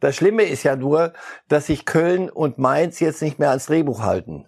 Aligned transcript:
Das 0.00 0.16
Schlimme 0.16 0.44
ist 0.44 0.62
ja 0.62 0.76
nur, 0.76 1.12
dass 1.48 1.66
sich 1.66 1.84
Köln 1.84 2.30
und 2.30 2.56
Mainz 2.56 3.00
jetzt 3.00 3.20
nicht 3.20 3.38
mehr 3.38 3.50
ans 3.50 3.66
Drehbuch 3.66 4.00
halten. 4.00 4.46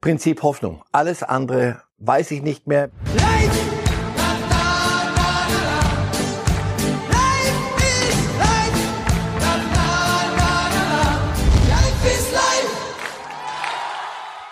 Prinzip 0.00 0.44
Hoffnung. 0.44 0.84
Alles 0.92 1.24
andere 1.24 1.82
weiß 1.98 2.30
ich 2.30 2.42
nicht 2.42 2.68
mehr. 2.68 2.90
Life! 3.16 3.58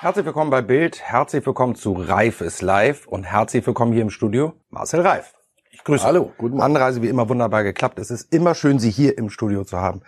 Herzlich 0.00 0.26
willkommen 0.26 0.50
bei 0.50 0.62
Bild, 0.62 1.00
herzlich 1.00 1.46
willkommen 1.46 1.76
zu 1.76 1.92
Reif 1.92 2.40
ist 2.40 2.60
live 2.60 3.06
und 3.06 3.22
herzlich 3.22 3.64
willkommen 3.64 3.92
hier 3.92 4.02
im 4.02 4.10
Studio 4.10 4.54
Marcel 4.70 5.02
Reif. 5.02 5.32
Ich 5.70 5.84
grüße. 5.84 6.04
Hallo, 6.04 6.32
guten 6.38 6.56
Morgen. 6.56 6.64
Anreise 6.64 7.00
wie 7.02 7.08
immer 7.08 7.28
wunderbar 7.28 7.62
geklappt. 7.62 8.00
Es 8.00 8.10
ist 8.10 8.32
immer 8.32 8.56
schön, 8.56 8.80
Sie 8.80 8.90
hier 8.90 9.16
im 9.16 9.30
Studio 9.30 9.62
zu 9.62 9.78
haben. 9.78 10.02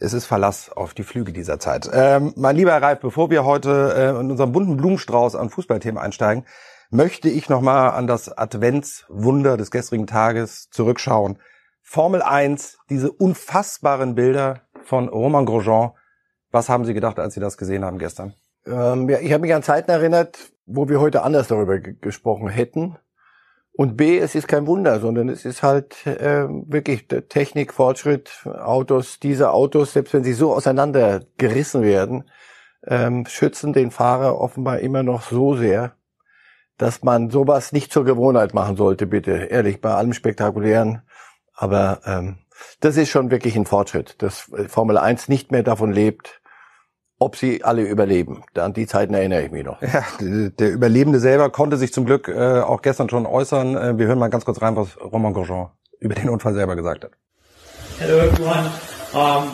Es 0.00 0.12
ist 0.12 0.26
Verlass 0.26 0.70
auf 0.70 0.94
die 0.94 1.02
Flüge 1.02 1.32
dieser 1.32 1.58
Zeit. 1.58 1.90
Ähm, 1.92 2.32
mein 2.36 2.54
lieber 2.54 2.80
Reif, 2.80 3.00
bevor 3.00 3.30
wir 3.30 3.44
heute 3.44 3.94
äh, 3.96 4.20
in 4.20 4.30
unserem 4.30 4.52
bunten 4.52 4.76
Blumenstrauß 4.76 5.34
an 5.34 5.50
Fußballthemen 5.50 6.00
einsteigen, 6.00 6.44
möchte 6.90 7.28
ich 7.28 7.48
nochmal 7.48 7.90
an 7.90 8.06
das 8.06 8.30
Adventswunder 8.30 9.56
des 9.56 9.72
gestrigen 9.72 10.06
Tages 10.06 10.70
zurückschauen. 10.70 11.38
Formel 11.82 12.22
1, 12.22 12.78
diese 12.90 13.10
unfassbaren 13.10 14.14
Bilder 14.14 14.60
von 14.84 15.08
Roman 15.08 15.46
Grosjean. 15.46 15.90
Was 16.52 16.68
haben 16.68 16.84
Sie 16.84 16.94
gedacht, 16.94 17.18
als 17.18 17.34
Sie 17.34 17.40
das 17.40 17.56
gesehen 17.58 17.84
haben 17.84 17.98
gestern? 17.98 18.34
Ähm, 18.66 19.08
ja, 19.08 19.18
ich 19.18 19.32
habe 19.32 19.40
mich 19.40 19.54
an 19.54 19.64
Zeiten 19.64 19.90
erinnert, 19.90 20.52
wo 20.64 20.88
wir 20.88 21.00
heute 21.00 21.22
anders 21.22 21.48
darüber 21.48 21.80
gesprochen 21.80 22.48
hätten. 22.48 22.96
Und 23.78 23.96
B, 23.96 24.18
es 24.18 24.34
ist 24.34 24.48
kein 24.48 24.66
Wunder, 24.66 24.98
sondern 24.98 25.28
es 25.28 25.44
ist 25.44 25.62
halt 25.62 26.04
äh, 26.04 26.48
wirklich 26.48 27.06
Technik, 27.06 27.72
Fortschritt, 27.72 28.44
Autos, 28.44 29.20
diese 29.20 29.52
Autos, 29.52 29.92
selbst 29.92 30.12
wenn 30.14 30.24
sie 30.24 30.32
so 30.32 30.52
auseinandergerissen 30.52 31.82
werden, 31.82 32.24
ähm, 32.84 33.24
schützen 33.26 33.72
den 33.72 33.92
Fahrer 33.92 34.40
offenbar 34.40 34.80
immer 34.80 35.04
noch 35.04 35.22
so 35.22 35.54
sehr, 35.54 35.92
dass 36.76 37.04
man 37.04 37.30
sowas 37.30 37.70
nicht 37.70 37.92
zur 37.92 38.04
Gewohnheit 38.04 38.52
machen 38.52 38.74
sollte, 38.74 39.06
bitte. 39.06 39.44
Ehrlich, 39.44 39.80
bei 39.80 39.94
allem 39.94 40.12
Spektakulären. 40.12 41.02
Aber 41.54 42.00
ähm, 42.04 42.38
das 42.80 42.96
ist 42.96 43.10
schon 43.10 43.30
wirklich 43.30 43.54
ein 43.54 43.64
Fortschritt, 43.64 44.20
dass 44.22 44.50
Formel 44.66 44.98
1 44.98 45.28
nicht 45.28 45.52
mehr 45.52 45.62
davon 45.62 45.92
lebt, 45.92 46.42
ob 47.18 47.36
sie 47.36 47.64
alle 47.64 47.82
überleben. 47.82 48.42
An 48.54 48.72
die 48.72 48.86
Zeiten 48.86 49.14
erinnere 49.14 49.42
ich 49.42 49.50
mich 49.50 49.64
noch. 49.64 49.80
Ja, 49.82 50.04
der 50.20 50.70
Überlebende 50.70 51.18
selber 51.20 51.50
konnte 51.50 51.76
sich 51.76 51.92
zum 51.92 52.04
Glück 52.04 52.28
äh, 52.28 52.60
auch 52.60 52.82
gestern 52.82 53.08
schon 53.08 53.26
äußern. 53.26 53.76
Äh, 53.76 53.98
wir 53.98 54.06
hören 54.06 54.18
mal 54.18 54.28
ganz 54.28 54.44
kurz 54.44 54.62
rein, 54.62 54.76
was 54.76 55.00
Roman 55.00 55.32
Grosjean 55.32 55.70
über 56.00 56.14
den 56.14 56.28
Unfall 56.28 56.54
selber 56.54 56.76
gesagt 56.76 57.04
hat. 57.04 57.12
Hello 57.98 58.18
everyone. 58.18 58.70
Um 59.12 59.50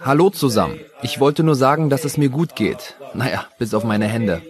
Hallo 0.00 0.28
zusammen. 0.28 0.78
Ich 1.02 1.20
wollte 1.20 1.42
nur 1.42 1.54
sagen, 1.54 1.88
dass 1.88 2.04
es 2.04 2.18
mir 2.18 2.28
gut 2.28 2.54
geht. 2.54 2.96
Naja, 3.14 3.46
bis 3.58 3.72
auf 3.72 3.82
meine 3.82 4.06
Hände. 4.06 4.42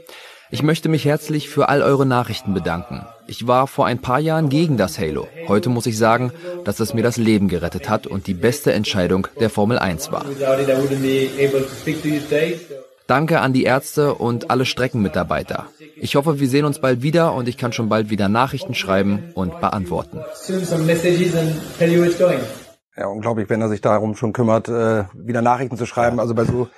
Ich 0.50 0.62
möchte 0.62 0.88
mich 0.88 1.04
herzlich 1.04 1.48
für 1.48 1.68
all 1.68 1.82
eure 1.82 2.06
Nachrichten 2.06 2.54
bedanken. 2.54 3.04
Ich 3.26 3.48
war 3.48 3.66
vor 3.66 3.86
ein 3.86 4.00
paar 4.00 4.20
Jahren 4.20 4.48
gegen 4.48 4.76
das 4.76 4.98
Halo. 4.98 5.26
Heute 5.48 5.70
muss 5.70 5.86
ich 5.86 5.98
sagen, 5.98 6.32
dass 6.64 6.78
es 6.78 6.94
mir 6.94 7.02
das 7.02 7.16
Leben 7.16 7.48
gerettet 7.48 7.88
hat 7.88 8.06
und 8.06 8.28
die 8.28 8.34
beste 8.34 8.72
Entscheidung 8.72 9.26
der 9.40 9.50
Formel 9.50 9.78
1 9.78 10.12
war. 10.12 10.24
Danke 13.08 13.40
an 13.40 13.52
die 13.52 13.64
Ärzte 13.64 14.14
und 14.14 14.50
alle 14.50 14.66
Streckenmitarbeiter. 14.66 15.66
Ich 15.96 16.14
hoffe, 16.14 16.38
wir 16.38 16.48
sehen 16.48 16.64
uns 16.64 16.80
bald 16.80 17.02
wieder 17.02 17.34
und 17.34 17.48
ich 17.48 17.56
kann 17.56 17.72
schon 17.72 17.88
bald 17.88 18.10
wieder 18.10 18.28
Nachrichten 18.28 18.74
schreiben 18.74 19.32
und 19.34 19.60
beantworten. 19.60 20.20
Ja, 22.96 23.08
unglaublich, 23.08 23.50
wenn 23.50 23.60
er 23.60 23.68
sich 23.68 23.80
darum 23.80 24.16
schon 24.16 24.32
kümmert, 24.32 24.68
äh, 24.68 25.04
wieder 25.12 25.42
Nachrichten 25.42 25.76
zu 25.76 25.86
schreiben. 25.86 26.18
Also 26.18 26.34
bei 26.34 26.44
so 26.44 26.68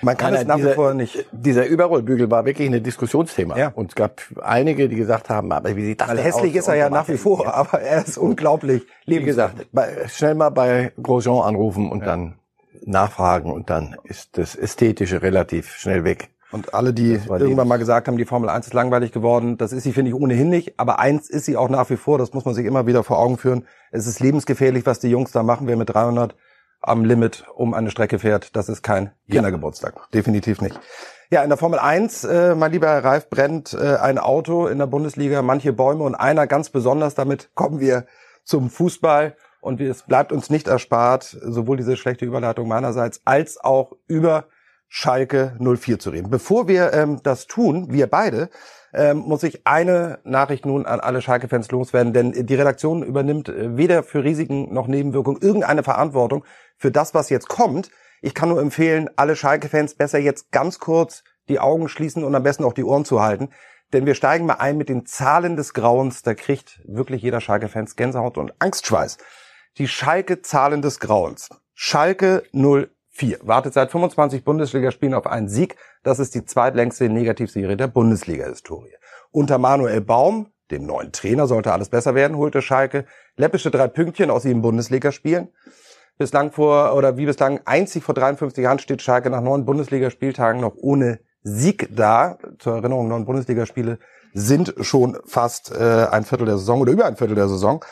man 0.00 0.16
kann 0.16 0.32
nein, 0.32 0.42
es 0.42 0.48
nach 0.48 0.56
dieser, 0.56 0.70
wie 0.70 0.74
vor 0.74 0.94
nicht. 0.94 1.26
Dieser 1.32 1.66
Überrollbügel 1.66 2.30
war 2.30 2.44
wirklich 2.44 2.72
ein 2.72 2.82
Diskussionsthema. 2.82 3.56
Ja. 3.56 3.72
Und 3.74 3.90
es 3.90 3.94
gab 3.94 4.20
einige, 4.40 4.88
die 4.88 4.96
gesagt 4.96 5.28
haben, 5.28 5.50
aber 5.52 5.74
wie 5.76 5.84
sieht 5.84 6.00
das 6.00 6.08
Weil 6.08 6.18
hässlich 6.18 6.52
aus? 6.52 6.58
ist 6.60 6.68
er 6.68 6.74
ja 6.74 6.90
nach 6.90 7.08
wie 7.08 7.16
vor, 7.16 7.52
aber 7.54 7.80
er 7.80 8.04
ist 8.04 8.18
unglaublich. 8.18 8.82
Wie 9.06 9.22
gesagt, 9.22 9.66
schnell 10.08 10.34
mal 10.34 10.50
bei 10.50 10.92
Grosjean 11.02 11.42
anrufen 11.42 11.90
und 11.90 12.00
ja. 12.00 12.06
dann 12.06 12.34
nachfragen 12.84 13.52
und 13.52 13.70
dann 13.70 13.96
ist 14.04 14.38
das 14.38 14.54
Ästhetische 14.54 15.22
relativ 15.22 15.72
schnell 15.74 16.04
weg. 16.04 16.30
Und 16.50 16.72
alle, 16.72 16.94
die 16.94 17.20
irgendwann 17.28 17.68
mal 17.68 17.76
gesagt 17.76 18.08
haben, 18.08 18.16
die 18.16 18.24
Formel 18.24 18.48
1 18.48 18.68
ist 18.68 18.72
langweilig 18.72 19.12
geworden, 19.12 19.58
das 19.58 19.72
ist 19.72 19.82
sie, 19.82 19.92
finde 19.92 20.10
ich, 20.10 20.14
ohnehin 20.14 20.48
nicht. 20.48 20.80
Aber 20.80 20.98
eins 20.98 21.28
ist 21.28 21.44
sie 21.44 21.58
auch 21.58 21.68
nach 21.68 21.90
wie 21.90 21.96
vor, 21.96 22.16
das 22.16 22.32
muss 22.32 22.46
man 22.46 22.54
sich 22.54 22.64
immer 22.64 22.86
wieder 22.86 23.04
vor 23.04 23.18
Augen 23.18 23.36
führen. 23.36 23.66
Es 23.90 24.06
ist 24.06 24.20
lebensgefährlich, 24.20 24.86
was 24.86 24.98
die 24.98 25.10
Jungs 25.10 25.30
da 25.30 25.42
machen. 25.42 25.66
Wer 25.66 25.76
mit 25.76 25.90
300 25.90 26.34
am 26.80 27.04
Limit 27.04 27.44
um 27.54 27.74
eine 27.74 27.90
Strecke 27.90 28.18
fährt, 28.18 28.56
das 28.56 28.68
ist 28.68 28.82
kein 28.82 29.12
Kindergeburtstag. 29.30 29.94
Ja. 29.96 30.02
Definitiv 30.14 30.60
nicht. 30.60 30.78
Ja, 31.30 31.42
in 31.42 31.50
der 31.50 31.58
Formel 31.58 31.78
1, 31.78 32.24
äh, 32.24 32.54
mein 32.54 32.72
lieber 32.72 32.86
Herr 32.86 33.04
Reif, 33.04 33.28
brennt 33.28 33.74
äh, 33.74 33.96
ein 33.96 34.18
Auto 34.18 34.66
in 34.66 34.78
der 34.78 34.86
Bundesliga, 34.86 35.42
manche 35.42 35.74
Bäume 35.74 36.04
und 36.04 36.14
einer 36.14 36.46
ganz 36.46 36.70
besonders. 36.70 37.14
Damit 37.14 37.50
kommen 37.54 37.80
wir 37.80 38.06
zum 38.44 38.70
Fußball. 38.70 39.36
Und 39.60 39.80
es 39.80 40.04
bleibt 40.04 40.32
uns 40.32 40.50
nicht 40.50 40.68
erspart, 40.68 41.24
sowohl 41.24 41.76
diese 41.76 41.96
schlechte 41.96 42.24
Überleitung 42.24 42.68
meinerseits 42.68 43.20
als 43.24 43.58
auch 43.58 43.92
über 44.06 44.44
Schalke 44.88 45.56
04 45.60 45.98
zu 45.98 46.10
reden. 46.10 46.30
Bevor 46.30 46.68
wir 46.68 46.92
ähm, 46.94 47.20
das 47.22 47.46
tun, 47.46 47.88
wir 47.90 48.06
beide, 48.06 48.48
ähm, 48.98 49.18
muss 49.18 49.44
ich 49.44 49.66
eine 49.66 50.18
Nachricht 50.24 50.66
nun 50.66 50.84
an 50.84 50.98
alle 50.98 51.22
Schalke-Fans 51.22 51.70
loswerden, 51.70 52.12
denn 52.12 52.32
die 52.32 52.54
Redaktion 52.54 53.04
übernimmt 53.04 53.48
äh, 53.48 53.76
weder 53.76 54.02
für 54.02 54.24
Risiken 54.24 54.74
noch 54.74 54.88
Nebenwirkungen 54.88 55.40
irgendeine 55.40 55.84
Verantwortung 55.84 56.44
für 56.76 56.90
das, 56.90 57.14
was 57.14 57.30
jetzt 57.30 57.48
kommt. 57.48 57.90
Ich 58.20 58.34
kann 58.34 58.48
nur 58.48 58.60
empfehlen, 58.60 59.08
alle 59.14 59.36
Schalke-Fans 59.36 59.94
besser 59.94 60.18
jetzt 60.18 60.50
ganz 60.50 60.80
kurz 60.80 61.22
die 61.48 61.60
Augen 61.60 61.88
schließen 61.88 62.24
und 62.24 62.34
am 62.34 62.42
besten 62.42 62.64
auch 62.64 62.72
die 62.72 62.84
Ohren 62.84 63.04
zu 63.04 63.22
halten. 63.22 63.50
Denn 63.92 64.04
wir 64.04 64.14
steigen 64.14 64.46
mal 64.46 64.54
ein 64.54 64.76
mit 64.76 64.88
den 64.88 65.06
Zahlen 65.06 65.56
des 65.56 65.72
Grauens. 65.72 66.22
Da 66.22 66.34
kriegt 66.34 66.80
wirklich 66.84 67.22
jeder 67.22 67.40
Schalke-Fans 67.40 67.94
Gänsehaut 67.94 68.36
und 68.36 68.52
Angstschweiß. 68.58 69.16
Die 69.78 69.88
Schalke-Zahlen 69.88 70.82
des 70.82 70.98
Grauens. 70.98 71.48
Schalke 71.74 72.42
04 72.52 73.38
wartet 73.42 73.74
seit 73.74 73.92
25 73.92 74.44
Bundesligaspielen 74.44 75.14
auf 75.14 75.26
einen 75.26 75.48
Sieg. 75.48 75.76
Das 76.08 76.20
ist 76.20 76.34
die 76.34 76.46
zweitlängste 76.46 77.10
Negativserie 77.10 77.76
der 77.76 77.86
Bundesliga-Historie. 77.86 78.94
Unter 79.30 79.58
Manuel 79.58 80.00
Baum, 80.00 80.46
dem 80.70 80.86
neuen 80.86 81.12
Trainer, 81.12 81.46
sollte 81.46 81.70
alles 81.70 81.90
besser 81.90 82.14
werden, 82.14 82.38
holte 82.38 82.62
Schalke 82.62 83.04
läppische 83.36 83.70
drei 83.70 83.88
Pünktchen 83.88 84.30
aus 84.30 84.44
sieben 84.44 84.62
Bundesligaspielen 84.62 85.48
bislang 86.16 86.50
vor, 86.50 86.94
oder 86.94 87.18
wie 87.18 87.26
bislang 87.26 87.60
einzig 87.66 88.04
vor 88.04 88.14
53 88.14 88.64
Jahren 88.64 88.78
steht 88.78 89.02
Schalke 89.02 89.28
nach 89.28 89.42
neun 89.42 89.66
Bundesligaspieltagen 89.66 90.62
noch 90.62 90.76
ohne 90.76 91.20
Sieg 91.42 91.90
da. 91.94 92.38
Zur 92.58 92.76
Erinnerung, 92.76 93.08
neun 93.08 93.26
Bundesligaspiele 93.26 93.98
sind 94.32 94.76
schon 94.80 95.18
fast 95.26 95.72
äh, 95.72 96.06
ein 96.10 96.24
Viertel 96.24 96.46
der 96.46 96.56
Saison 96.56 96.80
oder 96.80 96.92
über 96.92 97.04
ein 97.04 97.16
Viertel 97.16 97.34
der 97.34 97.48
Saison. 97.48 97.84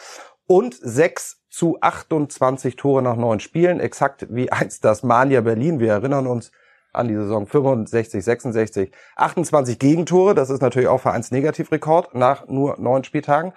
Und 0.47 0.75
sechs 0.75 1.43
zu 1.51 1.77
28 1.83 2.77
Tore 2.77 3.03
nach 3.03 3.17
neun 3.17 3.41
Spielen, 3.41 3.79
exakt 3.79 4.27
wie 4.31 4.51
einst 4.51 4.87
das 4.87 5.03
Mania 5.03 5.43
Berlin. 5.43 5.81
Wir 5.81 5.93
erinnern 5.93 6.27
uns 6.27 6.51
an 6.97 7.09
die 7.09 7.15
Saison 7.15 7.47
65, 7.47 8.25
66, 8.25 8.93
28 9.17 9.79
Gegentore. 9.79 10.35
Das 10.35 10.51
ist 10.51 10.63
natürlich 10.63 10.89
auch 10.89 11.01
Vereinsnegativrekord 11.01 12.15
nach 12.15 12.49
nur 12.49 12.77
neun 12.79 13.05
Spieltagen. 13.05 13.53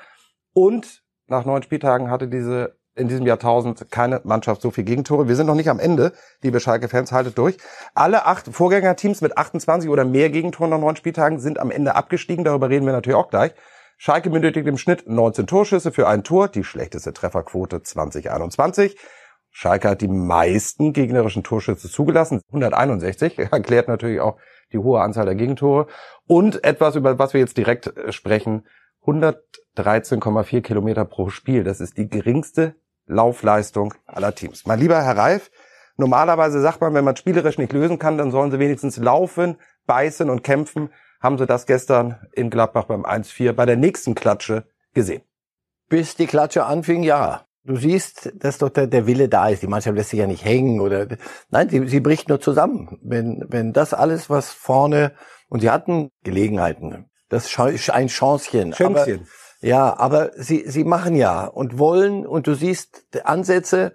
Und 0.54 1.04
nach 1.28 1.46
neun 1.46 1.64
Spieltagen 1.64 2.10
hatte 2.10 2.28
diese 2.28 2.80
in 2.96 3.08
diesem 3.08 3.26
Jahrtausend 3.26 3.90
keine 3.92 4.22
Mannschaft 4.24 4.62
so 4.62 4.72
viel 4.72 4.84
Gegentore. 4.84 5.28
Wir 5.28 5.36
sind 5.36 5.48
noch 5.48 5.56
nicht 5.56 5.70
am 5.70 5.80
Ende, 5.80 6.12
liebe 6.42 6.60
Schalke-Fans, 6.60 7.12
haltet 7.12 7.38
durch. 7.38 7.58
Alle 7.96 8.26
acht 8.26 8.48
Vorgängerteams 8.48 9.22
mit 9.22 9.38
28 9.38 9.90
oder 9.90 10.06
mehr 10.06 10.30
Gegentoren 10.30 10.72
nach 10.72 10.80
neun 10.80 10.96
Spieltagen 10.96 11.40
sind 11.40 11.60
am 11.60 11.72
Ende 11.72 11.96
abgestiegen. 11.96 12.44
Darüber 12.44 12.70
reden 12.70 12.86
wir 12.86 12.94
natürlich 12.94 13.18
auch 13.18 13.30
gleich. 13.30 13.54
Schalke 13.98 14.30
benötigt 14.30 14.68
im 14.68 14.78
Schnitt 14.78 15.08
19 15.08 15.48
Torschüsse 15.48 15.92
für 15.92 16.08
ein 16.08 16.24
Tor, 16.24 16.48
die 16.48 16.64
schlechteste 16.64 17.14
Trefferquote 17.14 17.84
2021. 17.84 18.98
Schalke 19.52 19.90
hat 19.90 20.02
die 20.02 20.08
meisten 20.08 20.94
gegnerischen 20.94 21.44
Torschüsse 21.44 21.90
zugelassen, 21.90 22.42
161, 22.48 23.40
erklärt 23.52 23.88
natürlich 23.88 24.20
auch 24.20 24.38
die 24.72 24.78
hohe 24.78 25.02
Anzahl 25.02 25.26
der 25.26 25.36
Gegentore. 25.36 25.88
Und 26.28 26.64
etwas, 26.64 26.96
über 26.96 27.18
was 27.18 27.34
wir 27.34 27.42
jetzt 27.42 27.58
direkt 27.58 27.88
äh, 27.88 28.12
sprechen, 28.12 28.66
113,4 29.06 30.62
Kilometer 30.62 31.06
pro 31.06 31.30
Spiel. 31.30 31.64
Das 31.64 31.80
ist 31.80 31.98
die 31.98 32.10
geringste 32.10 32.76
Laufleistung 33.06 33.94
aller 34.06 34.36
Teams. 34.36 34.66
Mein 34.66 34.80
lieber 34.80 35.02
Herr 35.02 35.18
Reif, 35.18 35.52
normalerweise 35.98 36.62
sagt 36.62 36.82
man, 36.82 36.94
wenn 36.94 37.06
man 37.06 37.16
spielerisch 37.16 37.58
nicht 37.58 37.74
lösen 37.74 37.98
kann, 37.98 38.18
dann 38.18 38.32
sollen 38.32 38.52
sie 38.52 38.60
wenigstens 38.60 38.98
laufen, 38.98 39.58
beißen 39.88 40.30
und 40.30 40.44
kämpfen. 40.44 40.90
Haben 41.20 41.38
sie 41.38 41.48
das 41.48 41.66
gestern 41.66 42.28
in 42.34 42.50
Gladbach 42.50 42.86
beim 42.86 43.06
1-4 43.06 43.54
bei 43.54 43.66
der 43.66 43.78
nächsten 43.78 44.16
Klatsche 44.16 44.66
gesehen? 44.94 45.24
Bis 45.90 46.16
die 46.16 46.28
Klatsche 46.28 46.66
anfing, 46.66 47.04
ja. 47.04 47.46
Du 47.70 47.76
siehst, 47.76 48.32
dass 48.34 48.58
doch 48.58 48.70
der, 48.70 48.88
der 48.88 49.06
Wille 49.06 49.30
da 49.30 49.48
ist. 49.48 49.62
Die 49.62 49.68
Mannschaft 49.68 49.96
lässt 49.96 50.10
sich 50.10 50.18
ja 50.18 50.26
nicht 50.26 50.44
hängen 50.44 50.80
oder, 50.80 51.06
nein, 51.52 51.70
sie, 51.70 51.88
sie 51.88 52.00
bricht 52.00 52.28
nur 52.28 52.42
zusammen. 52.42 52.98
Wenn, 53.04 53.46
wenn 53.48 53.74
das 53.74 53.94
alles, 53.94 54.28
was 54.28 54.52
vorne, 54.52 55.14
und 55.50 55.60
sie 55.60 55.70
hatten 55.70 56.10
Gelegenheiten. 56.24 57.06
Das 57.30 57.46
ist 57.46 57.92
ein 57.92 58.08
Chancchen. 58.08 58.72
Chancchen. 58.72 59.28
Ja, 59.62 59.96
aber 60.00 60.32
sie, 60.36 60.64
sie 60.66 60.84
machen 60.84 61.16
ja 61.16 61.46
und 61.46 61.78
wollen 61.78 62.26
und 62.26 62.48
du 62.48 62.56
siehst 62.56 63.06
Ansätze 63.24 63.94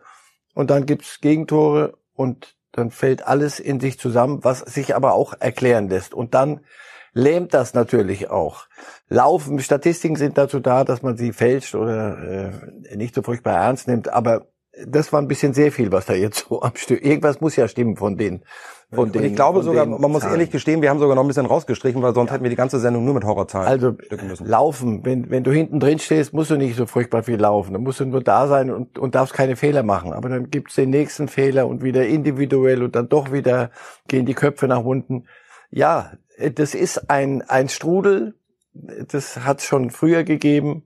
und 0.55 0.71
dann 0.71 0.87
gibt's 0.87 1.21
Gegentore 1.21 1.99
und 2.13 2.55
dann 2.71 2.93
fällt 2.93 3.27
alles 3.27 3.59
in 3.59 3.81
sich 3.81 3.99
zusammen, 3.99 4.45
was 4.45 4.61
sich 4.61 4.95
aber 4.95 5.15
auch 5.15 5.35
erklären 5.41 5.89
lässt. 5.89 6.15
Und 6.15 6.35
dann 6.35 6.61
lähmt 7.15 7.55
das 7.55 7.75
natürlich 7.75 8.31
auch. 8.31 8.67
Laufen, 9.09 9.61
Statistiken 9.61 10.17
sind 10.17 10.37
dazu 10.37 10.61
da, 10.61 10.85
dass 10.85 11.03
man 11.03 11.17
sie 11.17 11.33
fälscht 11.33 11.75
oder 11.75 12.51
äh, 12.91 12.97
nicht 12.97 13.15
so 13.15 13.23
furchtbar 13.23 13.55
ernst 13.55 13.89
nimmt, 13.89 14.09
aber 14.09 14.47
das 14.87 15.13
war 15.13 15.21
ein 15.21 15.29
bisschen 15.29 15.55
sehr 15.55 15.71
viel, 15.71 15.93
was 15.93 16.07
da 16.07 16.15
jetzt 16.15 16.47
so 16.49 16.63
am 16.63 16.75
Stück. 16.75 17.05
Irgendwas 17.05 17.41
muss 17.41 17.57
ja 17.57 17.69
stimmen 17.69 17.97
von 17.97 18.17
denen. 18.17 18.45
Von 18.93 19.11
denen, 19.11 19.25
ich 19.25 19.35
glaube 19.35 19.63
sogar, 19.63 19.87
man 19.87 20.11
muss 20.11 20.23
ehrlich 20.23 20.51
gestehen, 20.51 20.81
wir 20.81 20.91
haben 20.91 21.01
sogar 21.01 21.17
noch 21.17 21.25
ein 21.25 21.27
bisschen 21.29 21.47
rausgestrichen, 21.47 22.01
weil 22.01 22.15
sonst 22.15 22.29
ja. 22.29 22.35
hätten 22.35 22.45
wir 22.45 22.51
die 22.51 22.57
ganze 22.57 22.79
Sendung 22.79 23.05
nur 23.05 23.15
mit 23.15 23.25
Horrorzahlen 23.25 23.67
Also 23.67 23.97
laufen, 24.45 25.05
wenn, 25.05 25.31
wenn 25.31 25.43
du 25.43 25.51
hinten 25.51 25.81
drin 25.81 25.99
stehst, 25.99 26.33
musst 26.33 26.51
du 26.51 26.57
nicht 26.57 26.77
so 26.77 26.87
furchtbar 26.87 27.25
viel 27.25 27.41
laufen. 27.41 27.73
Dann 27.73 27.83
musst 27.83 27.99
du 27.99 28.05
nur 28.05 28.23
da 28.23 28.47
sein 28.47 28.71
und, 28.71 28.99
und 28.99 29.17
darfst 29.17 29.35
keine 29.35 29.57
Fehler 29.57 29.83
machen. 29.83 30.13
Aber 30.13 30.29
dann 30.29 30.51
gibt's 30.51 30.77
den 30.77 30.91
nächsten 30.91 31.27
Fehler 31.27 31.67
und 31.67 31.83
wieder 31.83 32.07
individuell 32.07 32.85
und 32.85 32.95
dann 32.95 33.09
doch 33.09 33.33
wieder 33.33 33.71
gehen 34.07 34.27
die 34.27 34.35
Köpfe 34.35 34.69
nach 34.69 34.85
unten. 34.85 35.25
Ja, 35.71 36.13
das 36.39 36.75
ist 36.75 37.11
ein, 37.11 37.43
ein 37.43 37.69
Strudel. 37.69 38.35
Das 38.73 39.45
hat 39.45 39.63
schon 39.63 39.91
früher 39.91 40.25
gegeben. 40.25 40.85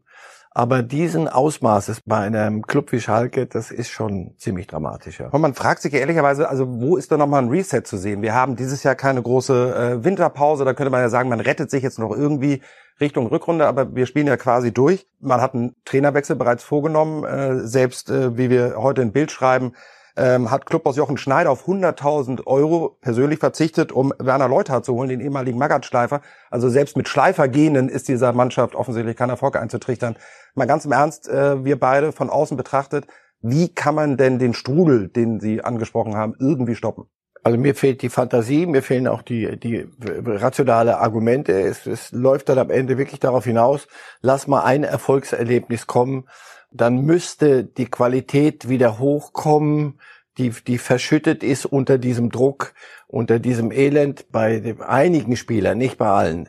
Aber 0.51 0.83
diesen 0.83 1.29
Ausmaßes 1.29 2.01
bei 2.05 2.19
einem 2.19 2.63
Club 2.67 2.91
wie 2.91 3.01
Schalke, 3.01 3.47
das 3.47 3.71
ist 3.71 3.91
schon 3.91 4.35
ziemlich 4.39 4.67
dramatisch. 4.67 5.21
Ja. 5.21 5.29
Und 5.29 5.41
man 5.41 5.55
fragt 5.55 5.83
sich 5.83 5.95
ehrlicherweise, 5.95 6.49
also 6.49 6.67
wo 6.81 6.97
ist 6.97 7.13
da 7.13 7.17
nochmal 7.17 7.43
ein 7.43 7.49
Reset 7.49 7.83
zu 7.85 7.97
sehen? 7.97 8.23
Wir 8.23 8.35
haben 8.35 8.57
dieses 8.57 8.83
Jahr 8.83 8.97
keine 8.97 9.23
große 9.23 9.75
äh, 10.01 10.05
Winterpause, 10.05 10.65
da 10.65 10.75
könnte 10.75 10.91
man 10.91 11.01
ja 11.01 11.11
sagen, 11.11 11.29
man 11.29 11.39
rettet 11.39 11.71
sich 11.71 11.85
jetzt 11.85 12.01
noch 12.01 12.11
irgendwie 12.11 12.61
Richtung 13.01 13.29
Rückrunde, 13.29 13.69
aber 13.69 13.95
wir 13.95 14.07
spielen 14.07 14.27
ja 14.27 14.37
quasi 14.37 14.73
durch. 14.73 15.07
Man 15.21 15.41
hat 15.41 15.55
einen 15.55 15.77
Trainerwechsel 15.85 16.35
bereits 16.35 16.65
vorgenommen, 16.65 17.25
äh, 17.25 17.61
selbst 17.61 18.11
äh, 18.11 18.37
wie 18.37 18.51
wir 18.51 18.75
heute 18.79 19.03
ein 19.03 19.13
Bild 19.13 19.31
schreiben, 19.31 19.75
ähm, 20.19 20.51
hat 20.51 20.67
Clubboss 20.67 20.97
Jochen 20.97 21.17
Schneider 21.17 21.51
auf 21.51 21.67
100.000 21.67 22.47
Euro 22.47 22.99
persönlich 23.01 23.39
verzichtet, 23.39 23.93
um 23.93 24.13
Werner 24.19 24.49
Leuthard 24.49 24.85
zu 24.85 24.95
holen, 24.95 25.09
den 25.09 25.21
ehemaligen 25.21 25.59
Magath-Schleifer. 25.59 26.21
Also 26.51 26.69
selbst 26.69 26.97
mit 26.97 27.09
Schleifergenen 27.09 27.89
ist 27.89 28.09
dieser 28.09 28.33
Mannschaft 28.33 28.75
offensichtlich 28.75 29.17
kein 29.17 29.31
Erfolg 29.31 29.57
einzutrichtern. 29.57 30.17
Mal 30.55 30.67
ganz 30.67 30.85
im 30.85 30.93
Ernst, 30.93 31.29
äh, 31.29 31.65
wir 31.65 31.79
beide 31.79 32.13
von 32.13 32.31
außen 32.31 32.57
betrachtet, 32.57 33.07
wie 33.41 33.69
kann 33.69 33.95
man 33.95 34.17
denn 34.17 34.41
den 34.41 34.53
Strudel, 34.53 35.09
den 35.09 35.39
Sie 35.39 35.63
angesprochen 35.63 36.17
haben, 36.17 36.35
irgendwie 36.41 36.75
stoppen? 36.75 37.05
Also 37.45 37.57
mir 37.57 37.75
fehlt 37.75 38.03
die 38.03 38.09
Fantasie, 38.09 38.67
mir 38.67 38.83
fehlen 38.83 39.07
auch 39.07 39.23
die, 39.23 39.59
die 39.59 39.89
rationale 40.01 40.99
Argumente. 40.99 41.53
Es, 41.53 41.87
es 41.87 42.11
läuft 42.11 42.49
dann 42.49 42.59
am 42.59 42.71
Ende 42.71 42.99
wirklich 42.99 43.21
darauf 43.21 43.45
hinaus, 43.45 43.87
lass 44.21 44.49
mal 44.49 44.65
ein 44.65 44.83
Erfolgserlebnis 44.83 45.87
kommen, 45.87 46.25
dann 46.71 47.03
müsste 47.05 47.65
die 47.65 47.87
Qualität 47.87 48.69
wieder 48.69 48.99
hochkommen, 48.99 50.01
die, 50.37 50.51
die 50.51 50.79
verschüttet 50.79 51.43
ist 51.43 51.67
unter 51.67 51.99
diesem 51.99 52.31
Druck, 52.31 52.75
unter 53.07 53.39
diesem 53.39 53.73
Elend 53.73 54.31
bei 54.31 54.77
einigen 54.81 55.37
Spielern, 55.37 55.79
nicht 55.79 55.99
bei 55.99 56.09
allen. 56.09 56.49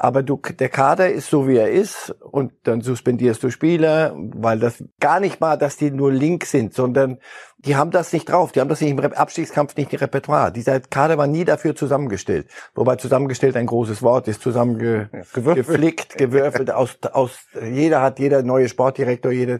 Aber 0.00 0.22
du, 0.22 0.36
der 0.36 0.68
Kader 0.68 1.10
ist 1.10 1.28
so, 1.28 1.48
wie 1.48 1.56
er 1.56 1.70
ist 1.70 2.14
und 2.20 2.52
dann 2.62 2.82
suspendierst 2.82 3.42
du 3.42 3.50
Spieler, 3.50 4.14
weil 4.16 4.60
das 4.60 4.84
gar 5.00 5.18
nicht 5.18 5.40
mal, 5.40 5.56
dass 5.56 5.76
die 5.76 5.90
nur 5.90 6.12
link 6.12 6.44
sind, 6.44 6.72
sondern 6.72 7.18
die 7.58 7.74
haben 7.74 7.90
das 7.90 8.12
nicht 8.12 8.30
drauf. 8.30 8.52
Die 8.52 8.60
haben 8.60 8.68
das 8.68 8.80
nicht 8.80 8.92
im 8.92 9.00
Abstiegskampf, 9.00 9.74
nicht 9.74 9.92
im 9.92 9.98
Repertoire. 9.98 10.52
Dieser 10.52 10.78
Kader 10.78 11.18
war 11.18 11.26
nie 11.26 11.44
dafür 11.44 11.74
zusammengestellt. 11.74 12.46
Wobei 12.76 12.94
zusammengestellt 12.94 13.56
ein 13.56 13.66
großes 13.66 14.00
Wort 14.00 14.28
ist, 14.28 14.40
zusammengeflickt, 14.40 16.16
gewürfelt. 16.16 16.70
Aus, 16.70 16.96
aus, 17.12 17.36
jeder 17.60 18.00
hat, 18.00 18.20
jeder 18.20 18.44
neue 18.44 18.68
Sportdirektor, 18.68 19.32
jeder, 19.32 19.58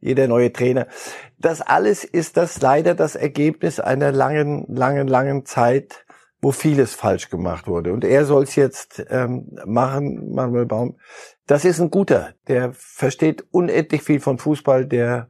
jeder 0.00 0.28
neue 0.28 0.52
Trainer. 0.52 0.86
Das 1.36 1.60
alles 1.60 2.04
ist 2.04 2.36
das 2.36 2.60
leider 2.60 2.94
das 2.94 3.16
Ergebnis 3.16 3.80
einer 3.80 4.12
langen, 4.12 4.64
langen, 4.68 5.08
langen 5.08 5.46
Zeit, 5.46 6.04
wo 6.40 6.52
vieles 6.52 6.94
falsch 6.94 7.28
gemacht 7.28 7.66
wurde. 7.66 7.92
Und 7.92 8.04
er 8.04 8.24
soll 8.24 8.44
es 8.44 8.56
jetzt 8.56 9.04
ähm, 9.10 9.56
machen, 9.66 10.32
Manuel 10.32 10.66
Baum. 10.66 10.96
Das 11.46 11.64
ist 11.64 11.80
ein 11.80 11.90
guter, 11.90 12.34
der 12.48 12.72
versteht 12.72 13.44
unendlich 13.50 14.02
viel 14.02 14.20
von 14.20 14.38
Fußball, 14.38 14.86
der 14.86 15.28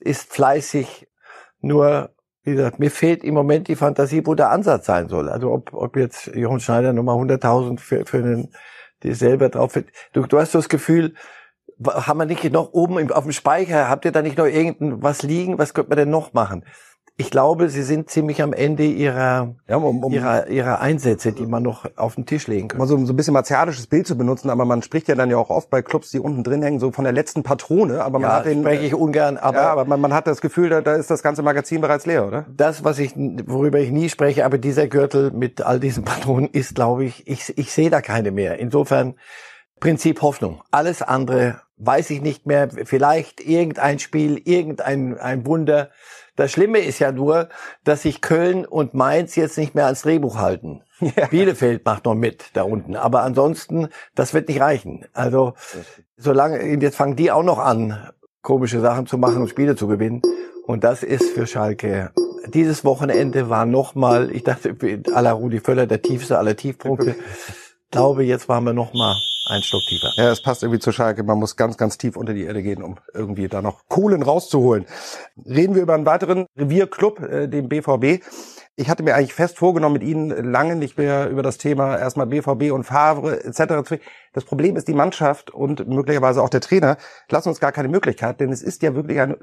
ist 0.00 0.32
fleißig. 0.32 1.08
Nur, 1.60 2.10
wie 2.42 2.54
gesagt, 2.54 2.78
mir 2.78 2.90
fehlt 2.90 3.22
im 3.22 3.34
Moment 3.34 3.68
die 3.68 3.76
Fantasie, 3.76 4.22
wo 4.24 4.34
der 4.34 4.50
Ansatz 4.50 4.86
sein 4.86 5.08
soll. 5.08 5.28
Also 5.28 5.52
ob, 5.52 5.72
ob 5.72 5.96
jetzt 5.96 6.26
Jochen 6.28 6.60
Schneider 6.60 6.92
nochmal 6.92 7.16
100.000 7.16 7.78
für, 7.78 8.06
für 8.06 8.18
einen, 8.18 8.52
die 9.02 9.14
selber 9.14 9.48
drauf 9.48 9.74
wird. 9.76 9.90
Du, 10.12 10.22
du 10.22 10.38
hast 10.38 10.54
das 10.54 10.68
Gefühl, 10.68 11.14
haben 11.84 12.18
wir 12.18 12.26
nicht 12.26 12.52
noch 12.52 12.72
oben 12.72 13.12
auf 13.12 13.22
dem 13.22 13.32
Speicher, 13.32 13.88
habt 13.88 14.04
ihr 14.04 14.12
da 14.12 14.22
nicht 14.22 14.38
noch 14.38 14.46
irgendwas 14.46 15.22
liegen? 15.22 15.58
Was 15.58 15.74
könnte 15.74 15.90
man 15.90 15.98
denn 15.98 16.10
noch 16.10 16.32
machen? 16.32 16.64
Ich 17.20 17.32
glaube, 17.32 17.68
sie 17.68 17.82
sind 17.82 18.08
ziemlich 18.08 18.42
am 18.42 18.52
Ende 18.52 18.84
ihrer, 18.84 19.56
ja, 19.66 19.76
um, 19.76 20.04
um, 20.04 20.12
ihrer, 20.12 20.46
ihrer 20.46 20.80
Einsätze, 20.80 21.32
die 21.32 21.46
man 21.46 21.64
noch 21.64 21.84
auf 21.96 22.14
den 22.14 22.26
Tisch 22.26 22.46
legen 22.46 22.68
kann. 22.68 22.80
Um 22.80 22.86
so, 22.86 22.96
so 23.04 23.12
ein 23.12 23.16
bisschen 23.16 23.34
martialisches 23.34 23.88
Bild 23.88 24.06
zu 24.06 24.16
benutzen, 24.16 24.50
aber 24.50 24.64
man 24.64 24.82
spricht 24.82 25.08
ja 25.08 25.16
dann 25.16 25.28
ja 25.28 25.36
auch 25.36 25.50
oft 25.50 25.68
bei 25.68 25.82
Clubs, 25.82 26.12
die 26.12 26.20
unten 26.20 26.44
drin 26.44 26.62
hängen, 26.62 26.78
so 26.78 26.92
von 26.92 27.02
der 27.02 27.12
letzten 27.12 27.42
Patrone, 27.42 28.04
aber 28.04 28.20
man 28.20 28.30
ja, 28.30 28.36
hat 28.36 28.46
den, 28.46 28.60
spreche 28.60 28.84
ich 28.84 28.94
ungern, 28.94 29.36
aber, 29.36 29.58
ja, 29.58 29.72
aber 29.72 29.84
man, 29.84 30.00
man 30.00 30.14
hat 30.14 30.28
das 30.28 30.40
Gefühl, 30.40 30.68
da, 30.68 30.80
da 30.80 30.94
ist 30.94 31.10
das 31.10 31.24
ganze 31.24 31.42
Magazin 31.42 31.80
bereits 31.80 32.06
leer, 32.06 32.24
oder? 32.24 32.46
Das, 32.56 32.84
was 32.84 33.00
ich, 33.00 33.14
worüber 33.16 33.80
ich 33.80 33.90
nie 33.90 34.08
spreche, 34.08 34.44
aber 34.44 34.58
dieser 34.58 34.86
Gürtel 34.86 35.32
mit 35.32 35.60
all 35.60 35.80
diesen 35.80 36.04
Patronen 36.04 36.48
ist, 36.48 36.76
glaube 36.76 37.04
ich, 37.04 37.26
ich, 37.26 37.58
ich 37.58 37.72
sehe 37.72 37.90
da 37.90 38.00
keine 38.00 38.30
mehr. 38.30 38.60
Insofern, 38.60 39.16
Prinzip 39.80 40.22
Hoffnung. 40.22 40.62
Alles 40.70 41.02
andere 41.02 41.60
weiß 41.78 42.10
ich 42.10 42.20
nicht 42.20 42.46
mehr. 42.46 42.68
Vielleicht 42.84 43.40
irgendein 43.40 43.98
Spiel, 43.98 44.40
irgendein 44.44 45.18
ein 45.18 45.46
Wunder. 45.46 45.90
Das 46.36 46.52
Schlimme 46.52 46.78
ist 46.78 46.98
ja 46.98 47.10
nur, 47.10 47.48
dass 47.84 48.02
sich 48.02 48.20
Köln 48.20 48.64
und 48.64 48.94
Mainz 48.94 49.34
jetzt 49.36 49.58
nicht 49.58 49.74
mehr 49.74 49.86
als 49.86 50.02
Drehbuch 50.02 50.36
halten. 50.36 50.82
Ja. 51.00 51.28
Bielefeld 51.28 51.84
macht 51.84 52.06
noch 52.06 52.16
mit 52.16 52.46
da 52.54 52.64
unten. 52.64 52.96
Aber 52.96 53.22
ansonsten, 53.22 53.86
das 54.16 54.34
wird 54.34 54.48
nicht 54.48 54.60
reichen. 54.60 55.04
Also, 55.12 55.54
solange, 56.16 56.60
jetzt 56.82 56.96
fangen 56.96 57.14
die 57.14 57.30
auch 57.30 57.44
noch 57.44 57.60
an, 57.60 58.10
komische 58.42 58.80
Sachen 58.80 59.06
zu 59.06 59.16
machen 59.16 59.40
und 59.40 59.48
Spiele 59.48 59.76
zu 59.76 59.86
gewinnen. 59.86 60.22
Und 60.66 60.82
das 60.82 61.04
ist 61.04 61.30
für 61.30 61.46
Schalke. 61.46 62.10
Dieses 62.48 62.84
Wochenende 62.84 63.48
war 63.48 63.64
nochmal, 63.64 64.32
ich 64.32 64.42
dachte, 64.42 64.70
à 64.70 65.20
la 65.20 65.30
Rudi 65.30 65.60
Völler, 65.60 65.86
der 65.86 66.02
tiefste 66.02 66.36
aller 66.36 66.56
Tiefpunkte. 66.56 67.10
Ich 67.10 67.16
glaube, 67.92 68.24
jetzt 68.24 68.48
waren 68.48 68.64
wir 68.64 68.72
nochmal 68.72 69.14
ein 69.48 69.62
Stock 69.62 69.82
tiefer. 69.88 70.12
Ja, 70.16 70.30
es 70.30 70.42
passt 70.42 70.62
irgendwie 70.62 70.80
zu 70.80 70.92
Schalke. 70.92 71.22
Man 71.22 71.38
muss 71.38 71.56
ganz, 71.56 71.76
ganz 71.76 71.98
tief 71.98 72.16
unter 72.16 72.34
die 72.34 72.44
Erde 72.44 72.62
gehen, 72.62 72.82
um 72.82 72.96
irgendwie 73.14 73.48
da 73.48 73.62
noch 73.62 73.88
Kohlen 73.88 74.22
rauszuholen. 74.22 74.86
Reden 75.46 75.74
wir 75.74 75.82
über 75.82 75.94
einen 75.94 76.06
weiteren 76.06 76.46
Revierclub, 76.56 77.20
äh, 77.20 77.48
den 77.48 77.68
BVB. 77.68 78.24
Ich 78.76 78.88
hatte 78.88 79.02
mir 79.02 79.16
eigentlich 79.16 79.34
fest 79.34 79.58
vorgenommen, 79.58 79.94
mit 79.94 80.04
Ihnen 80.04 80.52
lange 80.52 80.76
nicht 80.76 80.98
mehr 80.98 81.28
über 81.30 81.42
das 81.42 81.58
Thema 81.58 81.98
erstmal 81.98 82.26
BVB 82.26 82.72
und 82.72 82.84
Favre 82.84 83.44
etc. 83.44 83.98
Das 84.32 84.44
Problem 84.44 84.76
ist, 84.76 84.86
die 84.86 84.94
Mannschaft 84.94 85.50
und 85.50 85.88
möglicherweise 85.88 86.42
auch 86.42 86.48
der 86.48 86.60
Trainer 86.60 86.96
lassen 87.28 87.48
uns 87.48 87.58
gar 87.58 87.72
keine 87.72 87.88
Möglichkeit, 87.88 88.38
denn 88.38 88.52
es 88.52 88.62
ist 88.62 88.82
ja 88.82 88.94
wirklich 88.94 89.18
eine, 89.18 89.36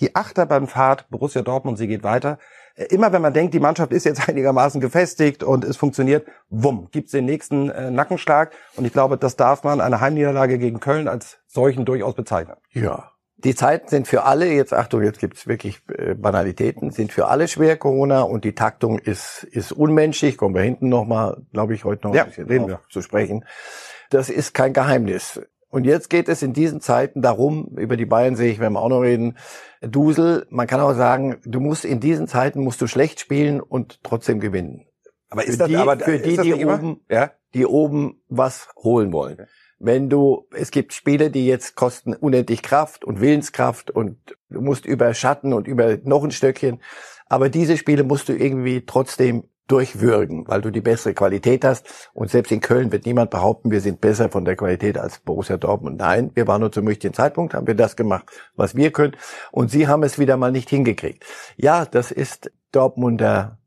die 0.00 0.14
Achterbahnfahrt 0.14 1.08
Borussia 1.08 1.40
Dortmund, 1.40 1.78
sie 1.78 1.88
geht 1.88 2.02
weiter 2.02 2.38
immer 2.74 3.12
wenn 3.12 3.22
man 3.22 3.32
denkt, 3.32 3.54
die 3.54 3.60
Mannschaft 3.60 3.92
ist 3.92 4.04
jetzt 4.04 4.28
einigermaßen 4.28 4.80
gefestigt 4.80 5.42
und 5.42 5.64
es 5.64 5.76
funktioniert, 5.76 6.26
wumm, 6.48 6.88
gibt's 6.90 7.12
den 7.12 7.24
nächsten 7.24 7.70
äh, 7.70 7.90
Nackenschlag. 7.90 8.52
Und 8.76 8.84
ich 8.84 8.92
glaube, 8.92 9.16
das 9.16 9.36
darf 9.36 9.64
man 9.64 9.80
eine 9.80 10.00
Heimniederlage 10.00 10.58
gegen 10.58 10.80
Köln 10.80 11.08
als 11.08 11.38
solchen 11.46 11.84
durchaus 11.84 12.14
bezeichnen. 12.14 12.56
Ja. 12.72 13.10
Die 13.36 13.54
Zeiten 13.54 13.88
sind 13.88 14.08
für 14.08 14.24
alle, 14.24 14.50
jetzt 14.50 14.72
Achtung, 14.72 15.02
jetzt 15.02 15.18
gibt's 15.18 15.46
wirklich 15.46 15.82
äh, 15.88 16.14
Banalitäten, 16.14 16.90
sind 16.90 17.12
für 17.12 17.26
alle 17.26 17.46
schwer, 17.46 17.76
Corona, 17.76 18.22
und 18.22 18.44
die 18.44 18.54
Taktung 18.54 18.98
ist, 18.98 19.44
ist 19.44 19.72
unmenschlich. 19.72 20.38
Kommen 20.38 20.54
wir 20.54 20.62
hinten 20.62 20.88
nochmal, 20.88 21.42
glaube 21.52 21.74
ich, 21.74 21.84
heute 21.84 22.06
noch 22.06 22.14
ja, 22.14 22.22
ein 22.22 22.28
bisschen 22.28 22.46
reden 22.46 22.68
wir. 22.68 22.80
zu 22.90 23.02
sprechen. 23.02 23.44
Das 24.10 24.30
ist 24.30 24.54
kein 24.54 24.72
Geheimnis. 24.72 25.40
Und 25.74 25.86
jetzt 25.86 26.08
geht 26.08 26.28
es 26.28 26.40
in 26.40 26.52
diesen 26.52 26.80
Zeiten 26.80 27.20
darum, 27.20 27.76
über 27.76 27.96
die 27.96 28.06
Bayern 28.06 28.36
sehe 28.36 28.52
ich, 28.52 28.60
werden 28.60 28.74
wir 28.74 28.80
auch 28.80 28.88
noch 28.88 29.00
reden, 29.00 29.36
Dusel, 29.80 30.46
man 30.48 30.68
kann 30.68 30.80
auch 30.80 30.94
sagen, 30.94 31.40
du 31.44 31.58
musst 31.58 31.84
in 31.84 31.98
diesen 31.98 32.28
Zeiten 32.28 32.62
musst 32.62 32.80
du 32.80 32.86
schlecht 32.86 33.18
spielen 33.18 33.60
und 33.60 33.98
trotzdem 34.04 34.38
gewinnen. 34.38 34.86
Aber 35.30 35.42
ist 35.42 35.54
für 35.54 35.58
das, 35.58 35.68
die, 35.68 35.76
aber 35.76 35.98
für 35.98 36.20
die, 36.20 36.36
die 36.36 36.64
oben, 36.64 37.00
ja? 37.10 37.32
die 37.54 37.66
oben 37.66 38.22
was 38.28 38.68
holen 38.76 39.12
wollen. 39.12 39.32
Okay. 39.32 39.46
Wenn 39.80 40.08
du, 40.08 40.46
es 40.52 40.70
gibt 40.70 40.92
Spiele, 40.92 41.32
die 41.32 41.44
jetzt 41.44 41.74
kosten 41.74 42.14
unendlich 42.14 42.62
Kraft 42.62 43.04
und 43.04 43.20
Willenskraft 43.20 43.90
und 43.90 44.36
du 44.50 44.60
musst 44.60 44.86
über 44.86 45.12
Schatten 45.12 45.52
und 45.52 45.66
über 45.66 45.98
noch 46.04 46.22
ein 46.22 46.30
Stöckchen. 46.30 46.80
Aber 47.26 47.48
diese 47.48 47.76
Spiele 47.76 48.04
musst 48.04 48.28
du 48.28 48.32
irgendwie 48.32 48.86
trotzdem 48.86 49.48
durchwürgen, 49.66 50.46
weil 50.46 50.60
du 50.60 50.70
die 50.70 50.80
bessere 50.80 51.14
Qualität 51.14 51.64
hast. 51.64 52.10
Und 52.12 52.30
selbst 52.30 52.52
in 52.52 52.60
Köln 52.60 52.92
wird 52.92 53.06
niemand 53.06 53.30
behaupten, 53.30 53.70
wir 53.70 53.80
sind 53.80 54.00
besser 54.00 54.28
von 54.28 54.44
der 54.44 54.56
Qualität 54.56 54.98
als 54.98 55.18
Borussia 55.18 55.56
Dortmund. 55.56 55.98
Nein, 55.98 56.30
wir 56.34 56.46
waren 56.46 56.60
nur 56.60 56.72
zum 56.72 56.86
richtigen 56.86 57.14
Zeitpunkt, 57.14 57.54
haben 57.54 57.66
wir 57.66 57.74
das 57.74 57.96
gemacht, 57.96 58.26
was 58.56 58.74
wir 58.74 58.90
können. 58.92 59.16
Und 59.50 59.70
sie 59.70 59.88
haben 59.88 60.02
es 60.02 60.18
wieder 60.18 60.36
mal 60.36 60.52
nicht 60.52 60.68
hingekriegt. 60.68 61.24
Ja, 61.56 61.86
das 61.86 62.10
ist 62.10 62.50
Dortmunder, 62.72 63.58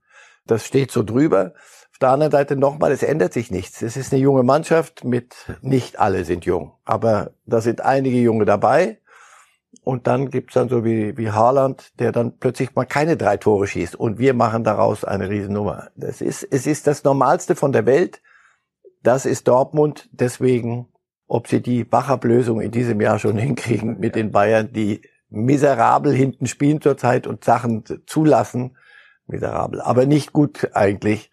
das 0.46 0.66
steht 0.66 0.92
so 0.92 1.04
drüber. 1.04 1.54
Auf 1.92 2.00
der 2.00 2.10
anderen 2.10 2.32
Seite 2.32 2.56
nochmal, 2.56 2.92
es 2.92 3.02
ändert 3.02 3.34
sich 3.34 3.50
nichts. 3.50 3.82
Es 3.82 3.98
ist 3.98 4.14
eine 4.14 4.22
junge 4.22 4.44
Mannschaft 4.44 5.04
mit, 5.04 5.36
nicht 5.62 6.00
alle 6.00 6.26
sind 6.26 6.46
jung, 6.46 6.74
aber 6.86 7.32
da 7.46 7.60
sind 7.60 7.82
einige 7.82 8.18
Junge 8.18 8.46
dabei. 8.46 9.00
Und 9.88 10.06
dann 10.06 10.30
gibt's 10.32 10.56
dann 10.56 10.68
so 10.68 10.84
wie, 10.84 11.18
wie 11.18 11.32
Haaland, 11.32 11.98
der 11.98 12.12
dann 12.12 12.38
plötzlich 12.40 12.76
mal 12.76 12.84
keine 12.84 13.16
drei 13.16 13.38
Tore 13.38 13.68
schießt 13.68 13.96
und 13.96 14.20
wir 14.20 14.34
machen 14.34 14.66
daraus 14.66 15.06
eine 15.06 15.30
Riesennummer. 15.30 15.92
Das 15.96 16.20
ist, 16.20 16.44
es 16.44 16.68
ist 16.68 16.88
das 16.88 17.06
Normalste 17.06 17.56
von 17.56 17.72
der 17.72 17.86
Welt. 17.86 18.22
Das 19.02 19.26
ist 19.26 19.48
Dortmund. 19.48 20.10
Deswegen, 20.12 20.90
ob 21.26 21.48
sie 21.48 21.62
die 21.62 21.86
Bachablösung 21.86 22.60
in 22.60 22.72
diesem 22.72 23.00
Jahr 23.00 23.18
schon 23.18 23.38
hinkriegen 23.38 23.98
mit 23.98 24.16
den 24.16 24.34
Bayern, 24.34 24.74
die 24.74 25.04
miserabel 25.30 26.12
hinten 26.14 26.48
spielen 26.48 26.82
zurzeit 26.82 27.26
und 27.26 27.46
Sachen 27.46 27.86
zulassen, 28.08 28.76
miserabel, 29.26 29.80
aber 29.80 30.06
nicht 30.06 30.34
gut 30.34 30.70
eigentlich 30.74 31.32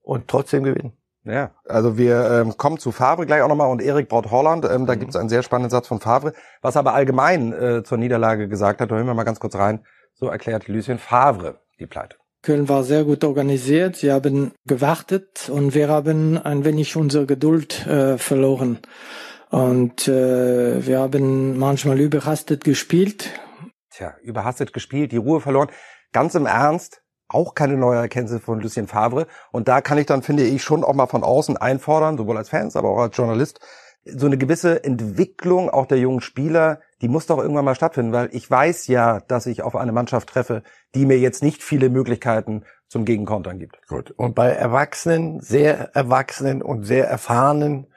und 0.00 0.28
trotzdem 0.28 0.62
gewinnen. 0.62 0.94
Ja, 1.26 1.50
also 1.68 1.98
wir 1.98 2.30
ähm, 2.30 2.56
kommen 2.56 2.78
zu 2.78 2.92
Favre 2.92 3.26
gleich 3.26 3.42
auch 3.42 3.48
nochmal 3.48 3.68
und 3.68 3.82
Erik 3.82 4.08
Braut 4.08 4.30
Holland. 4.30 4.64
Ähm, 4.64 4.86
da 4.86 4.94
mhm. 4.94 5.00
gibt 5.00 5.10
es 5.10 5.16
einen 5.16 5.28
sehr 5.28 5.42
spannenden 5.42 5.70
Satz 5.70 5.88
von 5.88 5.98
Favre, 5.98 6.32
was 6.62 6.76
aber 6.76 6.94
allgemein 6.94 7.52
äh, 7.52 7.82
zur 7.82 7.98
Niederlage 7.98 8.48
gesagt 8.48 8.80
hat. 8.80 8.92
Da 8.92 8.94
hören 8.94 9.06
wir 9.06 9.14
mal 9.14 9.24
ganz 9.24 9.40
kurz 9.40 9.56
rein. 9.56 9.84
So 10.14 10.28
erklärt 10.28 10.68
Lucien 10.68 10.98
Favre 10.98 11.60
die 11.80 11.86
Pleite. 11.86 12.16
Köln 12.42 12.68
war 12.68 12.84
sehr 12.84 13.02
gut 13.02 13.24
organisiert. 13.24 13.96
Sie 13.96 14.12
haben 14.12 14.52
gewartet 14.66 15.50
und 15.52 15.74
wir 15.74 15.88
haben 15.88 16.38
ein 16.38 16.64
wenig 16.64 16.94
unsere 16.94 17.26
Geduld 17.26 17.84
äh, 17.88 18.18
verloren. 18.18 18.78
Und 19.50 20.06
äh, 20.06 20.86
wir 20.86 21.00
haben 21.00 21.58
manchmal 21.58 21.98
überhastet 21.98 22.62
gespielt. 22.62 23.30
Tja, 23.90 24.14
überhastet 24.22 24.72
gespielt, 24.72 25.10
die 25.10 25.16
Ruhe 25.16 25.40
verloren. 25.40 25.70
Ganz 26.12 26.36
im 26.36 26.46
Ernst, 26.46 27.02
auch 27.28 27.54
keine 27.54 27.76
neue 27.76 27.98
Erkenntnis 27.98 28.42
von 28.42 28.60
Lucien 28.60 28.86
Favre. 28.86 29.26
Und 29.52 29.68
da 29.68 29.80
kann 29.80 29.98
ich 29.98 30.06
dann, 30.06 30.22
finde 30.22 30.44
ich, 30.44 30.62
schon 30.62 30.84
auch 30.84 30.94
mal 30.94 31.06
von 31.06 31.24
außen 31.24 31.56
einfordern, 31.56 32.16
sowohl 32.16 32.36
als 32.36 32.50
Fans, 32.50 32.76
aber 32.76 32.90
auch 32.90 32.98
als 32.98 33.16
Journalist, 33.16 33.60
so 34.04 34.26
eine 34.26 34.38
gewisse 34.38 34.84
Entwicklung 34.84 35.68
auch 35.68 35.86
der 35.86 35.98
jungen 35.98 36.20
Spieler, 36.20 36.80
die 37.02 37.08
muss 37.08 37.26
doch 37.26 37.38
irgendwann 37.38 37.64
mal 37.64 37.74
stattfinden, 37.74 38.12
weil 38.12 38.28
ich 38.32 38.48
weiß 38.48 38.86
ja, 38.86 39.20
dass 39.20 39.46
ich 39.46 39.62
auf 39.62 39.74
eine 39.74 39.92
Mannschaft 39.92 40.28
treffe, 40.28 40.62
die 40.94 41.06
mir 41.06 41.18
jetzt 41.18 41.42
nicht 41.42 41.62
viele 41.62 41.90
Möglichkeiten 41.90 42.62
zum 42.88 43.04
Gegenkontern 43.04 43.58
gibt. 43.58 43.84
Gut. 43.88 44.12
Und 44.12 44.34
bei 44.34 44.50
Erwachsenen, 44.50 45.40
sehr 45.40 45.94
Erwachsenen 45.94 46.62
und 46.62 46.84
sehr 46.84 47.08
erfahrenen 47.08 47.88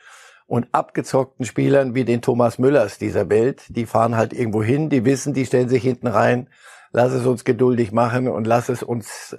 und 0.48 0.68
abgezockten 0.72 1.46
Spielern 1.46 1.94
wie 1.94 2.06
den 2.06 2.24
Thomas 2.24 2.58
Müllers 2.58 2.98
dieser 2.98 3.30
Welt, 3.30 3.66
die 3.70 3.86
fahren 3.86 4.18
halt 4.18 4.34
irgendwo 4.34 4.64
hin, 4.64 4.90
die 4.90 5.06
wissen, 5.06 5.36
die 5.36 5.46
stellen 5.46 5.70
sich 5.70 5.84
hinten 5.84 6.08
rein 6.08 6.48
lass 6.92 7.14
es 7.14 7.26
uns 7.26 7.44
geduldig 7.44 7.92
machen 7.92 8.28
und 8.28 8.48
lass 8.48 8.70
es 8.70 8.84
uns, 8.84 9.38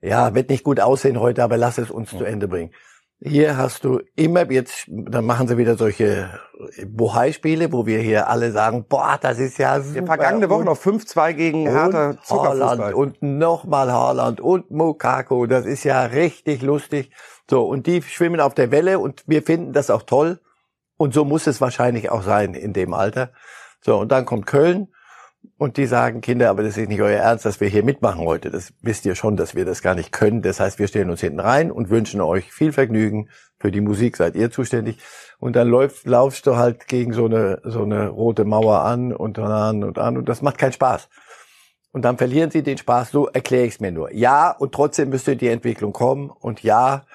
ja, 0.00 0.34
wird 0.34 0.50
nicht 0.50 0.64
gut 0.64 0.80
aussehen 0.80 1.20
heute, 1.20 1.42
aber 1.42 1.56
lass 1.56 1.78
es 1.78 1.90
uns 1.90 2.12
ja. 2.12 2.18
zu 2.18 2.24
Ende 2.24 2.48
bringen. 2.48 2.72
Hier 3.18 3.56
hast 3.56 3.84
du 3.84 4.00
immer 4.14 4.50
jetzt, 4.50 4.84
dann 4.88 5.24
machen 5.24 5.48
sie 5.48 5.56
wieder 5.56 5.78
solche 5.78 6.38
Bohai-Spiele, 6.86 7.72
wo 7.72 7.86
wir 7.86 7.98
hier 7.98 8.28
alle 8.28 8.52
sagen, 8.52 8.84
boah, 8.86 9.18
das 9.18 9.38
ist 9.38 9.58
ja 9.58 9.80
super. 9.80 10.00
Die 10.00 10.06
vergangene 10.06 10.50
Woche 10.50 10.64
noch 10.64 10.76
5-2 10.76 11.32
gegen 11.32 11.62
Hertha 11.62 12.16
Haaland 12.28 12.92
und 12.92 13.22
nochmal 13.22 13.90
Haaland 13.90 14.42
und 14.42 14.70
Mokako, 14.70 15.46
das 15.46 15.64
ist 15.64 15.84
ja 15.84 16.04
richtig 16.04 16.60
lustig. 16.60 17.10
So, 17.48 17.66
und 17.66 17.86
die 17.86 18.02
schwimmen 18.02 18.40
auf 18.40 18.52
der 18.52 18.70
Welle 18.70 18.98
und 18.98 19.24
wir 19.26 19.42
finden 19.42 19.72
das 19.72 19.88
auch 19.88 20.02
toll. 20.02 20.40
Und 20.98 21.14
so 21.14 21.24
muss 21.24 21.46
es 21.46 21.60
wahrscheinlich 21.60 22.10
auch 22.10 22.22
sein 22.22 22.52
in 22.54 22.74
dem 22.74 22.92
Alter. 22.92 23.30
So, 23.80 23.98
und 23.98 24.12
dann 24.12 24.26
kommt 24.26 24.46
Köln 24.46 24.88
und 25.58 25.78
die 25.78 25.86
sagen, 25.86 26.20
Kinder, 26.20 26.50
aber 26.50 26.62
das 26.62 26.76
ist 26.76 26.88
nicht 26.88 27.00
euer 27.00 27.18
Ernst, 27.18 27.46
dass 27.46 27.60
wir 27.60 27.68
hier 27.68 27.82
mitmachen 27.82 28.20
heute. 28.20 28.50
Das 28.50 28.74
wisst 28.82 29.06
ihr 29.06 29.14
schon, 29.14 29.36
dass 29.36 29.54
wir 29.54 29.64
das 29.64 29.80
gar 29.80 29.94
nicht 29.94 30.12
können. 30.12 30.42
Das 30.42 30.60
heißt, 30.60 30.78
wir 30.78 30.86
stellen 30.86 31.08
uns 31.08 31.20
hinten 31.20 31.40
rein 31.40 31.70
und 31.70 31.88
wünschen 31.88 32.20
euch 32.20 32.52
viel 32.52 32.72
Vergnügen. 32.72 33.30
Für 33.58 33.70
die 33.70 33.80
Musik 33.80 34.18
seid 34.18 34.36
ihr 34.36 34.50
zuständig. 34.50 34.98
Und 35.38 35.56
dann 35.56 35.68
läuft, 35.68 36.06
laufst 36.06 36.46
du 36.46 36.56
halt 36.56 36.88
gegen 36.88 37.14
so 37.14 37.24
eine, 37.24 37.60
so 37.64 37.82
eine 37.82 38.08
rote 38.08 38.44
Mauer 38.44 38.82
an 38.82 39.14
und 39.14 39.38
an 39.38 39.82
und 39.82 39.98
an 39.98 40.18
und 40.18 40.28
das 40.28 40.42
macht 40.42 40.58
keinen 40.58 40.72
Spaß. 40.72 41.08
Und 41.92 42.02
dann 42.02 42.18
verlieren 42.18 42.50
sie 42.50 42.62
den 42.62 42.76
Spaß. 42.76 43.10
So 43.10 43.26
erkläre 43.28 43.64
ich 43.64 43.74
es 43.74 43.80
mir 43.80 43.90
nur. 43.90 44.12
Ja, 44.12 44.50
und 44.50 44.72
trotzdem 44.72 45.08
müsste 45.08 45.36
die 45.36 45.48
Entwicklung 45.48 45.94
kommen. 45.94 46.28
Und 46.28 46.62
ja, 46.62 47.06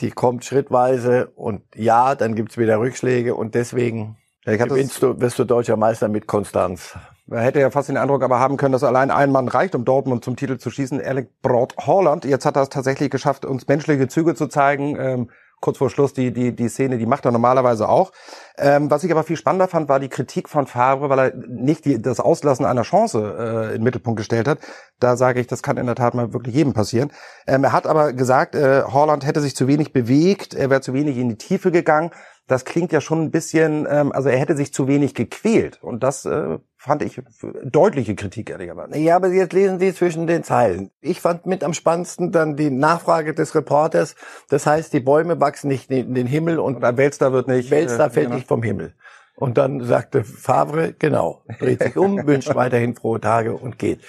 die 0.00 0.10
kommt 0.10 0.44
schrittweise. 0.44 1.26
Und 1.36 1.62
ja, 1.76 2.16
dann 2.16 2.34
gibt's 2.34 2.58
wieder 2.58 2.80
Rückschläge. 2.80 3.36
Und 3.36 3.54
deswegen 3.54 4.16
gewinnst 4.44 5.00
du, 5.00 5.20
wirst 5.20 5.38
du 5.38 5.44
deutscher 5.44 5.76
Meister 5.76 6.08
mit 6.08 6.26
Konstanz. 6.26 6.96
Man 7.26 7.40
hätte 7.40 7.60
ja 7.60 7.70
fast 7.70 7.88
den 7.88 7.96
Eindruck 7.96 8.22
aber 8.22 8.40
haben 8.40 8.56
können, 8.56 8.72
dass 8.72 8.82
allein 8.82 9.10
ein 9.10 9.30
Mann 9.30 9.48
reicht, 9.48 9.74
um 9.74 9.84
Dortmund 9.84 10.24
zum 10.24 10.36
Titel 10.36 10.58
zu 10.58 10.70
schießen. 10.70 11.00
Alec 11.00 11.40
Braut 11.40 11.74
Holland. 11.78 12.24
Jetzt 12.24 12.44
hat 12.44 12.56
er 12.56 12.62
es 12.62 12.68
tatsächlich 12.68 13.10
geschafft, 13.10 13.44
uns 13.44 13.68
menschliche 13.68 14.08
Züge 14.08 14.34
zu 14.34 14.48
zeigen. 14.48 14.96
Ähm, 14.98 15.30
kurz 15.62 15.78
vor 15.78 15.88
Schluss 15.88 16.12
die, 16.12 16.32
die, 16.32 16.54
die 16.54 16.68
Szene, 16.68 16.98
die 16.98 17.06
macht 17.06 17.24
er 17.24 17.30
normalerweise 17.30 17.88
auch. 17.88 18.12
Ähm, 18.58 18.90
was 18.90 19.04
ich 19.04 19.10
aber 19.12 19.22
viel 19.22 19.36
spannender 19.36 19.68
fand, 19.68 19.88
war 19.88 20.00
die 20.00 20.08
Kritik 20.08 20.48
von 20.48 20.66
Favre, 20.66 21.08
weil 21.08 21.18
er 21.18 21.34
nicht 21.36 21.84
die, 21.84 22.02
das 22.02 22.20
Auslassen 22.20 22.66
einer 22.66 22.82
Chance 22.82 23.36
äh, 23.38 23.66
in 23.68 23.72
den 23.74 23.84
Mittelpunkt 23.84 24.18
gestellt 24.18 24.48
hat. 24.48 24.58
Da 24.98 25.16
sage 25.16 25.40
ich, 25.40 25.46
das 25.46 25.62
kann 25.62 25.78
in 25.78 25.86
der 25.86 25.94
Tat 25.94 26.14
mal 26.14 26.34
wirklich 26.34 26.54
jedem 26.54 26.74
passieren. 26.74 27.12
Ähm, 27.46 27.64
er 27.64 27.72
hat 27.72 27.86
aber 27.86 28.12
gesagt, 28.12 28.56
äh, 28.56 28.82
Holland 28.82 29.24
hätte 29.24 29.40
sich 29.40 29.56
zu 29.56 29.68
wenig 29.68 29.92
bewegt, 29.92 30.52
er 30.52 30.68
wäre 30.68 30.80
zu 30.80 30.92
wenig 30.92 31.16
in 31.16 31.28
die 31.30 31.38
Tiefe 31.38 31.70
gegangen 31.70 32.10
das 32.46 32.64
klingt 32.64 32.92
ja 32.92 33.00
schon 33.00 33.22
ein 33.22 33.30
bisschen, 33.30 33.86
ähm, 33.88 34.12
also 34.12 34.28
er 34.28 34.38
hätte 34.38 34.56
sich 34.56 34.72
zu 34.72 34.88
wenig 34.88 35.14
gequält. 35.14 35.82
Und 35.82 36.02
das 36.02 36.24
äh, 36.24 36.58
fand 36.76 37.02
ich 37.02 37.20
deutliche 37.64 38.14
Kritik, 38.14 38.50
ehrlicherweise. 38.50 38.98
Ja, 38.98 39.16
aber 39.16 39.28
jetzt 39.28 39.52
lesen 39.52 39.78
Sie 39.78 39.94
zwischen 39.94 40.26
den 40.26 40.42
Zeilen. 40.42 40.90
Ich 41.00 41.20
fand 41.20 41.46
mit 41.46 41.62
am 41.62 41.72
spannendsten 41.72 42.32
dann 42.32 42.56
die 42.56 42.70
Nachfrage 42.70 43.34
des 43.34 43.54
Reporters. 43.54 44.16
Das 44.48 44.66
heißt, 44.66 44.92
die 44.92 45.00
Bäume 45.00 45.40
wachsen 45.40 45.68
nicht 45.68 45.90
in 45.90 46.14
den 46.14 46.26
Himmel 46.26 46.58
und 46.58 46.76
Oder 46.76 46.96
Weltstar 46.96 47.32
wird 47.32 47.48
nicht. 47.48 47.70
Weltstar 47.70 48.08
äh, 48.08 48.10
fällt 48.10 48.26
genau. 48.26 48.36
nicht 48.36 48.48
vom 48.48 48.62
Himmel. 48.62 48.94
Und 49.34 49.56
dann 49.56 49.82
sagte 49.82 50.24
Favre, 50.24 50.92
genau, 50.92 51.42
dreht 51.58 51.82
sich 51.82 51.96
um, 51.96 52.26
wünscht 52.26 52.54
weiterhin 52.54 52.94
frohe 52.94 53.20
Tage 53.20 53.54
und 53.54 53.78
geht. 53.78 54.00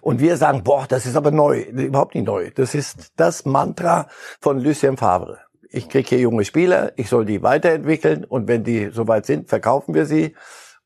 Und 0.00 0.20
wir 0.20 0.36
sagen, 0.36 0.64
boah, 0.64 0.86
das 0.88 1.06
ist 1.06 1.14
aber 1.14 1.30
neu, 1.30 1.60
überhaupt 1.60 2.14
nicht 2.14 2.26
neu. 2.26 2.50
Das 2.54 2.74
ist 2.74 3.12
das 3.16 3.44
Mantra 3.44 4.08
von 4.40 4.58
Lucien 4.58 4.96
Favre 4.96 5.38
ich 5.72 5.88
kriege 5.88 6.08
hier 6.08 6.18
junge 6.20 6.44
Spieler, 6.44 6.92
ich 6.96 7.08
soll 7.08 7.24
die 7.24 7.42
weiterentwickeln 7.42 8.24
und 8.24 8.46
wenn 8.46 8.62
die 8.62 8.90
soweit 8.92 9.26
sind, 9.26 9.48
verkaufen 9.48 9.94
wir 9.94 10.06
sie. 10.06 10.34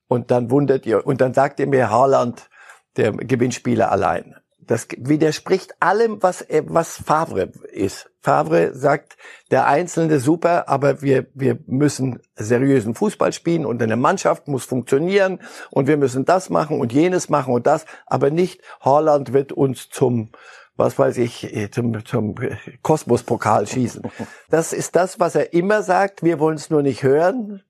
Und 0.09 0.31
dann 0.31 0.51
wundert 0.51 0.87
ihr, 0.87 1.05
und 1.05 1.21
dann 1.21 1.35
sagt 1.35 1.59
ihr 1.59 1.67
mir 1.67 1.91
Haaland, 1.91 2.49
der 2.97 3.13
Gewinnspieler 3.13 3.91
allein. 3.91 4.37
Das 4.61 4.89
widerspricht 4.97 5.75
allem, 5.81 6.23
was, 6.23 6.45
was 6.65 6.97
Favre 6.97 7.53
ist. 7.73 8.11
Favre 8.21 8.75
sagt, 8.75 9.17
der 9.53 9.67
Einzelne 9.67 10.19
super, 10.19 10.69
aber 10.69 11.03
wir, 11.03 11.27
wir 11.35 11.59
müssen 11.67 12.21
seriösen 12.35 12.95
Fußball 12.95 13.33
spielen 13.33 13.67
und 13.67 13.81
eine 13.83 13.97
Mannschaft 13.97 14.49
muss 14.49 14.65
funktionieren 14.65 15.41
und 15.71 15.87
wir 15.87 15.97
müssen 15.97 16.25
das 16.25 16.51
machen 16.51 16.81
und 16.81 16.93
jenes 16.93 17.29
machen 17.29 17.55
und 17.55 17.67
das, 17.67 17.87
aber 18.07 18.31
nicht 18.31 18.61
Haaland 18.81 19.33
wird 19.33 19.53
uns 19.53 19.89
zum, 19.89 20.31
was 20.77 20.99
weiß 20.99 21.19
ich, 21.19 21.55
äh, 21.55 21.71
zum, 21.71 22.05
zum 22.05 22.35
Kosmospokal 22.83 23.67
schießen. 23.67 24.03
Das 24.49 24.73
ist 24.73 24.95
das, 24.95 25.19
was 25.19 25.35
er 25.35 25.53
immer 25.55 25.83
sagt. 25.83 26.23
Wir 26.23 26.39
wollen 26.39 26.55
es 26.55 26.71
nur 26.71 26.83
nicht 26.83 27.03
hören 27.03 27.63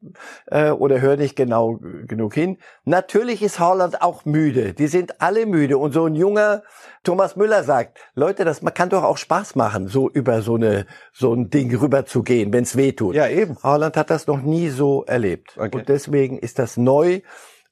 äh, 0.46 0.70
oder 0.70 1.00
hören 1.00 1.18
nicht 1.18 1.34
genau 1.34 1.78
genug 2.06 2.34
hin. 2.34 2.58
Natürlich 2.84 3.42
ist 3.42 3.58
Haaland 3.58 4.02
auch 4.02 4.26
müde. 4.26 4.74
Die 4.74 4.86
sind 4.86 5.22
alle 5.22 5.46
müde. 5.46 5.78
Und 5.78 5.92
so 5.92 6.04
ein 6.04 6.14
junger 6.14 6.62
Thomas 7.02 7.34
Müller 7.34 7.64
sagt, 7.64 7.98
Leute, 8.14 8.44
das 8.44 8.60
man 8.60 8.74
kann 8.74 8.90
doch 8.90 9.04
auch 9.04 9.16
Spaß 9.16 9.54
machen, 9.54 9.88
so 9.88 10.10
über 10.10 10.42
so 10.42 10.56
eine 10.56 10.86
so 11.12 11.32
ein 11.32 11.48
Ding 11.48 11.74
rüber 11.74 12.04
zu 12.04 12.22
gehen, 12.22 12.52
wenn 12.52 12.64
es 12.64 12.76
weh 12.76 12.92
tut. 12.92 13.14
Ja, 13.14 13.26
eben. 13.28 13.56
Haaland 13.62 13.96
hat 13.96 14.10
das 14.10 14.26
noch 14.26 14.42
nie 14.42 14.68
so 14.68 15.04
erlebt. 15.04 15.56
Okay. 15.56 15.78
Und 15.78 15.88
deswegen 15.88 16.38
ist 16.38 16.58
das 16.58 16.76
neu. 16.76 17.20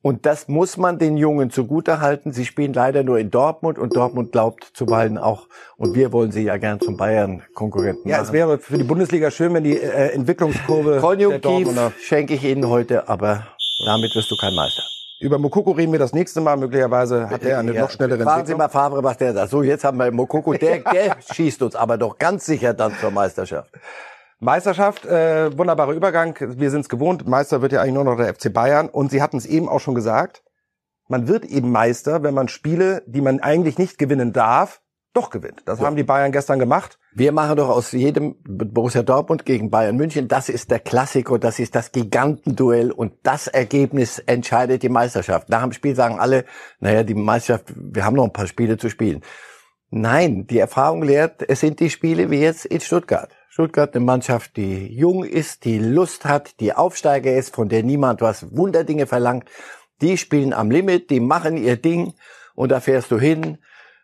Und 0.04 0.26
das 0.26 0.48
muss 0.48 0.76
man 0.76 0.98
den 0.98 1.16
Jungen 1.16 1.50
zugutehalten. 1.50 2.34
Sie 2.34 2.44
spielen 2.44 2.74
leider 2.74 3.02
nur 3.02 3.18
in 3.18 3.30
Dortmund 3.30 3.78
und 3.78 3.96
Dortmund 3.96 4.32
glaubt 4.32 4.70
zuweilen 4.74 5.16
auch, 5.16 5.48
und 5.78 5.94
wir 5.94 6.12
wollen 6.12 6.30
sie 6.30 6.42
ja 6.42 6.58
gern 6.58 6.78
zum 6.78 6.98
Bayern-Konkurrenten 6.98 8.06
Ja, 8.06 8.18
machen. 8.18 8.26
es 8.26 8.32
wäre 8.34 8.58
für 8.58 8.76
die 8.76 8.84
Bundesliga 8.84 9.30
schön, 9.30 9.54
wenn 9.54 9.64
die 9.64 9.80
äh, 9.80 10.12
Entwicklungskurve 10.12 10.98
Konjunktiv 11.00 11.70
schenke 12.02 12.34
ich 12.34 12.44
Ihnen 12.44 12.68
heute, 12.68 13.08
aber 13.08 13.46
damit 13.86 14.14
wirst 14.14 14.30
du 14.30 14.36
kein 14.36 14.54
Meister. 14.54 14.82
Über 15.20 15.38
Mokoko 15.38 15.70
reden 15.70 15.92
wir 15.92 15.98
das 15.98 16.12
nächste 16.12 16.42
Mal. 16.42 16.58
Möglicherweise 16.58 17.30
hat 17.30 17.42
er 17.42 17.60
eine 17.60 17.72
ja, 17.72 17.80
noch 17.80 17.90
schnellere 17.90 18.24
Fragen 18.24 18.44
Sie 18.44 18.54
mal 18.54 18.68
Favre, 18.68 19.02
was 19.02 19.16
der 19.16 19.32
sagt. 19.32 19.50
So, 19.50 19.62
jetzt 19.62 19.84
haben 19.84 19.96
wir 19.96 20.10
Mokoko. 20.10 20.52
Der, 20.52 20.80
der 20.92 21.16
schießt 21.32 21.62
uns 21.62 21.76
aber 21.76 21.96
doch 21.96 22.18
ganz 22.18 22.44
sicher 22.44 22.74
dann 22.74 22.94
zur 23.00 23.10
Meisterschaft. 23.10 23.70
Meisterschaft, 24.40 25.06
äh, 25.06 25.56
wunderbarer 25.56 25.92
Übergang. 25.92 26.36
Wir 26.40 26.70
sind 26.70 26.82
es 26.82 26.88
gewohnt. 26.88 27.26
Meister 27.26 27.62
wird 27.62 27.72
ja 27.72 27.80
eigentlich 27.80 27.94
nur 27.94 28.04
noch 28.04 28.16
der 28.16 28.34
FC 28.34 28.52
Bayern. 28.52 28.88
Und 28.88 29.10
Sie 29.10 29.22
hatten 29.22 29.36
es 29.36 29.46
eben 29.46 29.68
auch 29.68 29.80
schon 29.80 29.94
gesagt. 29.94 30.42
Man 31.08 31.28
wird 31.28 31.44
eben 31.44 31.70
Meister, 31.70 32.22
wenn 32.22 32.34
man 32.34 32.48
Spiele, 32.48 33.02
die 33.06 33.20
man 33.20 33.40
eigentlich 33.40 33.78
nicht 33.78 33.98
gewinnen 33.98 34.32
darf, 34.32 34.80
doch 35.14 35.30
gewinnt. 35.30 35.62
Das 35.64 35.78
ja. 35.78 35.86
haben 35.86 35.96
die 35.96 36.02
Bayern 36.02 36.32
gestern 36.32 36.58
gemacht. 36.58 36.98
Wir 37.14 37.30
machen 37.32 37.56
doch 37.56 37.68
aus 37.68 37.92
jedem 37.92 38.34
Borussia 38.42 39.02
Dortmund 39.02 39.46
gegen 39.46 39.70
Bayern 39.70 39.96
München, 39.96 40.26
das 40.26 40.48
ist 40.48 40.70
der 40.70 40.80
Klassiker, 40.80 41.38
das 41.38 41.60
ist 41.60 41.76
das 41.76 41.92
Gigantenduell 41.92 42.90
und 42.90 43.14
das 43.22 43.46
Ergebnis 43.46 44.18
entscheidet 44.18 44.82
die 44.82 44.88
Meisterschaft. 44.88 45.48
Nach 45.48 45.62
dem 45.62 45.72
Spiel 45.72 45.94
sagen 45.94 46.18
alle, 46.18 46.44
naja, 46.80 47.04
die 47.04 47.14
Meisterschaft, 47.14 47.72
wir 47.76 48.04
haben 48.04 48.16
noch 48.16 48.24
ein 48.24 48.32
paar 48.32 48.48
Spiele 48.48 48.76
zu 48.76 48.90
spielen. 48.90 49.22
Nein, 49.90 50.48
die 50.48 50.58
Erfahrung 50.58 51.02
lehrt, 51.02 51.48
es 51.48 51.60
sind 51.60 51.78
die 51.78 51.90
Spiele 51.90 52.30
wie 52.30 52.40
jetzt 52.40 52.66
in 52.66 52.80
Stuttgart. 52.80 53.30
Stuttgart 53.54 53.94
eine 53.94 54.04
Mannschaft, 54.04 54.56
die 54.56 54.92
jung 54.92 55.22
ist, 55.22 55.64
die 55.64 55.78
Lust 55.78 56.24
hat, 56.24 56.58
die 56.58 56.72
Aufsteiger 56.72 57.32
ist, 57.32 57.54
von 57.54 57.68
der 57.68 57.84
niemand 57.84 58.20
was 58.20 58.56
Wunderdinge 58.56 59.06
verlangt. 59.06 59.48
Die 60.00 60.18
spielen 60.18 60.52
am 60.52 60.72
Limit, 60.72 61.08
die 61.08 61.20
machen 61.20 61.56
ihr 61.56 61.76
Ding 61.76 62.14
und 62.56 62.72
da 62.72 62.80
fährst 62.80 63.12
du 63.12 63.20
hin 63.20 63.58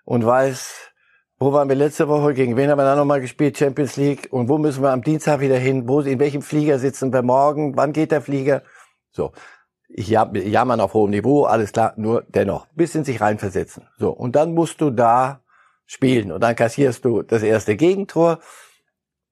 und 0.05 0.25
weißt, 0.25 0.93
wo 1.41 1.53
waren 1.53 1.69
wir 1.69 1.75
letzte 1.75 2.07
Woche? 2.07 2.33
Gegen 2.33 2.57
wen 2.57 2.71
haben 2.71 2.79
wir 2.79 2.85
da 2.85 2.95
nochmal 2.95 3.21
gespielt? 3.21 3.59
Champions 3.59 3.97
League. 3.97 4.29
Und 4.31 4.49
wo 4.49 4.57
müssen 4.57 4.85
wir 4.85 4.93
am 4.93 5.03
Dienstag 5.03 5.41
wieder 5.41 5.59
hin? 5.59 5.89
Wo, 5.89 5.99
in 5.99 6.21
welchem 6.21 6.43
Flieger 6.43 6.79
sitzen 6.79 7.13
wir 7.13 7.23
morgen? 7.23 7.77
Wann 7.77 7.93
geht 7.93 8.13
der 8.13 8.23
Flieger? 8.23 8.63
So. 9.11 9.33
Ich 9.89 10.07
jammern 10.07 10.79
auf 10.79 10.95
hohem 10.95 11.11
Niveau, 11.11 11.43
alles 11.43 11.73
klar, 11.73 11.95
nur 11.97 12.23
dennoch, 12.29 12.69
bis 12.77 12.95
in 12.95 13.03
sich 13.03 13.21
reinversetzen. 13.21 13.89
So. 13.99 14.11
Und 14.11 14.37
dann 14.37 14.55
musst 14.55 14.81
du 14.81 14.91
da 14.91 15.41
spielen 15.87 16.31
und 16.31 16.41
dann 16.41 16.55
kassierst 16.55 17.05
du 17.05 17.23
das 17.23 17.43
erste 17.43 17.75
Gegentor. 17.75 18.39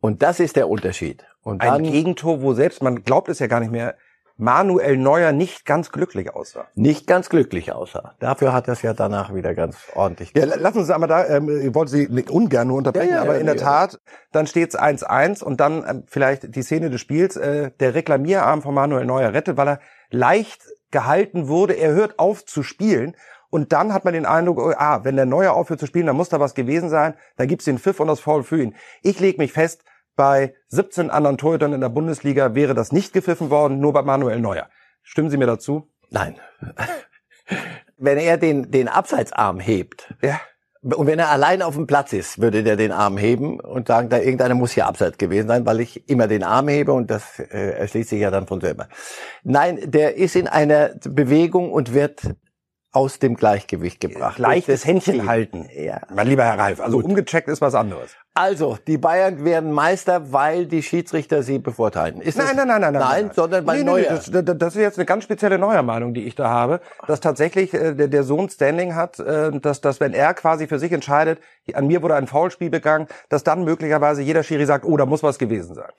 Und 0.00 0.22
das 0.22 0.40
ist 0.40 0.56
der 0.56 0.68
Unterschied. 0.68 1.24
Und 1.42 1.62
dann, 1.62 1.76
Ein 1.76 1.82
Gegentor, 1.84 2.42
wo 2.42 2.52
selbst, 2.52 2.82
man 2.82 3.02
glaubt 3.02 3.28
es 3.28 3.38
ja 3.38 3.46
gar 3.46 3.60
nicht 3.60 3.72
mehr, 3.72 3.96
Manuel 4.40 4.96
Neuer 4.96 5.32
nicht 5.32 5.66
ganz 5.66 5.90
glücklich 5.90 6.32
aussah. 6.32 6.68
Nicht 6.76 7.08
ganz 7.08 7.28
glücklich 7.28 7.72
aussah. 7.72 8.14
Dafür 8.20 8.52
hat 8.52 8.68
er 8.68 8.74
es 8.74 8.82
ja 8.82 8.94
danach 8.94 9.34
wieder 9.34 9.52
ganz 9.52 9.76
ordentlich. 9.96 10.32
Ja, 10.36 10.44
lassen 10.44 10.84
Sie 10.84 10.94
einmal 10.94 11.08
da, 11.08 11.26
ähm, 11.26 11.48
ich 11.48 11.74
wollte 11.74 11.90
Sie 11.90 12.06
ungern 12.30 12.68
nur 12.68 12.78
unterbrechen, 12.78 13.08
ja, 13.08 13.16
ja, 13.16 13.22
aber 13.22 13.34
ja, 13.34 13.40
in 13.40 13.46
der 13.46 13.56
Tat, 13.56 13.98
dann 14.30 14.46
steht 14.46 14.68
es 14.68 14.78
1-1 14.78 15.42
und 15.42 15.58
dann 15.58 15.84
ähm, 15.88 16.04
vielleicht 16.06 16.54
die 16.54 16.62
Szene 16.62 16.88
des 16.88 17.00
Spiels, 17.00 17.36
äh, 17.36 17.72
der 17.80 17.94
Reklamierarm 17.96 18.62
von 18.62 18.74
Manuel 18.74 19.06
Neuer 19.06 19.32
rettet, 19.32 19.56
weil 19.56 19.68
er 19.68 19.80
leicht 20.10 20.62
gehalten 20.92 21.48
wurde, 21.48 21.74
er 21.74 21.92
hört 21.92 22.20
auf 22.20 22.44
zu 22.44 22.62
spielen 22.62 23.16
und 23.50 23.72
dann 23.72 23.92
hat 23.92 24.04
man 24.04 24.14
den 24.14 24.26
Eindruck, 24.26 24.58
oh, 24.58 24.72
ah, 24.76 25.04
wenn 25.04 25.16
der 25.16 25.26
Neuer 25.26 25.54
aufhört 25.54 25.80
zu 25.80 25.86
spielen, 25.86 26.06
dann 26.06 26.16
muss 26.16 26.28
da 26.28 26.40
was 26.40 26.54
gewesen 26.54 26.90
sein, 26.90 27.14
dann 27.36 27.48
gibt's 27.48 27.64
den 27.64 27.78
Pfiff 27.78 28.00
und 28.00 28.08
das 28.08 28.20
Foul 28.20 28.42
für 28.42 28.62
ihn. 28.62 28.74
Ich 29.02 29.20
lege 29.20 29.38
mich 29.38 29.52
fest, 29.52 29.84
bei 30.16 30.54
17 30.68 31.10
anderen 31.10 31.38
Torhütern 31.38 31.72
in 31.72 31.80
der 31.80 31.88
Bundesliga 31.88 32.54
wäre 32.54 32.74
das 32.74 32.92
nicht 32.92 33.12
gepfiffen 33.12 33.50
worden, 33.50 33.78
nur 33.78 33.92
bei 33.92 34.02
Manuel 34.02 34.40
Neuer. 34.40 34.68
Stimmen 35.02 35.30
Sie 35.30 35.36
mir 35.36 35.46
dazu? 35.46 35.88
Nein. 36.10 36.36
wenn 37.96 38.18
er 38.18 38.36
den, 38.36 38.70
den 38.70 38.88
Abseitsarm 38.88 39.60
hebt, 39.60 40.14
ja. 40.22 40.40
und 40.82 41.06
wenn 41.06 41.18
er 41.18 41.30
allein 41.30 41.62
auf 41.62 41.74
dem 41.74 41.86
Platz 41.86 42.12
ist, 42.12 42.40
würde 42.40 42.62
der 42.62 42.76
den 42.76 42.92
Arm 42.92 43.16
heben 43.16 43.60
und 43.60 43.88
sagen, 43.88 44.08
da 44.08 44.18
irgendeiner 44.18 44.54
muss 44.54 44.72
hier 44.72 44.86
abseits 44.86 45.18
gewesen 45.18 45.48
sein, 45.48 45.66
weil 45.66 45.80
ich 45.80 46.08
immer 46.08 46.28
den 46.28 46.44
Arm 46.44 46.68
hebe 46.68 46.92
und 46.92 47.10
das 47.10 47.38
äh, 47.38 47.78
erschließt 47.78 48.10
sich 48.10 48.20
ja 48.20 48.30
dann 48.30 48.46
von 48.46 48.60
selber. 48.60 48.88
Nein, 49.42 49.78
der 49.84 50.16
ist 50.16 50.36
in 50.36 50.48
einer 50.48 50.90
Bewegung 51.08 51.72
und 51.72 51.94
wird 51.94 52.22
aus 52.98 53.20
dem 53.20 53.36
Gleichgewicht 53.36 54.00
gebracht. 54.00 54.40
Leichtes 54.40 54.84
Händchen 54.84 55.28
halten. 55.28 55.68
Ja. 55.72 56.00
Mein 56.12 56.26
lieber 56.26 56.42
Herr 56.42 56.58
Ralf, 56.58 56.80
also 56.80 56.96
Gut. 56.96 57.04
umgecheckt 57.04 57.46
ist 57.46 57.60
was 57.60 57.76
anderes. 57.76 58.16
Also, 58.34 58.76
die 58.88 58.98
Bayern 58.98 59.44
werden 59.44 59.70
Meister, 59.70 60.32
weil 60.32 60.66
die 60.66 60.82
Schiedsrichter 60.82 61.44
sie 61.44 61.60
bevorteilen. 61.60 62.20
Ist 62.20 62.36
nein, 62.36 62.56
nein, 62.56 62.66
nein, 62.66 62.80
nein, 62.80 62.92
nein, 62.92 63.02
nein, 63.02 63.24
nein, 63.26 63.30
sondern 63.32 63.64
bei 63.64 63.76
nee, 63.76 63.84
Neuer. 63.84 64.18
Nee, 64.30 64.42
das, 64.42 64.58
das, 64.58 64.74
ist 64.74 64.80
jetzt 64.80 64.98
eine 64.98 65.06
ganz 65.06 65.22
spezielle 65.22 65.58
Neuermeinung, 65.58 66.12
die 66.12 66.24
ich 66.24 66.34
da 66.34 66.48
habe, 66.48 66.80
dass 67.06 67.20
tatsächlich 67.20 67.72
äh, 67.72 67.94
der, 67.94 68.08
der 68.08 68.24
Sohn 68.24 68.48
Standing 68.48 68.96
hat, 68.96 69.20
äh, 69.20 69.52
dass, 69.60 69.80
dass 69.80 70.00
wenn 70.00 70.12
er 70.12 70.34
quasi 70.34 70.66
für 70.66 70.80
sich 70.80 70.90
entscheidet, 70.90 71.38
an 71.74 71.86
mir 71.86 72.02
wurde 72.02 72.16
ein 72.16 72.26
Foulspiel 72.26 72.70
begangen, 72.70 73.06
dass 73.28 73.44
dann 73.44 73.62
möglicherweise 73.62 74.22
jeder 74.22 74.42
Schiri 74.42 74.66
sagt, 74.66 74.84
oh, 74.84 74.96
da 74.96 75.06
muss 75.06 75.22
was 75.22 75.38
gewesen 75.38 75.76
sein. 75.76 75.90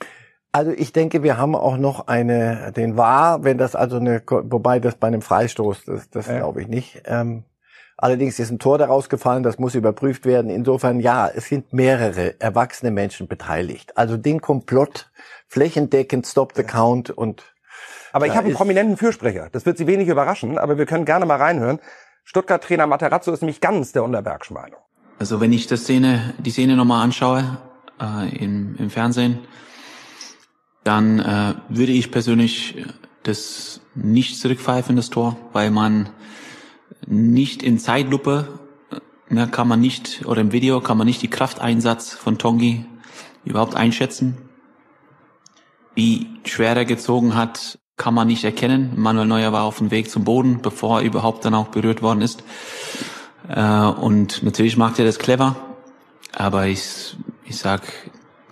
Also 0.52 0.72
ich 0.72 0.94
denke, 0.94 1.22
wir 1.22 1.38
haben 1.38 1.56
auch 1.56 1.78
noch 1.78 2.08
eine, 2.08 2.72
den 2.76 2.98
War, 2.98 3.44
wenn 3.44 3.58
das 3.58 3.76
also 3.76 3.98
eine, 3.98 4.24
wobei 4.28 4.80
das 4.80 4.96
bei 4.96 5.08
einem 5.08 5.22
Freistoß, 5.22 5.86
das, 5.86 6.10
das 6.10 6.28
ja. 6.28 6.38
glaube 6.40 6.62
ich 6.62 6.68
nicht. 6.68 7.04
Ähm, 7.06 7.44
allerdings 7.98 8.40
ist 8.40 8.50
ein 8.50 8.58
Tor 8.58 8.80
daraus 8.80 9.10
gefallen, 9.10 9.44
das 9.44 9.60
muss 9.60 9.76
überprüft 9.76 10.26
werden. 10.26 10.50
Insofern 10.50 11.00
ja, 11.00 11.28
es 11.28 11.50
sind 11.50 11.72
mehrere 11.72 12.40
erwachsene 12.42 12.90
Menschen 12.90 13.28
beteiligt. 13.28 13.96
Also 13.96 14.18
den 14.18 14.42
Komplott 14.42 15.12
flächendeckend 15.48 16.26
Stop 16.26 16.54
the 16.56 16.64
Count 16.64 17.12
und 17.12 17.44
aber 18.12 18.26
ich 18.26 18.36
habe 18.36 18.48
einen 18.48 18.56
prominenten 18.56 18.98
Fürsprecher. 18.98 19.50
Das 19.52 19.68
wird 19.68 19.78
Sie 19.78 19.86
wenig 19.86 20.08
überraschen, 20.08 20.58
aber 20.58 20.80
wir 20.80 20.88
können 20.88 21.06
gerne 21.06 21.28
mal 21.28 21.38
reinhören. 21.38 21.80
Stuttgart-Trainer 22.24 22.88
Materazzo 22.88 23.32
ist 23.32 23.42
nämlich 23.42 23.62
ganz 23.62 23.92
der 23.92 24.04
Unterbergschen 24.04 24.56
Meinung. 24.56 24.80
Also 25.20 25.42
wenn 25.42 25.54
ich 25.54 25.68
das 25.68 25.82
Szene, 25.82 26.34
die 26.40 26.52
Szene 26.52 26.76
nochmal 26.76 27.04
anschaue 27.04 27.58
äh, 28.02 28.36
im, 28.36 28.76
im 28.78 28.90
Fernsehen, 28.90 29.40
dann 30.84 31.20
äh, 31.20 31.56
würde 31.70 31.92
ich 31.92 32.12
persönlich 32.12 32.86
das 33.24 33.82
nicht 33.96 34.40
zurückpfeifen, 34.40 34.96
das 34.96 35.10
Tor, 35.10 35.38
weil 35.54 35.72
man 35.72 36.10
nicht 37.06 37.64
in 37.64 37.80
Zeitlupe, 37.80 38.60
ne, 39.30 39.48
kann 39.48 39.68
man 39.68 39.80
nicht, 39.80 40.26
oder 40.26 40.42
im 40.42 40.52
Video 40.52 40.82
kann 40.82 40.98
man 40.98 41.08
nicht 41.08 41.22
die 41.22 41.30
Krafteinsatz 41.30 42.14
von 42.14 42.38
Tongi 42.38 42.86
überhaupt 43.46 43.76
einschätzen. 43.76 44.38
Wie 45.96 46.28
schwer 46.46 46.76
er 46.76 46.86
gezogen 46.86 47.36
hat, 47.36 47.80
kann 47.98 48.14
man 48.14 48.28
nicht 48.28 48.44
erkennen. 48.46 48.94
Manuel 48.96 49.28
Neuer 49.28 49.52
war 49.52 49.64
auf 49.64 49.80
dem 49.80 49.92
Weg 49.92 50.10
zum 50.10 50.24
Boden, 50.24 50.62
bevor 50.62 51.00
er 51.00 51.06
überhaupt 51.06 51.44
dann 51.44 51.54
auch 51.54 51.68
berührt 51.68 52.02
worden 52.02 52.22
ist. 52.22 52.44
Äh, 53.50 53.62
und 53.62 54.44
natürlich 54.44 54.78
macht 54.78 55.00
er 55.00 55.06
das 55.06 55.20
clever, 55.20 55.56
aber 56.34 56.68
ich, 56.68 57.18
ich 57.46 57.58
sag, 57.58 57.82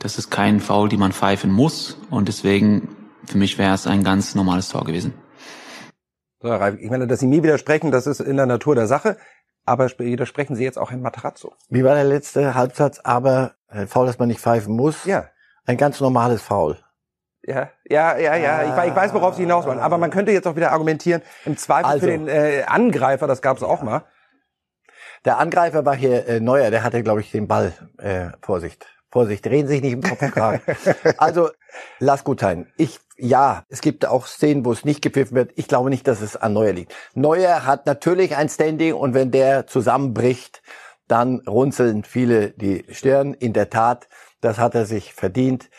das 0.08 0.17
ist 0.17 0.30
kein 0.32 0.62
Foul, 0.62 0.88
die 0.88 0.96
man 0.96 1.12
pfeifen 1.12 1.52
muss. 1.52 1.98
Und 2.10 2.30
deswegen, 2.30 2.96
für 3.26 3.38
mich 3.38 3.58
wäre 3.58 3.74
es 3.74 3.88
ein 3.88 4.06
ganz 4.06 4.36
normales 4.36 4.70
Tor 4.70 4.86
gewesen. 4.86 5.13
So, 6.41 6.48
Ralf, 6.48 6.78
ich 6.80 6.89
meine, 6.89 7.08
dass 7.08 7.20
Sie 7.20 7.28
mir 7.28 7.43
widersprechen, 7.43 7.91
das 7.91 8.08
ist 8.08 8.22
in 8.22 8.38
der 8.38 8.46
Natur 8.46 8.74
der 8.74 8.88
Sache. 8.88 9.17
Aber 9.65 9.89
widersprechen 10.00 10.56
Sie 10.56 10.63
jetzt 10.63 10.78
auch 10.78 10.91
in 10.91 11.02
Materazzo? 11.02 11.54
Wie 11.67 11.84
war 11.84 11.93
der 11.93 12.06
letzte 12.06 12.56
Halbsatz? 12.56 13.02
Aber 13.04 13.56
ein 13.67 13.84
äh, 13.84 13.88
Foul, 13.88 14.06
das 14.06 14.17
man 14.17 14.30
nicht 14.30 14.39
pfeifen 14.39 14.78
muss? 14.78 15.04
Ja. 15.04 15.26
Ein 15.65 15.76
ganz 15.76 16.00
normales 16.00 16.41
Foul. 16.41 16.78
Ja, 17.43 17.72
ja, 17.84 18.17
ja, 18.17 18.36
ja. 18.38 18.63
Ich, 18.63 18.89
ich 18.89 18.96
weiß, 18.96 19.13
worauf 19.13 19.36
Sie 19.36 19.41
hinaus 19.41 19.65
wollen. 19.65 19.80
Aber 19.80 19.98
man 19.98 20.10
könnte 20.10 20.32
jetzt 20.32 20.48
auch 20.48 20.56
wieder 20.56 20.72
argumentieren, 20.72 21.22
im 21.43 21.58
Zweifel 21.58 21.91
also, 21.91 22.06
für 22.06 22.12
den 22.13 22.30
äh, 22.30 22.63
Angreifer, 22.65 23.28
das 23.28 23.41
gab 23.41 23.58
es 23.58 23.63
auch 23.63 23.82
mal. 23.82 24.06
Der 25.26 25.38
Angreifer 25.38 25.86
war 25.86 25.98
hier 25.98 26.26
äh, 26.30 26.39
Neuer, 26.39 26.72
der 26.72 26.84
hatte, 26.84 27.04
glaube 27.04 27.20
ich, 27.20 27.30
den 27.32 27.50
Ball. 27.50 27.74
Äh, 27.98 28.30
Vorsicht. 28.41 28.88
Vorsicht, 29.12 29.46
drehen 29.46 29.67
sich 29.67 29.82
nicht 29.82 29.93
im 29.93 30.02
Kopf 30.02 30.20
kragen. 30.32 30.62
Also, 31.17 31.50
lass 32.00 32.24
gut 32.24 32.41
sein. 32.41 32.72
Ich, 32.78 33.00
ja, 33.17 33.63
es 33.70 33.82
gibt 33.82 34.06
auch 34.06 34.28
Szenen, 34.28 34.65
wo 34.65 34.72
es 34.72 34.86
nicht 34.86 35.02
gepfiffen 35.02 35.36
wird. 35.36 35.52
Ich 35.56 35.67
glaube 35.67 35.89
nicht, 35.89 36.08
dass 36.08 36.22
es 36.22 36.36
an 36.36 36.54
Neuer 36.54 36.74
liegt. 36.74 36.93
Neuer 37.13 37.65
hat 37.65 37.86
natürlich 37.86 38.36
ein 38.36 38.50
Standing 38.50 38.93
und 38.93 39.13
wenn 39.13 39.32
der 39.32 39.67
zusammenbricht, 39.67 40.62
dann 41.08 41.39
runzeln 41.48 42.04
viele 42.04 42.52
die 42.52 42.86
Stirn. 42.91 43.34
In 43.34 43.54
der 43.54 43.70
Tat, 43.70 44.10
das 44.41 44.58
hat 44.58 44.76
er 44.76 44.86
sich 44.86 45.13
verdient 45.13 45.70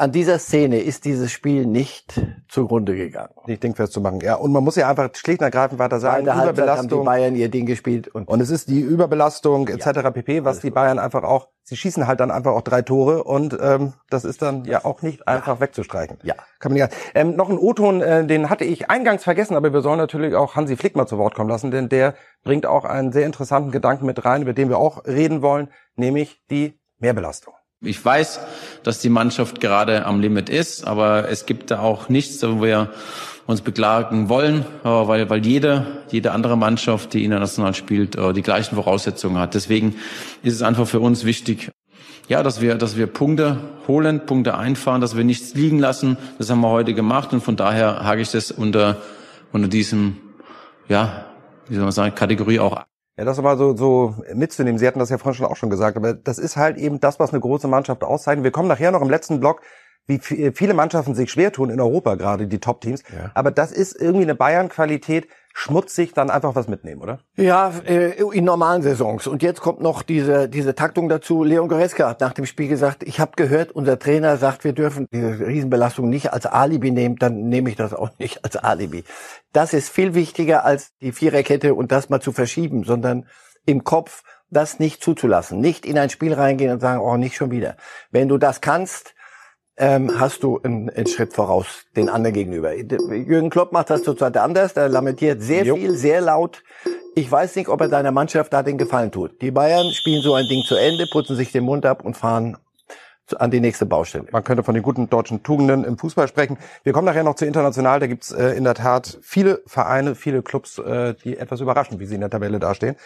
an 0.00 0.12
dieser 0.12 0.38
Szene 0.38 0.80
ist 0.80 1.04
dieses 1.04 1.30
Spiel 1.30 1.66
nicht 1.66 2.18
zugrunde 2.48 2.96
gegangen. 2.96 3.34
Nicht 3.46 3.62
dingfest 3.62 3.92
zu 3.92 4.00
machen. 4.00 4.20
Ja, 4.22 4.36
und 4.36 4.50
man 4.50 4.64
muss 4.64 4.76
ja 4.76 4.88
einfach 4.88 5.10
schlicht 5.14 5.40
und 5.40 5.44
ergreifend 5.44 5.78
weiter 5.78 6.00
sagen, 6.00 6.24
Zweite 6.24 6.42
Überbelastung. 6.42 6.90
Haben 6.90 7.00
die 7.00 7.04
Bayern 7.04 7.36
ihr 7.36 7.50
Ding 7.50 7.66
gespielt. 7.66 8.08
Und, 8.08 8.26
und 8.26 8.40
es 8.40 8.48
ist 8.48 8.70
die 8.70 8.80
Überbelastung 8.80 9.68
etc. 9.68 9.84
Ja, 9.96 10.10
pp, 10.10 10.44
was 10.44 10.60
die 10.60 10.70
Bayern 10.70 10.98
einfach 10.98 11.22
auch, 11.22 11.48
sie 11.64 11.76
schießen 11.76 12.06
halt 12.06 12.20
dann 12.20 12.30
einfach 12.30 12.52
auch 12.52 12.62
drei 12.62 12.80
Tore 12.80 13.24
und 13.24 13.58
ähm, 13.60 13.92
das 14.08 14.24
ist 14.24 14.40
dann 14.40 14.64
ja 14.64 14.86
auch 14.86 15.02
nicht 15.02 15.28
einfach 15.28 15.56
ja. 15.56 15.60
wegzustreichen. 15.60 16.16
Ja. 16.22 16.34
Kann 16.60 16.72
man 16.72 16.80
nicht. 16.80 16.96
Ähm, 17.14 17.36
noch 17.36 17.50
ein 17.50 17.58
O-Ton, 17.58 18.00
äh, 18.00 18.26
den 18.26 18.48
hatte 18.48 18.64
ich 18.64 18.88
eingangs 18.88 19.22
vergessen, 19.22 19.54
aber 19.54 19.70
wir 19.70 19.82
sollen 19.82 19.98
natürlich 19.98 20.34
auch 20.34 20.56
Hansi 20.56 20.76
Flick 20.76 20.96
mal 20.96 21.06
zu 21.06 21.18
Wort 21.18 21.34
kommen 21.34 21.50
lassen, 21.50 21.70
denn 21.70 21.90
der 21.90 22.14
bringt 22.42 22.64
auch 22.64 22.86
einen 22.86 23.12
sehr 23.12 23.26
interessanten 23.26 23.70
Gedanken 23.70 24.06
mit 24.06 24.24
rein, 24.24 24.40
über 24.40 24.54
den 24.54 24.70
wir 24.70 24.78
auch 24.78 25.04
reden 25.04 25.42
wollen, 25.42 25.68
nämlich 25.94 26.42
die 26.50 26.80
Mehrbelastung. 26.98 27.52
Ich 27.82 28.04
weiß, 28.04 28.40
dass 28.82 29.00
die 29.00 29.08
Mannschaft 29.08 29.58
gerade 29.58 30.04
am 30.04 30.20
Limit 30.20 30.50
ist, 30.50 30.86
aber 30.86 31.30
es 31.30 31.46
gibt 31.46 31.70
da 31.70 31.78
auch 31.78 32.10
nichts, 32.10 32.42
wo 32.42 32.62
wir 32.62 32.90
uns 33.46 33.62
beklagen 33.62 34.28
wollen, 34.28 34.66
weil, 34.82 35.30
weil 35.30 35.46
jede, 35.46 35.86
jede 36.10 36.32
andere 36.32 36.58
Mannschaft, 36.58 37.14
die 37.14 37.24
international 37.24 37.74
spielt, 37.74 38.16
äh, 38.16 38.34
die 38.34 38.42
gleichen 38.42 38.74
Voraussetzungen 38.74 39.38
hat. 39.38 39.54
Deswegen 39.54 39.96
ist 40.42 40.54
es 40.54 40.62
einfach 40.62 40.86
für 40.86 41.00
uns 41.00 41.24
wichtig, 41.24 41.70
ja, 42.28 42.42
dass 42.42 42.60
wir, 42.60 42.76
dass 42.76 42.98
wir 42.98 43.06
Punkte 43.06 43.58
holen, 43.88 44.26
Punkte 44.26 44.58
einfahren, 44.58 45.00
dass 45.00 45.16
wir 45.16 45.24
nichts 45.24 45.54
liegen 45.54 45.78
lassen. 45.78 46.18
Das 46.38 46.50
haben 46.50 46.60
wir 46.60 46.68
heute 46.68 46.92
gemacht 46.92 47.32
und 47.32 47.40
von 47.40 47.56
daher 47.56 48.04
hake 48.04 48.20
ich 48.20 48.30
das 48.30 48.50
unter, 48.52 48.98
unter 49.52 49.68
diesem, 49.68 50.18
ja, 50.88 51.24
wie 51.66 51.76
soll 51.76 51.84
man 51.84 51.92
sagen, 51.92 52.14
Kategorie 52.14 52.60
auch 52.60 52.84
ja, 53.20 53.26
das 53.26 53.38
aber 53.38 53.58
so, 53.58 53.76
so 53.76 54.14
mitzunehmen. 54.32 54.78
Sie 54.78 54.86
hatten 54.86 54.98
das 54.98 55.10
ja 55.10 55.18
vorhin 55.18 55.34
schon 55.34 55.44
auch 55.44 55.56
schon 55.56 55.68
gesagt, 55.68 55.98
aber 55.98 56.14
das 56.14 56.38
ist 56.38 56.56
halt 56.56 56.78
eben 56.78 57.00
das, 57.00 57.20
was 57.20 57.34
eine 57.34 57.40
große 57.40 57.68
Mannschaft 57.68 58.02
auszeichnet. 58.02 58.44
Wir 58.44 58.50
kommen 58.50 58.66
nachher 58.66 58.90
noch 58.92 59.02
im 59.02 59.10
letzten 59.10 59.40
Block, 59.40 59.60
wie 60.06 60.18
viele 60.18 60.72
Mannschaften 60.72 61.14
sich 61.14 61.30
schwer 61.30 61.52
tun 61.52 61.68
in 61.68 61.82
Europa, 61.82 62.14
gerade 62.14 62.46
die 62.46 62.60
Top-Teams. 62.60 63.02
Ja. 63.14 63.30
Aber 63.34 63.50
das 63.50 63.72
ist 63.72 64.00
irgendwie 64.00 64.22
eine 64.22 64.34
Bayern-Qualität, 64.34 65.28
schmutzig 65.52 66.14
dann 66.14 66.30
einfach 66.30 66.54
was 66.54 66.68
mitnehmen, 66.68 67.02
oder? 67.02 67.20
Ja, 67.36 67.72
äh, 67.86 68.22
in 68.32 68.44
normalen 68.44 68.82
Saisons. 68.82 69.26
Und 69.26 69.42
jetzt 69.42 69.60
kommt 69.60 69.80
noch 69.80 70.02
diese, 70.02 70.48
diese 70.48 70.74
Taktung 70.74 71.08
dazu. 71.08 71.44
Leon 71.44 71.68
Goretzka 71.68 72.08
hat 72.08 72.20
nach 72.20 72.32
dem 72.32 72.46
Spiel 72.46 72.68
gesagt, 72.68 73.02
ich 73.02 73.20
habe 73.20 73.32
gehört, 73.36 73.72
unser 73.72 73.98
Trainer 73.98 74.36
sagt, 74.36 74.64
wir 74.64 74.72
dürfen 74.72 75.06
diese 75.12 75.46
Riesenbelastung 75.46 76.08
nicht 76.08 76.32
als 76.32 76.46
Alibi 76.46 76.90
nehmen, 76.90 77.16
dann 77.16 77.48
nehme 77.48 77.70
ich 77.70 77.76
das 77.76 77.94
auch 77.94 78.10
nicht 78.18 78.44
als 78.44 78.56
Alibi. 78.56 79.04
Das 79.52 79.72
ist 79.72 79.90
viel 79.90 80.14
wichtiger 80.14 80.64
als 80.64 80.96
die 80.98 81.12
Viererkette 81.12 81.74
und 81.74 81.92
das 81.92 82.08
mal 82.08 82.20
zu 82.20 82.32
verschieben, 82.32 82.84
sondern 82.84 83.26
im 83.66 83.84
Kopf 83.84 84.22
das 84.50 84.78
nicht 84.78 85.02
zuzulassen. 85.02 85.60
Nicht 85.60 85.86
in 85.86 85.98
ein 85.98 86.10
Spiel 86.10 86.32
reingehen 86.32 86.72
und 86.72 86.80
sagen, 86.80 87.00
oh, 87.00 87.16
nicht 87.16 87.36
schon 87.36 87.50
wieder. 87.50 87.76
Wenn 88.10 88.28
du 88.28 88.38
das 88.38 88.60
kannst, 88.60 89.14
ähm, 89.80 90.20
hast 90.20 90.42
du 90.42 90.60
einen, 90.62 90.90
einen 90.90 91.06
Schritt 91.06 91.32
voraus 91.32 91.86
den 91.96 92.10
anderen 92.10 92.34
gegenüber. 92.34 92.74
Jürgen 92.74 93.48
Klopp 93.48 93.72
macht 93.72 93.88
das 93.88 94.02
zurzeit 94.02 94.36
anders. 94.36 94.74
Der 94.74 94.88
lamentiert 94.90 95.42
sehr 95.42 95.64
jo. 95.64 95.74
viel, 95.74 95.96
sehr 95.96 96.20
laut. 96.20 96.62
Ich 97.14 97.32
weiß 97.32 97.56
nicht, 97.56 97.68
ob 97.68 97.80
er 97.80 97.88
deiner 97.88 98.12
Mannschaft 98.12 98.52
da 98.52 98.62
den 98.62 98.76
Gefallen 98.76 99.10
tut. 99.10 99.40
Die 99.40 99.50
Bayern 99.50 99.90
spielen 99.92 100.22
so 100.22 100.34
ein 100.34 100.46
Ding 100.46 100.62
zu 100.64 100.76
Ende, 100.76 101.06
putzen 101.10 101.34
sich 101.34 101.50
den 101.50 101.64
Mund 101.64 101.86
ab 101.86 102.04
und 102.04 102.16
fahren 102.16 102.58
an 103.38 103.50
die 103.50 103.60
nächste 103.60 103.86
Baustelle. 103.86 104.26
Man 104.32 104.44
könnte 104.44 104.62
von 104.64 104.74
den 104.74 104.82
guten 104.82 105.08
deutschen 105.08 105.42
Tugenden 105.42 105.84
im 105.84 105.96
Fußball 105.96 106.28
sprechen. 106.28 106.58
Wir 106.82 106.92
kommen 106.92 107.06
nachher 107.06 107.22
noch 107.22 107.36
zu 107.36 107.46
international. 107.46 108.00
Da 108.00 108.06
gibt's 108.06 108.32
äh, 108.32 108.50
in 108.50 108.64
der 108.64 108.74
Tat 108.74 109.18
viele 109.22 109.62
Vereine, 109.66 110.14
viele 110.14 110.42
Clubs, 110.42 110.78
äh, 110.78 111.14
die 111.24 111.38
etwas 111.38 111.60
überraschen, 111.60 112.00
wie 112.00 112.06
sie 112.06 112.16
in 112.16 112.20
der 112.20 112.30
Tabelle 112.30 112.58
dastehen. 112.58 112.96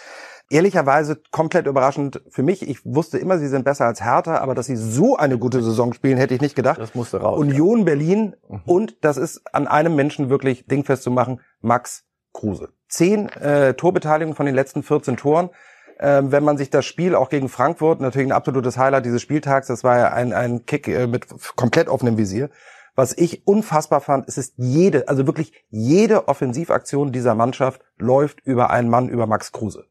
Ehrlicherweise 0.51 1.21
komplett 1.31 1.67
überraschend 1.67 2.23
für 2.29 2.43
mich. 2.43 2.69
Ich 2.69 2.85
wusste 2.85 3.19
immer, 3.19 3.39
sie 3.39 3.49
sind 3.49 3.65
besser 3.65 3.87
als 3.87 4.03
Hertha, 4.05 4.39
aber 4.39 4.55
dass 4.55 4.67
sie 4.67 4.77
so 4.77 5.17
eine 5.17 5.39
gute 5.39 5.63
Saison 5.63 5.95
spielen, 5.95 6.19
hätte 6.19 6.35
ich 6.35 6.41
nicht 6.41 6.55
gedacht. 6.55 6.79
Das 6.79 6.95
musste 6.95 7.21
raus. 7.21 7.39
Union 7.39 7.81
ja. 7.81 7.85
Berlin 7.85 8.37
mhm. 8.49 8.61
und 8.67 9.05
das 9.05 9.17
ist 9.17 9.43
an 9.55 9.67
einem 9.67 9.97
Menschen 9.97 10.29
wirklich 10.29 10.67
dingfest 10.67 11.03
zu 11.03 11.11
machen, 11.11 11.41
Max 11.61 12.05
Kruse. 12.35 12.69
Zehn 12.89 13.29
äh, 13.31 13.75
Torbeteiligungen 13.75 14.37
von 14.37 14.47
den 14.47 14.55
letzten 14.55 14.83
14 14.83 15.17
Toren. 15.17 15.51
Ähm, 15.99 16.33
wenn 16.33 16.45
man 16.45 16.59
sich 16.59 16.71
das 16.71 16.85
Spiel 16.85 17.15
auch 17.15 17.31
gegen 17.31 17.49
Frankfurt, 17.49 18.01
natürlich 18.01 18.29
ein 18.29 18.33
absolutes 18.33 18.77
Highlight 18.77 19.07
dieses 19.07 19.23
Spieltags, 19.23 19.69
das 19.69 19.85
war 19.85 19.99
ja 19.99 20.13
ein, 20.13 20.33
ein 20.33 20.67
Kick 20.67 20.89
äh, 20.89 21.07
mit 21.07 21.27
komplett 21.57 21.89
offenem 21.89 22.19
Visier. 22.19 22.51
Was 22.97 23.17
ich 23.17 23.47
unfassbar 23.47 24.01
fand, 24.01 24.29
es 24.29 24.39
ist 24.39 24.55
jede, 24.57 25.09
also 25.09 25.27
wirklich 25.27 25.53
jede 25.71 26.29
Offensivaktion 26.29 27.13
dieser 27.13 27.35
Mannschaft 27.35 27.81
läuft 27.97 28.41
über 28.45 28.71
einen 28.71 28.89
Mann, 28.89 29.09
über 29.09 29.27
Max 29.27 29.51
Kruse. 29.51 29.87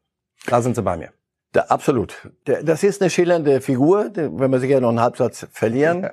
Da 0.47 0.62
sind 0.62 0.75
sie 0.75 0.82
bei 0.82 0.97
mir. 0.97 1.10
Da, 1.53 1.62
absolut. 1.69 2.29
Das 2.45 2.84
ist 2.84 3.01
eine 3.01 3.10
schillernde 3.10 3.62
Figur, 3.62 4.12
wenn 4.13 4.51
wir 4.51 4.60
sicher 4.60 4.82
noch 4.82 4.89
einen 4.89 5.01
Halbsatz 5.01 5.47
verlieren. 5.51 6.10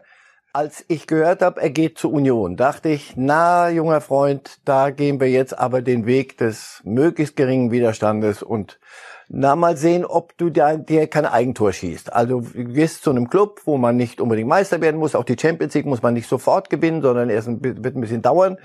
Als 0.52 0.84
ich 0.88 1.06
gehört 1.06 1.42
habe, 1.42 1.60
er 1.60 1.70
geht 1.70 1.96
zur 1.96 2.12
Union, 2.12 2.56
dachte 2.56 2.88
ich, 2.88 3.14
na, 3.16 3.68
junger 3.68 4.00
Freund, 4.00 4.58
da 4.64 4.90
gehen 4.90 5.20
wir 5.20 5.30
jetzt 5.30 5.56
aber 5.56 5.80
den 5.80 6.06
Weg 6.06 6.38
des 6.38 6.80
möglichst 6.84 7.36
geringen 7.36 7.70
Widerstandes 7.70 8.42
und 8.42 8.80
na, 9.28 9.54
mal 9.54 9.76
sehen, 9.76 10.04
ob 10.04 10.36
du 10.38 10.50
da, 10.50 10.76
dir 10.76 11.06
kein 11.06 11.24
Eigentor 11.24 11.72
schießt. 11.72 12.12
Also 12.12 12.40
du 12.40 12.64
gehst 12.64 13.04
zu 13.04 13.10
einem 13.10 13.30
Club, 13.30 13.60
wo 13.64 13.78
man 13.78 13.96
nicht 13.96 14.20
unbedingt 14.20 14.48
Meister 14.48 14.80
werden 14.80 14.96
muss. 14.98 15.14
Auch 15.14 15.22
die 15.22 15.36
Champions 15.40 15.72
League 15.74 15.86
muss 15.86 16.02
man 16.02 16.14
nicht 16.14 16.28
sofort 16.28 16.68
gewinnen, 16.68 17.00
sondern 17.00 17.30
erst 17.30 17.46
ein, 17.46 17.62
wird 17.62 17.94
ein 17.94 18.00
bisschen 18.00 18.22
dauern. 18.22 18.58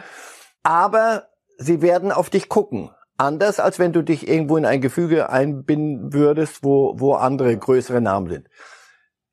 Aber 0.63 1.28
sie 1.60 1.84
werden 1.84 2.12
auf 2.12 2.32
dich 2.32 2.49
gucken. 2.49 2.89
Anders, 3.17 3.60
als 3.60 3.80
wenn 3.80 3.93
du 3.93 4.01
dich 4.01 4.28
irgendwo 4.28 4.58
in 4.58 4.65
ein 4.65 4.82
Gefüge 4.82 5.30
einbinden 5.30 6.13
würdest, 6.13 6.63
wo, 6.63 6.93
wo 6.97 7.13
andere 7.13 7.56
größere 7.58 8.01
Namen 8.01 8.30
sind. 8.30 8.49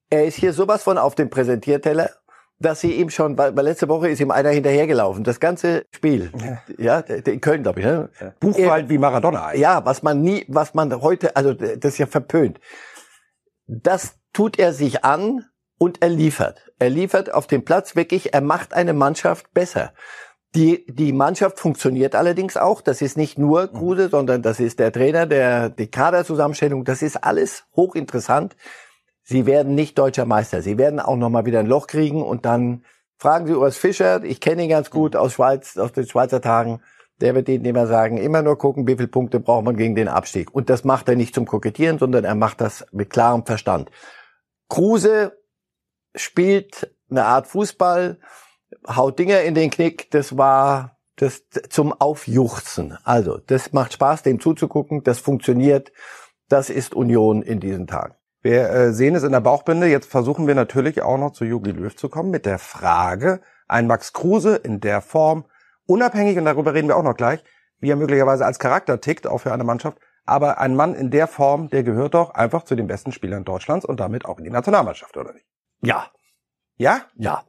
Er 0.09 0.27
ist 0.27 0.37
hier 0.37 0.53
sowas 0.53 0.83
von 0.83 0.99
auf 0.99 1.15
dem 1.15 1.31
Präsentierteller, 1.31 2.11
dass 2.63 2.81
sie 2.81 2.93
ihm 2.93 3.11
schon, 3.11 3.37
weil, 3.37 3.57
weil 3.57 3.65
letzte 3.65 3.89
Woche 3.89 4.09
ist 4.09 4.21
ihm 4.21 4.31
einer 4.31 4.51
hinterhergelaufen. 4.51 5.25
Das 5.25 5.41
ganze 5.41 5.85
Spiel, 5.95 6.31
ja, 6.79 7.01
ja 7.09 7.17
in 7.17 7.41
Köln, 7.41 7.65
glaube 7.65 7.81
ich. 7.81 7.87
Ne? 7.87 8.09
Ja. 8.21 8.33
Buchwald 8.39 8.89
wie 8.89 8.99
Maradona. 8.99 9.55
Ja, 9.55 9.85
was 9.85 10.03
man 10.03 10.21
nie, 10.21 10.45
was 10.49 10.75
man 10.75 11.01
heute, 11.01 11.35
also 11.35 11.53
das 11.55 11.95
ist 11.95 11.99
ja 11.99 12.07
verpönt. 12.07 12.61
Das 13.67 14.17
tut 14.33 14.59
er 14.59 14.73
sich 14.73 15.05
an 15.05 15.45
und 15.79 16.03
er 16.03 16.09
liefert. 16.09 16.71
Er 16.79 16.91
liefert 16.91 17.35
auf 17.35 17.47
dem 17.47 17.65
Platz 17.65 17.97
wirklich, 17.97 18.33
er 18.33 18.41
macht 18.41 18.75
eine 18.75 18.93
Mannschaft 18.93 19.53
besser. 19.53 19.93
Die, 20.55 20.85
die 20.87 21.13
Mannschaft 21.13 21.59
funktioniert 21.59 22.15
allerdings 22.15 22.59
auch. 22.59 22.83
Das 22.83 23.01
ist 23.01 23.17
nicht 23.17 23.39
nur 23.39 23.71
mhm. 23.73 23.77
Kruse, 23.79 24.09
sondern 24.11 24.43
das 24.43 24.61
ist 24.61 24.79
der 24.79 24.93
Trainer, 24.93 25.27
der, 25.27 25.71
die 25.71 25.87
Kaderzusammenstellung. 25.87 26.85
Das 26.85 27.01
ist 27.01 27.17
alles 27.17 27.65
hochinteressant. 27.75 28.57
Sie 29.23 29.47
werden 29.47 29.75
nicht 29.75 29.99
deutscher 29.99 30.27
Meister. 30.27 30.63
Sie 30.63 30.77
werden 30.79 31.01
auch 31.01 31.17
nochmal 31.17 31.47
wieder 31.47 31.61
ein 31.61 31.67
Loch 31.67 31.87
kriegen 31.87 32.23
und 32.23 32.45
dann 32.45 32.85
fragen 33.17 33.47
Sie 33.47 33.55
Urs 33.55 33.77
Fischer. 33.77 34.25
Ich 34.25 34.41
kenne 34.41 34.65
ihn 34.65 34.69
ganz 34.69 34.91
gut 34.91 35.17
aus 35.17 35.35
Schweiz, 35.35 35.79
aus 35.79 35.93
den 35.93 36.07
Schweizer 36.07 36.41
Tagen. 36.41 36.81
Der 37.21 37.35
wird 37.35 37.49
Ihnen 37.49 37.65
immer 37.65 37.87
sagen, 37.87 38.19
immer 38.19 38.43
nur 38.43 38.59
gucken, 38.59 38.87
wie 38.87 38.97
viele 38.97 39.09
Punkte 39.09 39.39
braucht 39.39 39.65
man 39.65 39.77
gegen 39.77 39.95
den 39.95 40.09
Abstieg. 40.09 40.53
Und 40.53 40.69
das 40.69 40.85
macht 40.85 41.09
er 41.09 41.15
nicht 41.15 41.35
zum 41.35 41.47
Kokettieren, 41.47 41.99
sondern 41.99 42.25
er 42.25 42.35
macht 42.35 42.61
das 42.61 42.85
mit 42.91 43.11
klarem 43.11 43.47
Verstand. 43.47 43.91
Kruse 44.69 45.39
spielt 46.17 46.95
eine 47.11 47.25
Art 47.25 47.47
Fußball, 47.47 48.19
haut 48.87 49.19
Dinger 49.19 49.43
in 49.43 49.55
den 49.55 49.71
Knick, 49.71 50.11
das 50.11 50.37
war 50.37 50.99
das 51.17 51.43
zum 51.69 51.93
Aufjuchzen. 51.93 52.99
Also, 53.05 53.39
das 53.39 53.73
macht 53.73 53.93
Spaß, 53.93 54.23
dem 54.23 54.41
zuzugucken, 54.41 55.05
das 55.05 55.19
funktioniert, 55.19 55.93
das 56.49 56.71
ist 56.71 56.95
Union 56.95 57.43
in 57.43 57.61
diesen 57.61 57.87
Tagen. 57.87 58.15
Wir 58.41 58.69
äh, 58.71 58.93
sehen 58.93 59.15
es 59.15 59.23
in 59.23 59.33
der 59.33 59.41
Bauchbinde. 59.41 59.87
Jetzt 59.87 60.11
versuchen 60.11 60.47
wir 60.49 60.55
natürlich 60.55 61.01
auch 61.03 61.17
noch 61.17 61.31
zu 61.33 61.45
Jogi 61.45 61.71
Löw 61.71 61.95
zu 61.95 62.09
kommen 62.09 62.31
mit 62.31 62.45
der 62.45 62.59
Frage, 62.59 63.41
ein 63.69 63.87
Max 63.87 64.13
Kruse 64.13 64.57
in 64.57 64.81
der 64.81 65.01
Form, 65.01 65.45
unabhängig, 65.87 66.37
und 66.39 66.45
darüber 66.45 66.75
reden 66.75 66.89
wir 66.89 66.97
auch 66.97 67.05
noch 67.05 67.17
gleich, 67.17 67.43
wie 67.79 67.91
er 67.91 67.97
möglicherweise 67.97 68.45
als 68.45 68.59
Charakter 68.59 69.01
tickt, 69.01 69.27
auch 69.27 69.39
für 69.39 69.53
eine 69.53 69.65
Mannschaft, 69.65 69.99
aber 70.25 70.59
ein 70.59 70.75
Mann 70.75 70.95
in 70.95 71.11
der 71.11 71.29
Form, 71.29 71.71
der 71.71 71.85
gehört 71.85 72.15
doch 72.15 72.35
einfach 72.35 72.65
zu 72.65 72.75
den 72.75 72.87
besten 72.87 73.13
Spielern 73.13 73.45
Deutschlands 73.45 73.85
und 73.85 74.01
damit 74.01 74.25
auch 74.25 74.39
in 74.39 74.45
die 74.45 74.51
Nationalmannschaft, 74.51 75.17
oder 75.17 75.33
nicht? 75.33 75.47
Ja, 75.81 76.11
ja? 76.77 77.03
Ja. 77.17 77.45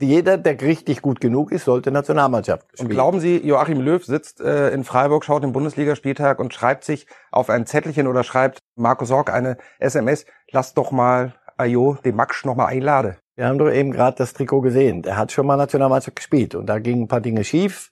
Jeder, 0.00 0.38
der 0.38 0.60
richtig 0.60 1.02
gut 1.02 1.20
genug 1.20 1.52
ist, 1.52 1.64
sollte 1.64 1.90
Nationalmannschaft 1.90 2.66
spielen. 2.72 2.88
Und 2.88 2.94
glauben 2.94 3.20
Sie, 3.20 3.38
Joachim 3.46 3.80
Löw 3.80 4.04
sitzt 4.04 4.40
äh, 4.40 4.70
in 4.70 4.84
Freiburg, 4.84 5.24
schaut 5.24 5.42
den 5.42 5.52
Bundesligaspieltag 5.52 6.38
und 6.38 6.54
schreibt 6.54 6.84
sich 6.84 7.06
auf 7.30 7.50
ein 7.50 7.66
Zettelchen 7.66 8.06
oder 8.06 8.24
schreibt 8.24 8.60
Markus 8.76 9.08
Sorg 9.08 9.32
eine 9.32 9.58
SMS, 9.78 10.26
lass 10.50 10.74
doch 10.74 10.90
mal 10.90 11.34
Ayo 11.56 11.98
den 12.04 12.16
Max 12.16 12.44
noch 12.44 12.56
mal 12.56 12.66
einladen. 12.66 13.16
Wir 13.36 13.46
haben 13.46 13.58
doch 13.58 13.70
eben 13.70 13.90
gerade 13.90 14.16
das 14.16 14.32
Trikot 14.32 14.60
gesehen. 14.60 15.02
Der 15.02 15.16
hat 15.16 15.32
schon 15.32 15.46
mal 15.46 15.56
Nationalmannschaft 15.56 16.16
gespielt 16.16 16.54
und 16.54 16.66
da 16.66 16.78
gingen 16.78 17.02
ein 17.02 17.08
paar 17.08 17.20
Dinge 17.20 17.44
schief. 17.44 17.90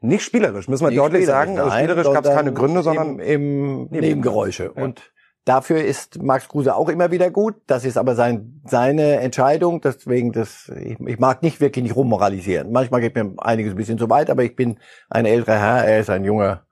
Nicht 0.00 0.22
spielerisch, 0.22 0.68
müssen 0.68 0.84
wir 0.84 0.90
Nicht 0.90 0.98
deutlich 1.00 1.24
sagen. 1.24 1.58
Also 1.58 1.70
spielerisch 1.70 2.12
gab 2.12 2.26
es 2.26 2.34
keine 2.34 2.52
Gründe, 2.52 2.82
sondern 2.82 3.18
im, 3.20 3.88
im 3.90 4.00
Nebengeräusche. 4.00 4.72
Ja. 4.76 4.82
Und 4.82 5.13
Dafür 5.44 5.84
ist 5.84 6.22
Max 6.22 6.48
Kruse 6.48 6.74
auch 6.74 6.88
immer 6.88 7.10
wieder 7.10 7.30
gut. 7.30 7.56
Das 7.66 7.84
ist 7.84 7.98
aber 7.98 8.14
sein, 8.14 8.62
seine 8.64 9.20
Entscheidung. 9.20 9.82
Deswegen, 9.82 10.32
das, 10.32 10.70
ich, 10.70 10.98
ich 10.98 11.18
mag 11.18 11.42
nicht 11.42 11.60
wirklich 11.60 11.82
nicht 11.82 11.96
rummoralisieren. 11.96 12.72
Manchmal 12.72 13.02
geht 13.02 13.14
mir 13.14 13.34
einiges 13.38 13.74
ein 13.74 13.76
bisschen 13.76 13.98
zu 13.98 14.08
weit, 14.08 14.30
aber 14.30 14.42
ich 14.42 14.56
bin 14.56 14.78
ein 15.10 15.26
älterer 15.26 15.58
Herr. 15.58 15.84
Er 15.84 16.00
ist 16.00 16.08
ein 16.08 16.24
junger 16.24 16.64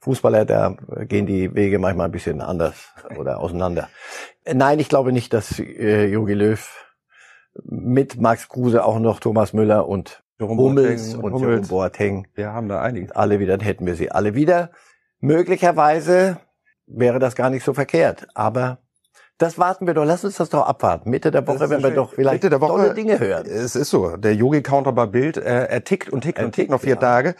Fußballer. 0.00 0.44
Da 0.44 0.76
gehen 1.08 1.26
die 1.26 1.52
Wege 1.54 1.80
manchmal 1.80 2.06
ein 2.06 2.12
bisschen 2.12 2.40
anders 2.40 2.92
oder 3.18 3.40
auseinander. 3.40 3.88
Nein, 4.46 4.78
ich 4.78 4.88
glaube 4.88 5.12
nicht, 5.12 5.32
dass 5.32 5.58
äh, 5.58 6.06
Jogi 6.06 6.34
Löw 6.34 6.92
mit 7.64 8.20
Max 8.20 8.48
Kruse 8.48 8.84
auch 8.84 9.00
noch 9.00 9.18
Thomas 9.18 9.52
Müller 9.52 9.88
und 9.88 10.22
Hummels 10.40 11.14
und, 11.14 11.24
und 11.24 11.40
Jerome 11.40 11.66
Boateng. 11.66 12.28
Wir 12.34 12.52
haben 12.52 12.68
da 12.68 12.80
einige. 12.80 13.14
Alle 13.14 13.40
wieder, 13.40 13.56
dann 13.56 13.66
hätten 13.66 13.86
wir 13.86 13.96
sie 13.96 14.10
alle 14.10 14.34
wieder. 14.34 14.70
Möglicherweise 15.20 16.38
wäre 16.94 17.18
das 17.18 17.34
gar 17.34 17.50
nicht 17.50 17.64
so 17.64 17.74
verkehrt. 17.74 18.26
Aber 18.34 18.78
das 19.38 19.58
warten 19.58 19.86
wir 19.86 19.94
doch. 19.94 20.04
Lass 20.04 20.24
uns 20.24 20.36
das 20.36 20.50
doch 20.50 20.66
abwarten. 20.66 21.10
Mitte 21.10 21.30
der 21.30 21.46
Woche, 21.46 21.68
wenn 21.68 21.82
wir 21.82 21.90
doch 21.90 22.12
vielleicht 22.14 22.34
Mitte 22.34 22.50
der 22.50 22.60
Woche, 22.60 22.72
tolle 22.72 22.94
Dinge 22.94 23.18
hören. 23.18 23.46
Es 23.46 23.74
ist 23.74 23.90
so. 23.90 24.16
Der 24.16 24.34
Yogi-Counter 24.34 24.92
bei 24.92 25.06
Bild, 25.06 25.36
äh, 25.36 25.66
er 25.66 25.84
tickt 25.84 26.10
und 26.10 26.22
tickt 26.22 26.38
er 26.38 26.44
und 26.44 26.54
tickt 26.54 26.70
noch 26.70 26.80
vier 26.80 26.94
ja. 26.94 27.00
Tage. 27.00 27.34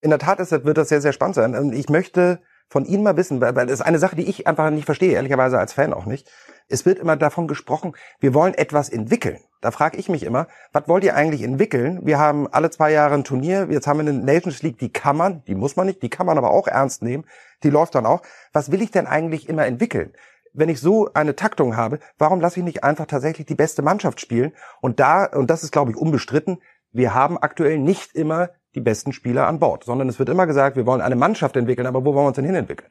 In 0.00 0.10
der 0.10 0.18
Tat 0.18 0.40
ist, 0.40 0.50
wird 0.50 0.78
das 0.78 0.88
sehr, 0.88 1.00
sehr 1.00 1.12
spannend 1.12 1.34
sein. 1.34 1.54
Und 1.54 1.72
ich 1.72 1.88
möchte 1.88 2.40
von 2.72 2.86
Ihnen 2.86 3.02
mal 3.02 3.18
wissen, 3.18 3.42
weil, 3.42 3.54
weil 3.54 3.66
das 3.66 3.80
ist 3.80 3.86
eine 3.86 3.98
Sache, 3.98 4.16
die 4.16 4.28
ich 4.28 4.46
einfach 4.46 4.70
nicht 4.70 4.86
verstehe, 4.86 5.12
ehrlicherweise 5.12 5.58
als 5.58 5.74
Fan 5.74 5.92
auch 5.92 6.06
nicht. 6.06 6.30
Es 6.68 6.86
wird 6.86 6.98
immer 6.98 7.16
davon 7.16 7.46
gesprochen, 7.46 7.92
wir 8.18 8.32
wollen 8.32 8.54
etwas 8.54 8.88
entwickeln. 8.88 9.40
Da 9.60 9.70
frage 9.70 9.98
ich 9.98 10.08
mich 10.08 10.22
immer, 10.22 10.46
was 10.72 10.88
wollt 10.88 11.04
ihr 11.04 11.14
eigentlich 11.14 11.42
entwickeln? 11.42 12.00
Wir 12.02 12.18
haben 12.18 12.48
alle 12.50 12.70
zwei 12.70 12.90
Jahre 12.90 13.12
ein 13.12 13.24
Turnier, 13.24 13.68
jetzt 13.70 13.86
haben 13.86 13.98
wir 13.98 14.10
eine 14.10 14.18
Nations 14.18 14.62
League, 14.62 14.78
die 14.78 14.90
kann 14.90 15.18
man, 15.18 15.44
die 15.44 15.54
muss 15.54 15.76
man 15.76 15.86
nicht, 15.86 16.02
die 16.02 16.08
kann 16.08 16.24
man 16.24 16.38
aber 16.38 16.50
auch 16.50 16.66
ernst 16.66 17.02
nehmen, 17.02 17.26
die 17.62 17.68
läuft 17.68 17.94
dann 17.94 18.06
auch. 18.06 18.22
Was 18.54 18.72
will 18.72 18.80
ich 18.80 18.90
denn 18.90 19.06
eigentlich 19.06 19.50
immer 19.50 19.66
entwickeln? 19.66 20.14
Wenn 20.54 20.70
ich 20.70 20.80
so 20.80 21.12
eine 21.12 21.36
Taktung 21.36 21.76
habe, 21.76 21.98
warum 22.16 22.40
lasse 22.40 22.60
ich 22.60 22.64
nicht 22.64 22.84
einfach 22.84 23.04
tatsächlich 23.04 23.46
die 23.46 23.54
beste 23.54 23.82
Mannschaft 23.82 24.18
spielen? 24.18 24.52
Und 24.80 24.98
da, 24.98 25.26
und 25.26 25.50
das 25.50 25.62
ist 25.62 25.72
glaube 25.72 25.90
ich 25.90 25.98
unbestritten, 25.98 26.58
wir 26.90 27.12
haben 27.12 27.36
aktuell 27.36 27.78
nicht 27.78 28.14
immer 28.14 28.48
die 28.74 28.80
besten 28.80 29.12
Spieler 29.12 29.46
an 29.46 29.58
Bord, 29.58 29.84
sondern 29.84 30.08
es 30.08 30.18
wird 30.18 30.28
immer 30.28 30.46
gesagt, 30.46 30.76
wir 30.76 30.86
wollen 30.86 31.00
eine 31.00 31.16
Mannschaft 31.16 31.56
entwickeln, 31.56 31.86
aber 31.86 32.00
wo 32.04 32.14
wollen 32.14 32.24
wir 32.24 32.28
uns 32.28 32.36
denn 32.36 32.44
hin 32.44 32.54
entwickeln? 32.54 32.90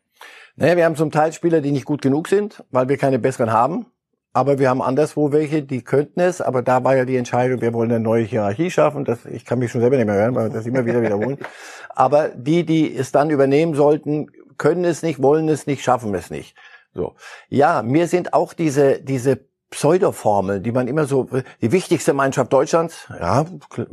Naja, 0.56 0.78
wir 0.78 0.86
haben 0.86 0.96
zum 0.96 1.12
Teil 1.12 1.34
Spieler, 1.34 1.62
die 1.62 1.72
nicht 1.72 1.86
gut 1.86 2.02
genug 2.02 2.28
sind, 2.28 2.64
weil 2.72 2.90
wir 2.90 2.98
keine 2.98 3.20
besseren 3.20 3.52
haben. 3.52 3.88
Aber 4.34 4.60
wir 4.60 4.70
haben 4.70 4.82
anderswo 4.82 5.34
welche, 5.34 5.62
die 5.62 5.84
könnten 5.84 6.22
es, 6.22 6.40
aber 6.40 6.62
da 6.62 6.86
war 6.86 6.96
ja 6.96 7.04
die 7.04 7.18
Entscheidung, 7.18 7.60
wir 7.60 7.74
wollen 7.74 7.92
eine 7.92 8.00
neue 8.00 8.24
Hierarchie 8.24 8.72
schaffen. 8.72 9.04
Das, 9.04 9.26
ich 9.26 9.44
kann 9.44 9.60
mich 9.60 9.72
schon 9.72 9.82
selber 9.82 9.98
nicht 9.98 10.06
mehr 10.06 10.16
hören, 10.16 10.36
weil 10.36 10.50
wir 10.50 10.54
das 10.54 10.66
immer 10.66 10.86
wieder 10.86 11.02
wiederholen. 11.02 11.38
aber 11.90 12.30
die, 12.30 12.66
die 12.66 12.96
es 12.96 13.12
dann 13.12 13.30
übernehmen 13.30 13.76
sollten, 13.76 14.28
können 14.58 14.86
es 14.86 15.04
nicht, 15.04 15.22
wollen 15.22 15.50
es 15.50 15.68
nicht, 15.68 15.84
schaffen 15.84 16.16
es 16.16 16.30
nicht. 16.30 16.56
So. 16.94 17.16
Ja, 17.50 17.84
mir 17.84 18.08
sind 18.08 18.34
auch 18.34 18.54
diese, 18.54 19.02
diese 19.02 19.51
Pseudoformel, 19.72 20.60
die 20.60 20.74
man 20.74 20.90
immer 20.90 21.06
so, 21.06 21.30
die 21.62 21.72
wichtigste 21.72 22.14
Mannschaft 22.14 22.52
Deutschlands, 22.52 23.08
ja, 23.18 23.46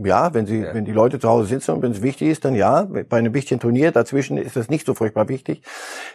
ja, 0.05 0.35
wenn 0.35 0.45
sie, 0.45 0.63
ja. 0.63 0.75
wenn 0.75 0.85
die 0.85 0.93
Leute 0.93 1.21
zu 1.21 1.29
Hause 1.29 1.47
sitzen 1.47 1.71
und 1.71 1.83
wenn 1.83 1.93
es 1.93 2.03
wichtig 2.03 2.29
ist, 2.29 2.45
dann 2.45 2.57
ja, 2.57 2.83
bei 2.83 3.17
einem 3.17 3.33
wichtigen 3.33 3.61
Turnier, 3.61 3.93
dazwischen 3.93 4.39
ist 4.39 4.57
das 4.57 4.69
nicht 4.69 4.85
so 4.85 4.95
furchtbar 4.95 5.29
wichtig. 5.29 5.63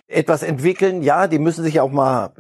Etwas 0.07 0.43
entwickeln, 0.43 1.01
ja, 1.01 1.27
die 1.27 1.39
müssen 1.39 1.63
sich 1.63 1.79
auch 1.79 1.91
mal 1.91 2.33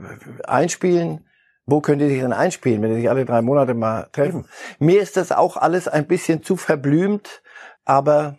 einspielen. 0.45 1.25
Wo 1.65 1.79
können 1.79 1.99
die 1.99 2.09
sich 2.09 2.19
denn 2.19 2.33
einspielen, 2.33 2.81
wenn 2.81 2.89
die 2.89 2.97
sich 2.97 3.09
alle 3.09 3.23
drei 3.23 3.41
Monate 3.41 3.73
mal 3.73 4.09
treffen? 4.11 4.45
Mir 4.79 5.01
ist 5.01 5.15
das 5.15 5.31
auch 5.31 5.55
alles 5.55 5.87
ein 5.87 6.07
bisschen 6.07 6.43
zu 6.43 6.57
verblümt, 6.57 7.41
aber 7.85 8.37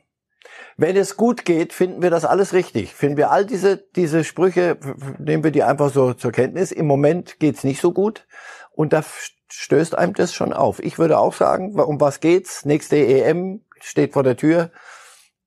wenn 0.76 0.94
es 0.94 1.16
gut 1.16 1.46
geht, 1.46 1.72
finden 1.72 2.02
wir 2.02 2.10
das 2.10 2.26
alles 2.26 2.52
richtig. 2.52 2.94
Finden 2.94 3.16
wir 3.16 3.30
all 3.30 3.46
diese, 3.46 3.78
diese 3.96 4.24
Sprüche, 4.24 4.76
nehmen 5.18 5.42
wir 5.42 5.52
die 5.52 5.62
einfach 5.62 5.90
so 5.90 6.12
zur 6.12 6.32
Kenntnis. 6.32 6.70
Im 6.70 6.86
Moment 6.86 7.40
geht's 7.40 7.64
nicht 7.64 7.80
so 7.80 7.92
gut 7.92 8.26
und 8.74 8.92
da 8.92 9.02
stößt 9.50 9.96
einem 9.96 10.14
das 10.14 10.34
schon 10.34 10.52
auf. 10.52 10.80
Ich 10.80 10.98
würde 10.98 11.18
auch 11.18 11.32
sagen, 11.32 11.78
um 11.80 12.00
was 12.00 12.20
geht's? 12.20 12.64
Nächste 12.64 12.96
EM 12.96 13.60
steht 13.80 14.12
vor 14.12 14.22
der 14.22 14.36
Tür. 14.36 14.70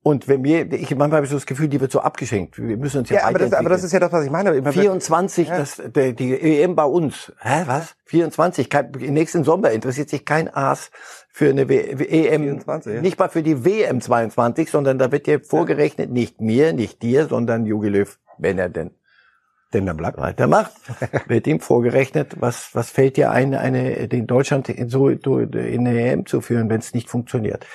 Und 0.03 0.29
wenn 0.29 0.41
wir, 0.41 0.71
ich 0.71 0.89
manchmal 0.91 1.17
habe 1.17 1.25
ich 1.25 1.31
so 1.31 1.35
das 1.35 1.45
Gefühl, 1.45 1.67
die 1.67 1.81
wird 1.81 1.91
so 1.91 1.99
abgeschenkt. 1.99 2.57
Wir 2.57 2.77
müssen 2.77 2.99
uns 2.99 3.09
ja, 3.09 3.17
ja 3.17 3.25
aber 3.25 3.39
das, 3.39 3.51
aber 3.51 3.67
das 3.67 3.83
ist 3.83 3.91
ja 3.91 3.99
das, 3.99 4.13
was 4.13 4.23
ich 4.23 4.31
meine. 4.31 4.63
24, 4.63 5.49
ja. 5.49 5.57
das, 5.57 5.81
die, 5.83 6.13
die 6.13 6.61
EM 6.61 6.75
bei 6.75 6.85
uns. 6.85 7.33
Hä, 7.41 7.63
was? 7.65 7.95
24? 8.05 8.69
Kein, 8.69 8.91
nächsten 8.91 9.43
Sommer 9.43 9.71
interessiert 9.71 10.09
sich 10.09 10.23
kein 10.23 10.53
Aas 10.53 10.91
für 11.29 11.49
eine 11.49 11.67
w 11.67 11.75
EM. 11.75 12.43
24, 12.43 12.93
ja. 12.93 13.01
Nicht 13.01 13.19
mal 13.19 13.27
für 13.27 13.43
die 13.43 13.65
WM 13.65 13.99
22, 13.99 14.71
sondern 14.71 14.97
da 14.97 15.11
wird 15.11 15.27
dir 15.27 15.41
vorgerechnet, 15.41 16.09
nicht 16.09 16.39
mir, 16.39 16.71
nicht 16.71 17.01
dir, 17.01 17.27
sondern 17.27 17.65
Jogi 17.65 17.89
Löw, 17.89 18.17
wenn 18.37 18.59
er 18.59 18.69
denn 18.69 18.91
denn 19.73 19.85
dann 19.85 19.97
bleibt 19.97 20.17
weitermacht, 20.17 20.71
wird 21.27 21.47
ihm 21.47 21.59
vorgerechnet, 21.59 22.37
was, 22.39 22.69
was 22.73 22.89
fällt 22.89 23.17
dir 23.17 23.31
ein, 23.31 23.53
eine, 23.53 24.07
den 24.07 24.27
Deutschland 24.27 24.69
in 24.69 24.89
so 24.89 25.09
in 25.09 25.87
eine 25.87 26.11
EM 26.11 26.25
zu 26.25 26.41
führen, 26.41 26.69
wenn 26.69 26.79
es 26.79 26.93
nicht 26.93 27.09
funktioniert. 27.09 27.65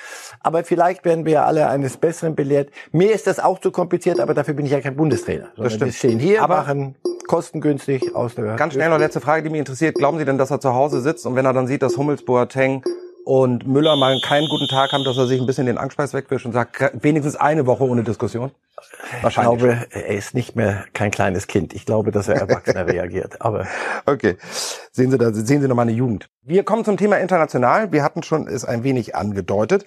Aber 0.41 0.63
vielleicht 0.63 1.05
werden 1.05 1.25
wir 1.25 1.45
alle 1.45 1.69
eines 1.69 1.97
Besseren 1.97 2.35
belehrt. 2.35 2.69
Mir 2.91 3.13
ist 3.13 3.27
das 3.27 3.39
auch 3.39 3.59
zu 3.59 3.71
kompliziert, 3.71 4.19
aber 4.19 4.33
dafür 4.33 4.53
bin 4.53 4.65
ich 4.65 4.71
ja 4.71 4.81
kein 4.81 4.95
Bundestrainer. 4.95 5.49
Das 5.55 5.73
stimmt. 5.73 5.85
Wir 5.85 5.93
stehen 5.93 6.19
hier, 6.19 6.41
aber 6.41 6.57
machen 6.57 6.95
kostengünstig 7.27 8.15
aus 8.15 8.35
der 8.35 8.55
Ganz 8.55 8.73
schnell 8.73 8.89
noch 8.89 8.99
letzte 8.99 9.21
Frage, 9.21 9.43
die 9.43 9.49
mich 9.49 9.59
interessiert. 9.59 9.95
Glauben 9.95 10.17
Sie 10.17 10.25
denn, 10.25 10.37
dass 10.37 10.51
er 10.51 10.59
zu 10.59 10.73
Hause 10.73 11.01
sitzt 11.01 11.25
und 11.25 11.35
wenn 11.35 11.45
er 11.45 11.53
dann 11.53 11.67
sieht, 11.67 11.81
dass 11.81 11.97
Hummels, 11.97 12.25
Boateng 12.25 12.83
und 13.25 13.67
Müller 13.67 13.95
mal 13.95 14.19
keinen 14.21 14.47
guten 14.47 14.67
Tag 14.67 14.91
haben, 14.91 15.03
dass 15.03 15.17
er 15.17 15.27
sich 15.27 15.39
ein 15.39 15.45
bisschen 15.45 15.65
den 15.65 15.77
Angspeis 15.77 16.13
wegwischt 16.13 16.45
und 16.45 16.51
sagt, 16.51 17.03
wenigstens 17.03 17.35
eine 17.35 17.65
Woche 17.65 17.83
ohne 17.83 18.03
Diskussion? 18.03 18.51
Wahrscheinlich. 19.21 19.53
Ich 19.53 19.59
glaube, 19.59 19.87
er 19.91 20.07
ist 20.07 20.33
nicht 20.33 20.55
mehr 20.55 20.85
kein 20.93 21.11
kleines 21.11 21.47
Kind. 21.47 21.73
Ich 21.73 21.85
glaube, 21.85 22.11
dass 22.11 22.27
er 22.27 22.35
erwachsener 22.35 22.87
reagiert. 22.87 23.41
Aber 23.41 23.67
okay, 24.05 24.37
sehen 24.91 25.11
Sie 25.11 25.17
da, 25.17 25.31
sehen 25.33 25.61
Sie 25.61 25.67
noch 25.67 25.75
mal 25.75 25.83
eine 25.83 25.91
Jugend. 25.91 26.29
Wir 26.41 26.63
kommen 26.63 26.83
zum 26.83 26.97
Thema 26.97 27.17
international. 27.17 27.91
Wir 27.91 28.03
hatten 28.03 28.23
schon 28.23 28.47
es 28.47 28.65
ein 28.65 28.83
wenig 28.83 29.15
angedeutet. 29.15 29.85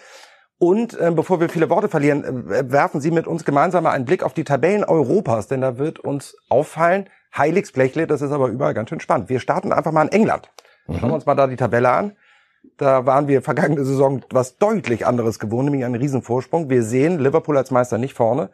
Und 0.58 0.98
äh, 0.98 1.10
bevor 1.14 1.40
wir 1.40 1.50
viele 1.50 1.68
Worte 1.68 1.88
verlieren, 1.88 2.24
äh, 2.50 2.70
werfen 2.72 3.00
Sie 3.00 3.10
mit 3.10 3.26
uns 3.26 3.44
gemeinsam 3.44 3.84
mal 3.84 3.90
einen 3.90 4.06
Blick 4.06 4.22
auf 4.22 4.32
die 4.32 4.44
Tabellen 4.44 4.84
Europas, 4.84 5.48
denn 5.48 5.60
da 5.60 5.76
wird 5.76 5.98
uns 5.98 6.34
auffallen, 6.48 7.10
Heiligsblechle, 7.36 8.06
das 8.06 8.22
ist 8.22 8.32
aber 8.32 8.48
überall 8.48 8.72
ganz 8.72 8.88
schön 8.88 9.00
spannend. 9.00 9.28
Wir 9.28 9.40
starten 9.40 9.72
einfach 9.72 9.92
mal 9.92 10.04
in 10.04 10.12
England. 10.12 10.50
Schauen 10.86 11.00
wir 11.00 11.08
mhm. 11.08 11.14
uns 11.14 11.26
mal 11.26 11.34
da 11.34 11.46
die 11.46 11.56
Tabelle 11.56 11.90
an. 11.90 12.16
Da 12.76 13.06
waren 13.06 13.28
wir 13.28 13.42
vergangene 13.42 13.84
Saison 13.84 14.22
was 14.30 14.58
deutlich 14.58 15.06
anderes 15.06 15.38
gewohnt, 15.38 15.64
nämlich 15.64 15.84
einen 15.84 15.94
Riesenvorsprung. 15.94 16.70
Wir 16.70 16.82
sehen 16.82 17.18
Liverpool 17.18 17.56
als 17.56 17.70
Meister 17.70 17.98
nicht 17.98 18.14
vorne. 18.14 18.50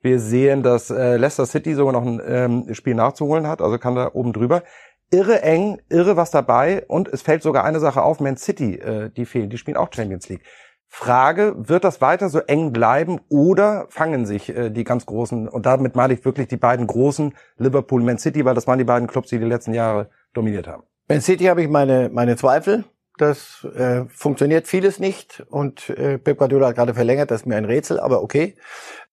Wir 0.00 0.20
sehen, 0.20 0.62
dass 0.62 0.90
äh, 0.90 1.16
Leicester 1.16 1.46
City 1.46 1.74
sogar 1.74 1.92
noch 1.92 2.04
ein 2.04 2.20
ähm, 2.26 2.74
Spiel 2.74 2.94
nachzuholen 2.94 3.46
hat, 3.46 3.62
also 3.62 3.78
kann 3.78 3.94
da 3.94 4.10
oben 4.12 4.32
drüber. 4.32 4.62
Irre 5.10 5.42
eng, 5.42 5.80
irre 5.88 6.16
was 6.16 6.30
dabei 6.30 6.84
und 6.88 7.08
es 7.08 7.22
fällt 7.22 7.42
sogar 7.42 7.64
eine 7.64 7.80
Sache 7.80 8.02
auf, 8.02 8.20
Man 8.20 8.36
City, 8.36 8.74
äh, 8.74 9.10
die 9.10 9.24
fehlen, 9.24 9.48
die 9.48 9.58
spielen 9.58 9.76
auch 9.76 9.88
Champions 9.92 10.28
League. 10.28 10.42
Frage, 10.88 11.54
wird 11.56 11.82
das 11.82 12.00
weiter 12.00 12.28
so 12.28 12.38
eng 12.38 12.72
bleiben 12.72 13.20
oder 13.28 13.86
fangen 13.88 14.26
sich 14.26 14.54
äh, 14.54 14.70
die 14.70 14.84
ganz 14.84 15.06
großen, 15.06 15.48
und 15.48 15.66
damit 15.66 15.96
meine 15.96 16.14
ich 16.14 16.24
wirklich 16.24 16.48
die 16.48 16.56
beiden 16.56 16.86
großen, 16.86 17.34
Liverpool, 17.56 18.02
Man 18.02 18.18
City, 18.18 18.44
weil 18.44 18.54
das 18.54 18.66
waren 18.66 18.78
die 18.78 18.84
beiden 18.84 19.08
Clubs, 19.08 19.30
die 19.30 19.38
die 19.38 19.44
letzten 19.44 19.74
Jahre 19.74 20.08
dominiert 20.34 20.68
haben. 20.68 20.84
Man 21.08 21.20
City 21.20 21.46
habe 21.46 21.62
ich 21.62 21.68
meine, 21.68 22.10
meine 22.12 22.36
Zweifel. 22.36 22.84
Das 23.16 23.64
äh, 23.76 24.06
funktioniert 24.08 24.66
vieles 24.66 24.98
nicht 24.98 25.44
und 25.48 25.88
äh, 25.90 26.18
Pep 26.18 26.38
Guardiola 26.38 26.68
hat 26.68 26.76
gerade 26.76 26.94
verlängert, 26.94 27.30
das 27.30 27.42
ist 27.42 27.46
mir 27.46 27.56
ein 27.56 27.64
Rätsel, 27.64 28.00
aber 28.00 28.22
okay. 28.22 28.56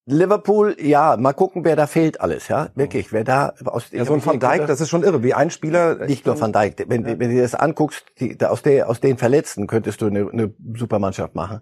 Liverpool, 0.06 0.76
ja, 0.82 1.16
mal 1.16 1.34
gucken, 1.34 1.64
wer 1.64 1.76
da 1.76 1.86
fehlt 1.86 2.20
alles, 2.20 2.48
ja, 2.48 2.70
wirklich, 2.74 3.14
wer 3.14 3.24
da 3.24 3.54
aus 3.66 3.92
ja, 3.92 4.04
so 4.04 4.14
ein 4.14 4.26
Van 4.26 4.40
Dijk, 4.40 4.66
das 4.66 4.82
ist 4.82 4.90
schon 4.90 5.04
irre, 5.04 5.22
wie 5.22 5.36
ein 5.36 5.52
Spieler. 5.52 6.08
Nicht 6.08 6.26
nur 6.26 6.40
Van 6.40 6.52
Dijk, 6.52 6.86
wenn, 6.88 7.04
ja. 7.06 7.20
wenn 7.20 7.30
du 7.30 7.36
dir 7.36 7.44
das 7.44 7.54
anguckst, 7.54 8.06
die, 8.20 8.36
aus 8.44 8.64
der 8.64 8.90
aus 8.90 9.00
den 9.00 9.20
Verletzten 9.20 9.68
könntest 9.68 10.02
du 10.02 10.08
eine, 10.08 10.28
eine 10.32 10.54
Supermannschaft 10.76 11.36
machen. 11.36 11.62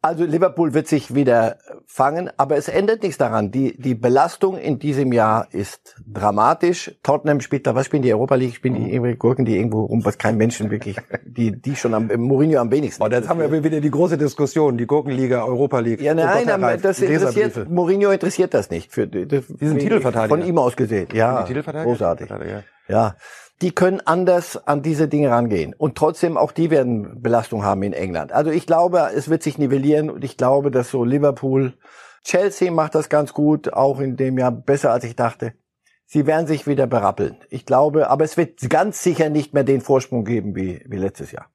Also 0.00 0.24
Liverpool 0.24 0.74
wird 0.74 0.86
sich 0.86 1.12
wieder 1.16 1.58
fangen, 1.86 2.30
aber 2.36 2.56
es 2.56 2.68
ändert 2.68 3.02
nichts 3.02 3.18
daran. 3.18 3.50
Die, 3.50 3.76
die 3.76 3.96
Belastung 3.96 4.56
in 4.56 4.78
diesem 4.78 5.12
Jahr 5.12 5.48
ist 5.50 5.96
dramatisch. 6.06 6.94
Tottenham 7.02 7.40
spielt 7.40 7.66
da, 7.66 7.74
was 7.74 7.86
spielen 7.86 8.02
die 8.02 8.14
Europa 8.14 8.36
League? 8.36 8.54
Spielen 8.54 8.74
die 8.74 8.82
mhm. 8.82 8.90
irgendwelche 8.90 9.16
Gurken, 9.16 9.44
die 9.44 9.56
irgendwo 9.56 9.86
rum, 9.86 10.04
was 10.04 10.16
kein 10.16 10.36
Menschen 10.36 10.70
wirklich, 10.70 10.98
die, 11.24 11.60
die 11.60 11.74
schon 11.74 11.94
am, 11.94 12.06
Mourinho 12.06 12.60
am 12.60 12.70
wenigsten. 12.70 13.02
Und 13.02 13.12
jetzt 13.12 13.28
haben 13.28 13.40
wir 13.40 13.64
wieder 13.64 13.80
die 13.80 13.90
große 13.90 14.16
Diskussion, 14.16 14.78
die 14.78 14.86
Gurkenliga, 14.86 15.44
Europa 15.44 15.80
League. 15.80 16.00
Ja, 16.00 16.14
nein, 16.14 16.48
aber 16.48 16.76
das 16.76 17.00
interessiert, 17.00 17.68
Mourinho 17.68 18.12
interessiert 18.12 18.54
das 18.54 18.70
nicht. 18.70 18.92
Für, 18.92 19.08
das, 19.08 19.46
Diesen 19.48 19.78
Titelverteidiger. 19.78 20.28
Von 20.28 20.46
ihm 20.46 20.58
aus 20.58 20.76
gesehen, 20.76 21.08
ja. 21.12 21.42
Großartig. 21.44 22.30
Ja 22.86 23.16
die 23.60 23.72
können 23.72 24.00
anders 24.04 24.56
an 24.68 24.82
diese 24.82 25.08
Dinge 25.08 25.30
rangehen. 25.30 25.74
Und 25.74 25.96
trotzdem, 25.96 26.36
auch 26.36 26.52
die 26.52 26.70
werden 26.70 27.22
Belastung 27.22 27.64
haben 27.64 27.82
in 27.82 27.92
England. 27.92 28.32
Also 28.32 28.50
ich 28.50 28.66
glaube, 28.66 29.10
es 29.14 29.28
wird 29.28 29.42
sich 29.42 29.58
nivellieren 29.58 30.10
und 30.10 30.24
ich 30.24 30.36
glaube, 30.36 30.70
dass 30.70 30.90
so 30.90 31.04
Liverpool, 31.04 31.74
Chelsea 32.24 32.70
macht 32.70 32.94
das 32.94 33.08
ganz 33.08 33.32
gut, 33.32 33.72
auch 33.72 34.00
in 34.00 34.16
dem 34.16 34.38
Jahr 34.38 34.52
besser 34.52 34.92
als 34.92 35.04
ich 35.04 35.16
dachte. 35.16 35.54
Sie 36.06 36.26
werden 36.26 36.46
sich 36.46 36.66
wieder 36.66 36.86
berappeln. 36.86 37.36
Ich 37.50 37.66
glaube, 37.66 38.08
aber 38.08 38.24
es 38.24 38.36
wird 38.36 38.70
ganz 38.70 39.02
sicher 39.02 39.28
nicht 39.28 39.52
mehr 39.54 39.64
den 39.64 39.80
Vorsprung 39.80 40.24
geben 40.24 40.54
wie, 40.54 40.82
wie 40.86 40.96
letztes 40.96 41.32
Jahr. 41.32 41.50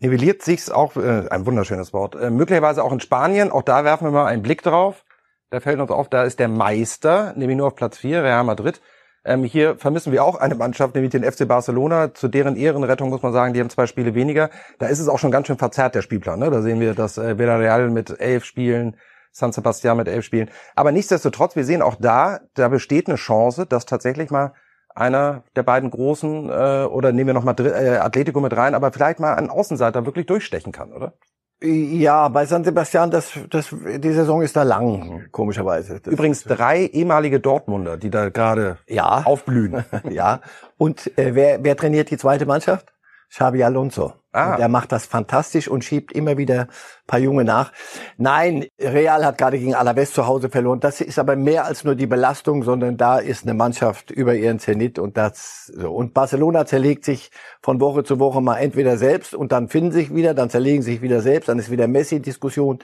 Nivelliert 0.00 0.42
sich's 0.42 0.70
auch, 0.70 0.96
äh, 0.96 1.28
ein 1.30 1.46
wunderschönes 1.46 1.92
Wort, 1.92 2.14
äh, 2.16 2.30
möglicherweise 2.30 2.82
auch 2.82 2.92
in 2.92 3.00
Spanien. 3.00 3.50
Auch 3.50 3.62
da 3.62 3.84
werfen 3.84 4.06
wir 4.06 4.10
mal 4.10 4.26
einen 4.26 4.42
Blick 4.42 4.62
drauf. 4.62 5.04
Da 5.50 5.60
fällt 5.60 5.80
uns 5.80 5.90
auf, 5.90 6.08
da 6.08 6.24
ist 6.24 6.40
der 6.40 6.48
Meister, 6.48 7.32
nämlich 7.36 7.56
nur 7.56 7.68
auf 7.68 7.76
Platz 7.76 7.98
4, 7.98 8.24
Real 8.24 8.44
Madrid. 8.44 8.80
Ähm, 9.24 9.44
hier 9.44 9.76
vermissen 9.76 10.12
wir 10.12 10.22
auch 10.22 10.36
eine 10.36 10.54
Mannschaft, 10.54 10.94
nämlich 10.94 11.12
den 11.12 11.24
FC 11.24 11.48
Barcelona. 11.48 12.12
Zu 12.12 12.28
deren 12.28 12.56
Ehrenrettung 12.56 13.08
muss 13.08 13.22
man 13.22 13.32
sagen, 13.32 13.54
die 13.54 13.60
haben 13.60 13.70
zwei 13.70 13.86
Spiele 13.86 14.14
weniger. 14.14 14.50
Da 14.78 14.86
ist 14.86 15.00
es 15.00 15.08
auch 15.08 15.18
schon 15.18 15.30
ganz 15.30 15.46
schön 15.46 15.56
verzerrt, 15.56 15.94
der 15.94 16.02
Spielplan. 16.02 16.38
Ne? 16.38 16.50
Da 16.50 16.60
sehen 16.60 16.80
wir, 16.80 16.94
dass 16.94 17.16
äh, 17.16 17.38
Villarreal 17.38 17.90
mit 17.90 18.20
elf 18.20 18.44
Spielen, 18.44 18.96
San 19.32 19.52
Sebastian 19.52 19.96
mit 19.96 20.08
elf 20.08 20.24
Spielen. 20.24 20.50
Aber 20.74 20.92
nichtsdestotrotz, 20.92 21.56
wir 21.56 21.64
sehen 21.64 21.82
auch 21.82 21.96
da, 21.98 22.40
da 22.54 22.68
besteht 22.68 23.08
eine 23.08 23.16
Chance, 23.16 23.66
dass 23.66 23.86
tatsächlich 23.86 24.30
mal 24.30 24.52
einer 24.94 25.42
der 25.56 25.64
beiden 25.64 25.90
großen, 25.90 26.48
äh, 26.50 26.84
oder 26.84 27.12
nehmen 27.12 27.28
wir 27.28 27.34
noch 27.34 27.44
mal 27.44 27.56
äh, 27.58 27.96
Atletico 27.96 28.40
mit 28.40 28.56
rein, 28.56 28.74
aber 28.74 28.92
vielleicht 28.92 29.20
mal 29.20 29.34
ein 29.34 29.50
Außenseiter 29.50 30.06
wirklich 30.06 30.26
durchstechen 30.26 30.70
kann, 30.70 30.92
oder? 30.92 31.14
Ja, 31.64 32.28
bei 32.28 32.44
San 32.44 32.62
Sebastian, 32.62 33.10
das, 33.10 33.32
das, 33.48 33.68
die 33.70 34.12
Saison 34.12 34.42
ist 34.42 34.54
da 34.54 34.62
lang, 34.64 35.24
komischerweise. 35.30 35.98
Das 36.00 36.12
Übrigens 36.12 36.44
drei 36.44 36.84
ehemalige 36.86 37.40
Dortmunder, 37.40 37.96
die 37.96 38.10
da 38.10 38.28
gerade 38.28 38.76
ja. 38.86 39.22
aufblühen. 39.24 39.82
ja. 40.10 40.40
Und 40.76 41.16
äh, 41.18 41.34
wer, 41.34 41.64
wer 41.64 41.76
trainiert 41.76 42.10
die 42.10 42.18
zweite 42.18 42.44
Mannschaft? 42.44 42.93
Xabi 43.30 43.62
Alonso. 43.64 44.14
Ah. 44.32 44.56
Der 44.56 44.68
macht 44.68 44.90
das 44.90 45.06
fantastisch 45.06 45.68
und 45.68 45.84
schiebt 45.84 46.10
immer 46.10 46.36
wieder 46.36 46.66
paar 47.06 47.20
Junge 47.20 47.44
nach. 47.44 47.72
Nein, 48.16 48.66
Real 48.80 49.24
hat 49.24 49.38
gerade 49.38 49.58
gegen 49.58 49.76
Alaves 49.76 50.12
zu 50.12 50.26
Hause 50.26 50.48
verloren. 50.48 50.80
Das 50.80 51.00
ist 51.00 51.20
aber 51.20 51.36
mehr 51.36 51.64
als 51.64 51.84
nur 51.84 51.94
die 51.94 52.08
Belastung, 52.08 52.64
sondern 52.64 52.96
da 52.96 53.18
ist 53.18 53.44
eine 53.44 53.54
Mannschaft 53.54 54.10
über 54.10 54.34
ihren 54.34 54.58
Zenit 54.58 54.98
und 54.98 55.16
das 55.16 55.66
so. 55.66 55.92
Und 55.92 56.14
Barcelona 56.14 56.66
zerlegt 56.66 57.04
sich 57.04 57.30
von 57.62 57.80
Woche 57.80 58.02
zu 58.02 58.18
Woche 58.18 58.40
mal 58.40 58.56
entweder 58.56 58.96
selbst 58.96 59.34
und 59.34 59.52
dann 59.52 59.68
finden 59.68 59.92
sich 59.92 60.12
wieder, 60.12 60.34
dann 60.34 60.50
zerlegen 60.50 60.82
sich 60.82 61.00
wieder 61.00 61.20
selbst, 61.20 61.48
dann 61.48 61.60
ist 61.60 61.70
wieder 61.70 61.86
Messi-Diskussion. 61.86 62.80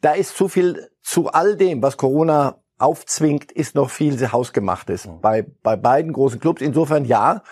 Da 0.00 0.12
ist 0.12 0.36
zu 0.36 0.48
viel 0.48 0.90
zu 1.02 1.28
all 1.28 1.56
dem, 1.56 1.82
was 1.82 1.96
Corona 1.96 2.56
aufzwingt, 2.78 3.52
ist 3.52 3.74
noch 3.74 3.90
viel 3.90 4.18
hausgemachtes. 4.32 5.06
Mhm. 5.06 5.20
Bei, 5.20 5.46
bei 5.62 5.76
beiden 5.76 6.12
großen 6.12 6.40
Clubs. 6.40 6.62
Insofern 6.62 7.04
ja, 7.04 7.42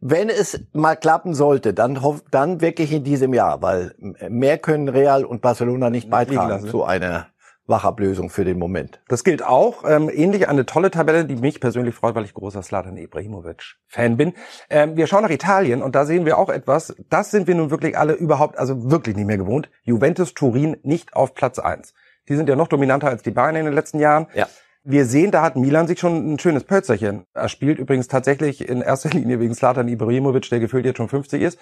wenn 0.00 0.28
es 0.28 0.60
mal 0.72 0.96
klappen 0.96 1.34
sollte, 1.34 1.72
dann, 1.72 1.98
dann 2.30 2.60
wirklich 2.60 2.92
in 2.92 3.04
diesem 3.04 3.32
Jahr, 3.32 3.62
weil 3.62 3.94
mehr 4.28 4.58
können 4.58 4.88
Real 4.88 5.24
und 5.24 5.40
Barcelona 5.40 5.90
nicht 5.90 6.10
beitragen 6.10 6.68
zu 6.68 6.84
einer 6.84 7.28
Wachablösung 7.66 8.30
für 8.30 8.44
den 8.44 8.58
Moment. 8.58 9.00
Das 9.08 9.24
gilt 9.24 9.42
auch. 9.42 9.82
Ähm, 9.84 10.08
ähnlich 10.12 10.48
eine 10.48 10.66
tolle 10.66 10.90
Tabelle, 10.90 11.24
die 11.24 11.36
mich 11.36 11.60
persönlich 11.60 11.94
freut, 11.94 12.14
weil 12.14 12.24
ich 12.24 12.34
großer 12.34 12.62
Slatan 12.62 12.96
Ibrahimovic-Fan 12.96 14.16
bin. 14.16 14.34
Ähm, 14.70 14.96
wir 14.96 15.06
schauen 15.06 15.22
nach 15.22 15.30
Italien 15.30 15.82
und 15.82 15.94
da 15.96 16.04
sehen 16.04 16.26
wir 16.26 16.38
auch 16.38 16.48
etwas. 16.48 16.94
Das 17.08 17.30
sind 17.30 17.48
wir 17.48 17.56
nun 17.56 17.70
wirklich 17.70 17.98
alle 17.98 18.12
überhaupt, 18.12 18.58
also 18.58 18.90
wirklich 18.90 19.16
nicht 19.16 19.26
mehr 19.26 19.38
gewohnt. 19.38 19.68
Juventus 19.82 20.34
Turin 20.34 20.76
nicht 20.82 21.14
auf 21.14 21.34
Platz 21.34 21.58
eins. 21.58 21.92
Die 22.28 22.36
sind 22.36 22.48
ja 22.48 22.54
noch 22.56 22.68
dominanter 22.68 23.08
als 23.08 23.22
die 23.22 23.30
Bayern 23.30 23.56
in 23.56 23.64
den 23.64 23.74
letzten 23.74 23.98
Jahren. 23.98 24.28
Ja 24.34 24.46
wir 24.86 25.04
sehen, 25.04 25.32
da 25.32 25.42
hat 25.42 25.56
Milan 25.56 25.88
sich 25.88 25.98
schon 25.98 26.34
ein 26.34 26.38
schönes 26.38 26.64
Pölzerchen. 26.64 27.24
Er 27.34 27.48
spielt 27.48 27.78
übrigens 27.78 28.08
tatsächlich 28.08 28.68
in 28.68 28.80
erster 28.80 29.10
Linie 29.12 29.40
wegen 29.40 29.54
Slatan 29.54 29.88
Ibrahimovic, 29.88 30.48
der 30.48 30.60
gefühlt 30.60 30.86
jetzt 30.86 30.98
schon 30.98 31.08
50 31.08 31.42
ist. 31.42 31.58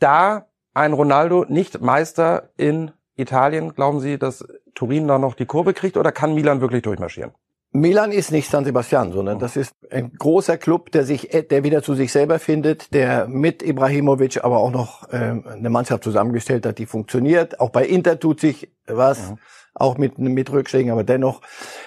Da 0.00 0.48
ein 0.74 0.92
Ronaldo 0.92 1.46
nicht 1.48 1.80
Meister 1.80 2.50
in 2.56 2.90
Italien, 3.16 3.74
glauben 3.74 4.00
Sie, 4.00 4.18
dass 4.18 4.44
Turin 4.74 5.06
da 5.06 5.18
noch 5.18 5.34
die 5.34 5.46
Kurve 5.46 5.72
kriegt 5.72 5.96
oder 5.96 6.10
kann 6.10 6.34
Milan 6.34 6.60
wirklich 6.60 6.82
durchmarschieren? 6.82 7.30
Milan 7.70 8.12
ist 8.12 8.30
nicht 8.30 8.48
San 8.48 8.64
Sebastian, 8.64 9.12
sondern 9.12 9.40
das 9.40 9.56
ist 9.56 9.72
ein 9.90 10.12
großer 10.12 10.58
Club, 10.58 10.92
der 10.92 11.04
sich, 11.04 11.28
der 11.50 11.64
wieder 11.64 11.82
zu 11.82 11.94
sich 11.94 12.12
selber 12.12 12.38
findet, 12.38 12.94
der 12.94 13.26
mit 13.26 13.64
Ibrahimovic 13.64 14.44
aber 14.44 14.58
auch 14.58 14.70
noch 14.70 15.08
ähm, 15.12 15.44
eine 15.48 15.70
Mannschaft 15.70 16.04
zusammengestellt 16.04 16.66
hat, 16.66 16.78
die 16.78 16.86
funktioniert. 16.86 17.58
Auch 17.58 17.70
bei 17.70 17.84
Inter 17.84 18.20
tut 18.20 18.38
sich 18.38 18.70
was, 18.86 19.30
mhm. 19.30 19.38
Auch 19.74 19.98
mit 19.98 20.18
mit 20.18 20.50
Rückschlägen, 20.50 20.90
aber 20.90 21.04
dennoch. 21.04 21.40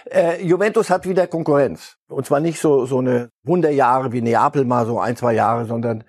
Äh, 0.05 0.43
Juventus 0.43 0.89
hat 0.89 1.07
wieder 1.07 1.27
Konkurrenz 1.27 1.97
und 2.07 2.25
zwar 2.25 2.39
nicht 2.39 2.59
so 2.59 2.85
so 2.85 2.99
eine 2.99 3.29
Wunderjahre 3.43 4.11
wie 4.11 4.21
Neapel 4.21 4.65
mal 4.65 4.85
so 4.85 4.99
ein 4.99 5.15
zwei 5.15 5.33
Jahre, 5.33 5.65
sondern 5.65 6.03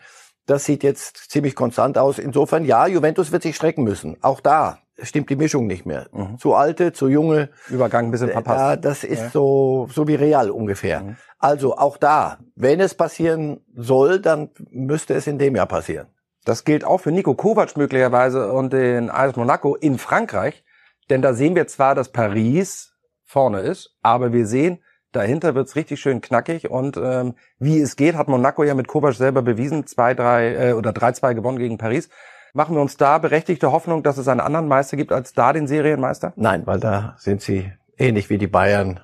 das 0.47 0.65
sieht 0.65 0.83
jetzt 0.83 1.31
ziemlich 1.31 1.55
konstant 1.55 1.99
aus. 1.99 2.19
Insofern 2.19 2.65
ja, 2.65 2.87
Juventus 2.87 3.33
wird 3.33 3.43
sich 3.43 3.55
strecken 3.55 3.85
müssen. 3.85 4.17
Auch 4.23 4.41
da 4.41 4.79
stimmt 5.03 5.31
die 5.31 5.37
Mischung 5.37 5.67
nicht 5.67 5.87
mehr. 5.87 6.07
Mhm. 6.13 6.39
Zu 6.39 6.55
alte, 6.55 6.93
zu 6.93 7.09
junge. 7.09 7.51
Übergang 7.69 8.07
ein 8.07 8.11
bisschen 8.11 8.31
verpasst. 8.31 8.59
Ja, 8.59 8.77
das 8.77 9.05
ist 9.05 9.21
ja. 9.21 9.31
so, 9.31 9.89
so 9.93 10.09
wie 10.09 10.15
Real 10.15 10.51
ungefähr. 10.51 11.01
Mhm. 11.01 11.17
Also 11.39 11.77
auch 11.77 11.97
da, 11.97 12.39
wenn 12.57 12.81
es 12.81 12.95
passieren 12.95 13.61
soll, 13.77 14.21
dann 14.21 14.51
müsste 14.71 15.15
es 15.15 15.27
in 15.27 15.39
dem 15.39 15.55
Jahr 15.55 15.67
passieren. 15.67 16.09
Das 16.45 16.65
gilt 16.65 16.85
auch 16.85 16.99
für 16.99 17.13
Nico 17.13 17.35
Kovac 17.35 17.77
möglicherweise 17.77 18.53
und 18.53 18.73
den 18.73 19.11
AS 19.11 19.37
Monaco 19.37 19.75
in 19.75 19.99
Frankreich. 19.99 20.65
Denn 21.11 21.23
da 21.23 21.35
sehen 21.35 21.55
wir 21.55 21.67
zwar, 21.67 21.95
dass 21.95 22.11
Paris 22.13 22.93
vorne 23.25 23.61
ist, 23.61 23.97
aber 24.03 24.33
wir 24.33 24.47
sehen, 24.47 24.83
dahinter 25.13 25.55
wird's 25.55 25.77
richtig 25.77 26.01
schön 26.01 26.21
knackig 26.21 26.71
und 26.71 26.97
ähm, 26.97 27.35
wie 27.59 27.81
es 27.81 27.97
geht, 27.97 28.15
hat 28.15 28.29
Monaco 28.29 28.63
ja 28.63 28.75
mit 28.75 28.89
Kovac 28.89 29.15
selber 29.15 29.43
bewiesen, 29.43 29.87
zwei, 29.87 30.15
drei 30.15 30.71
äh, 30.71 30.73
oder 30.73 30.93
drei, 30.93 31.13
zwei 31.13 31.35
gewonnen 31.35 31.59
gegen 31.59 31.79
Paris. 31.79 32.09
Machen 32.55 32.75
wir 32.75 32.83
uns 32.83 32.97
da 32.97 33.19
berechtigte 33.19 33.73
Hoffnung, 33.73 34.03
dass 34.03 34.19
es 34.19 34.29
einen 34.29 34.41
anderen 34.41 34.69
Meister 34.69 34.97
gibt 34.97 35.13
als 35.13 35.33
da 35.33 35.53
den 35.53 35.67
Serienmeister? 35.67 36.33
Nein, 36.37 36.67
weil 36.67 36.81
da 36.81 37.15
sind 37.19 37.43
sie 37.43 37.73
ähnlich 37.97 38.31
wie 38.31 38.39
die 38.39 38.47
Bayern, 38.47 39.01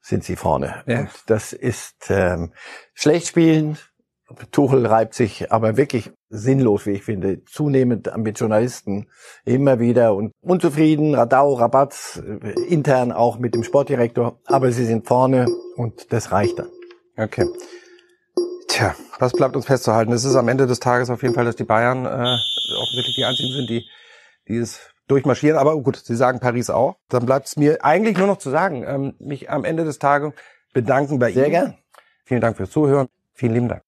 sind 0.00 0.24
sie 0.24 0.36
vorne. 0.36 0.82
Ja. 0.86 1.00
Und 1.00 1.10
das 1.26 1.52
ist 1.52 2.10
ähm, 2.10 2.52
schlecht 2.94 3.28
spielen. 3.28 3.78
Tuchel 4.50 4.86
reibt 4.86 5.14
sich 5.14 5.50
aber 5.52 5.76
wirklich 5.76 6.10
sinnlos, 6.28 6.86
wie 6.86 6.92
ich 6.92 7.02
finde, 7.02 7.44
zunehmend 7.44 8.10
mit 8.16 8.38
Journalisten 8.38 9.08
immer 9.44 9.80
wieder 9.80 10.14
und 10.14 10.32
unzufrieden, 10.40 11.14
Radau, 11.14 11.54
Rabatz, 11.54 12.22
äh, 12.24 12.50
intern 12.68 13.12
auch 13.12 13.38
mit 13.38 13.54
dem 13.54 13.64
Sportdirektor, 13.64 14.38
aber 14.46 14.70
sie 14.72 14.84
sind 14.84 15.06
vorne 15.06 15.46
und 15.76 16.12
das 16.12 16.32
reicht 16.32 16.58
dann. 16.58 16.68
Okay. 17.16 17.46
Tja, 18.68 18.94
was 19.18 19.32
bleibt 19.32 19.56
uns 19.56 19.66
festzuhalten? 19.66 20.12
Es 20.12 20.24
ist 20.24 20.36
am 20.36 20.48
Ende 20.48 20.66
des 20.66 20.78
Tages 20.78 21.10
auf 21.10 21.22
jeden 21.22 21.34
Fall, 21.34 21.44
dass 21.44 21.56
die 21.56 21.64
Bayern 21.64 22.06
äh, 22.06 22.36
offensichtlich 22.80 23.16
die 23.16 23.24
einzigen 23.24 23.52
sind, 23.52 23.68
die, 23.68 23.84
die 24.48 24.56
es 24.56 24.80
durchmarschieren. 25.08 25.58
Aber 25.58 25.76
gut, 25.82 25.96
Sie 25.96 26.14
sagen 26.14 26.38
Paris 26.38 26.70
auch. 26.70 26.96
Dann 27.08 27.26
bleibt 27.26 27.48
es 27.48 27.56
mir 27.56 27.84
eigentlich 27.84 28.16
nur 28.16 28.28
noch 28.28 28.38
zu 28.38 28.50
sagen, 28.50 28.84
ähm, 28.86 29.14
mich 29.18 29.50
am 29.50 29.64
Ende 29.64 29.84
des 29.84 29.98
Tages 29.98 30.32
bedanken 30.72 31.18
bei 31.18 31.32
Sehr 31.32 31.46
Ihnen. 31.46 31.52
Sehr 31.52 31.62
gern. 31.62 31.78
Vielen 32.24 32.40
Dank 32.40 32.56
fürs 32.56 32.70
Zuhören. 32.70 33.08
Vielen 33.34 33.54
lieben 33.54 33.68
Dank. 33.68 33.82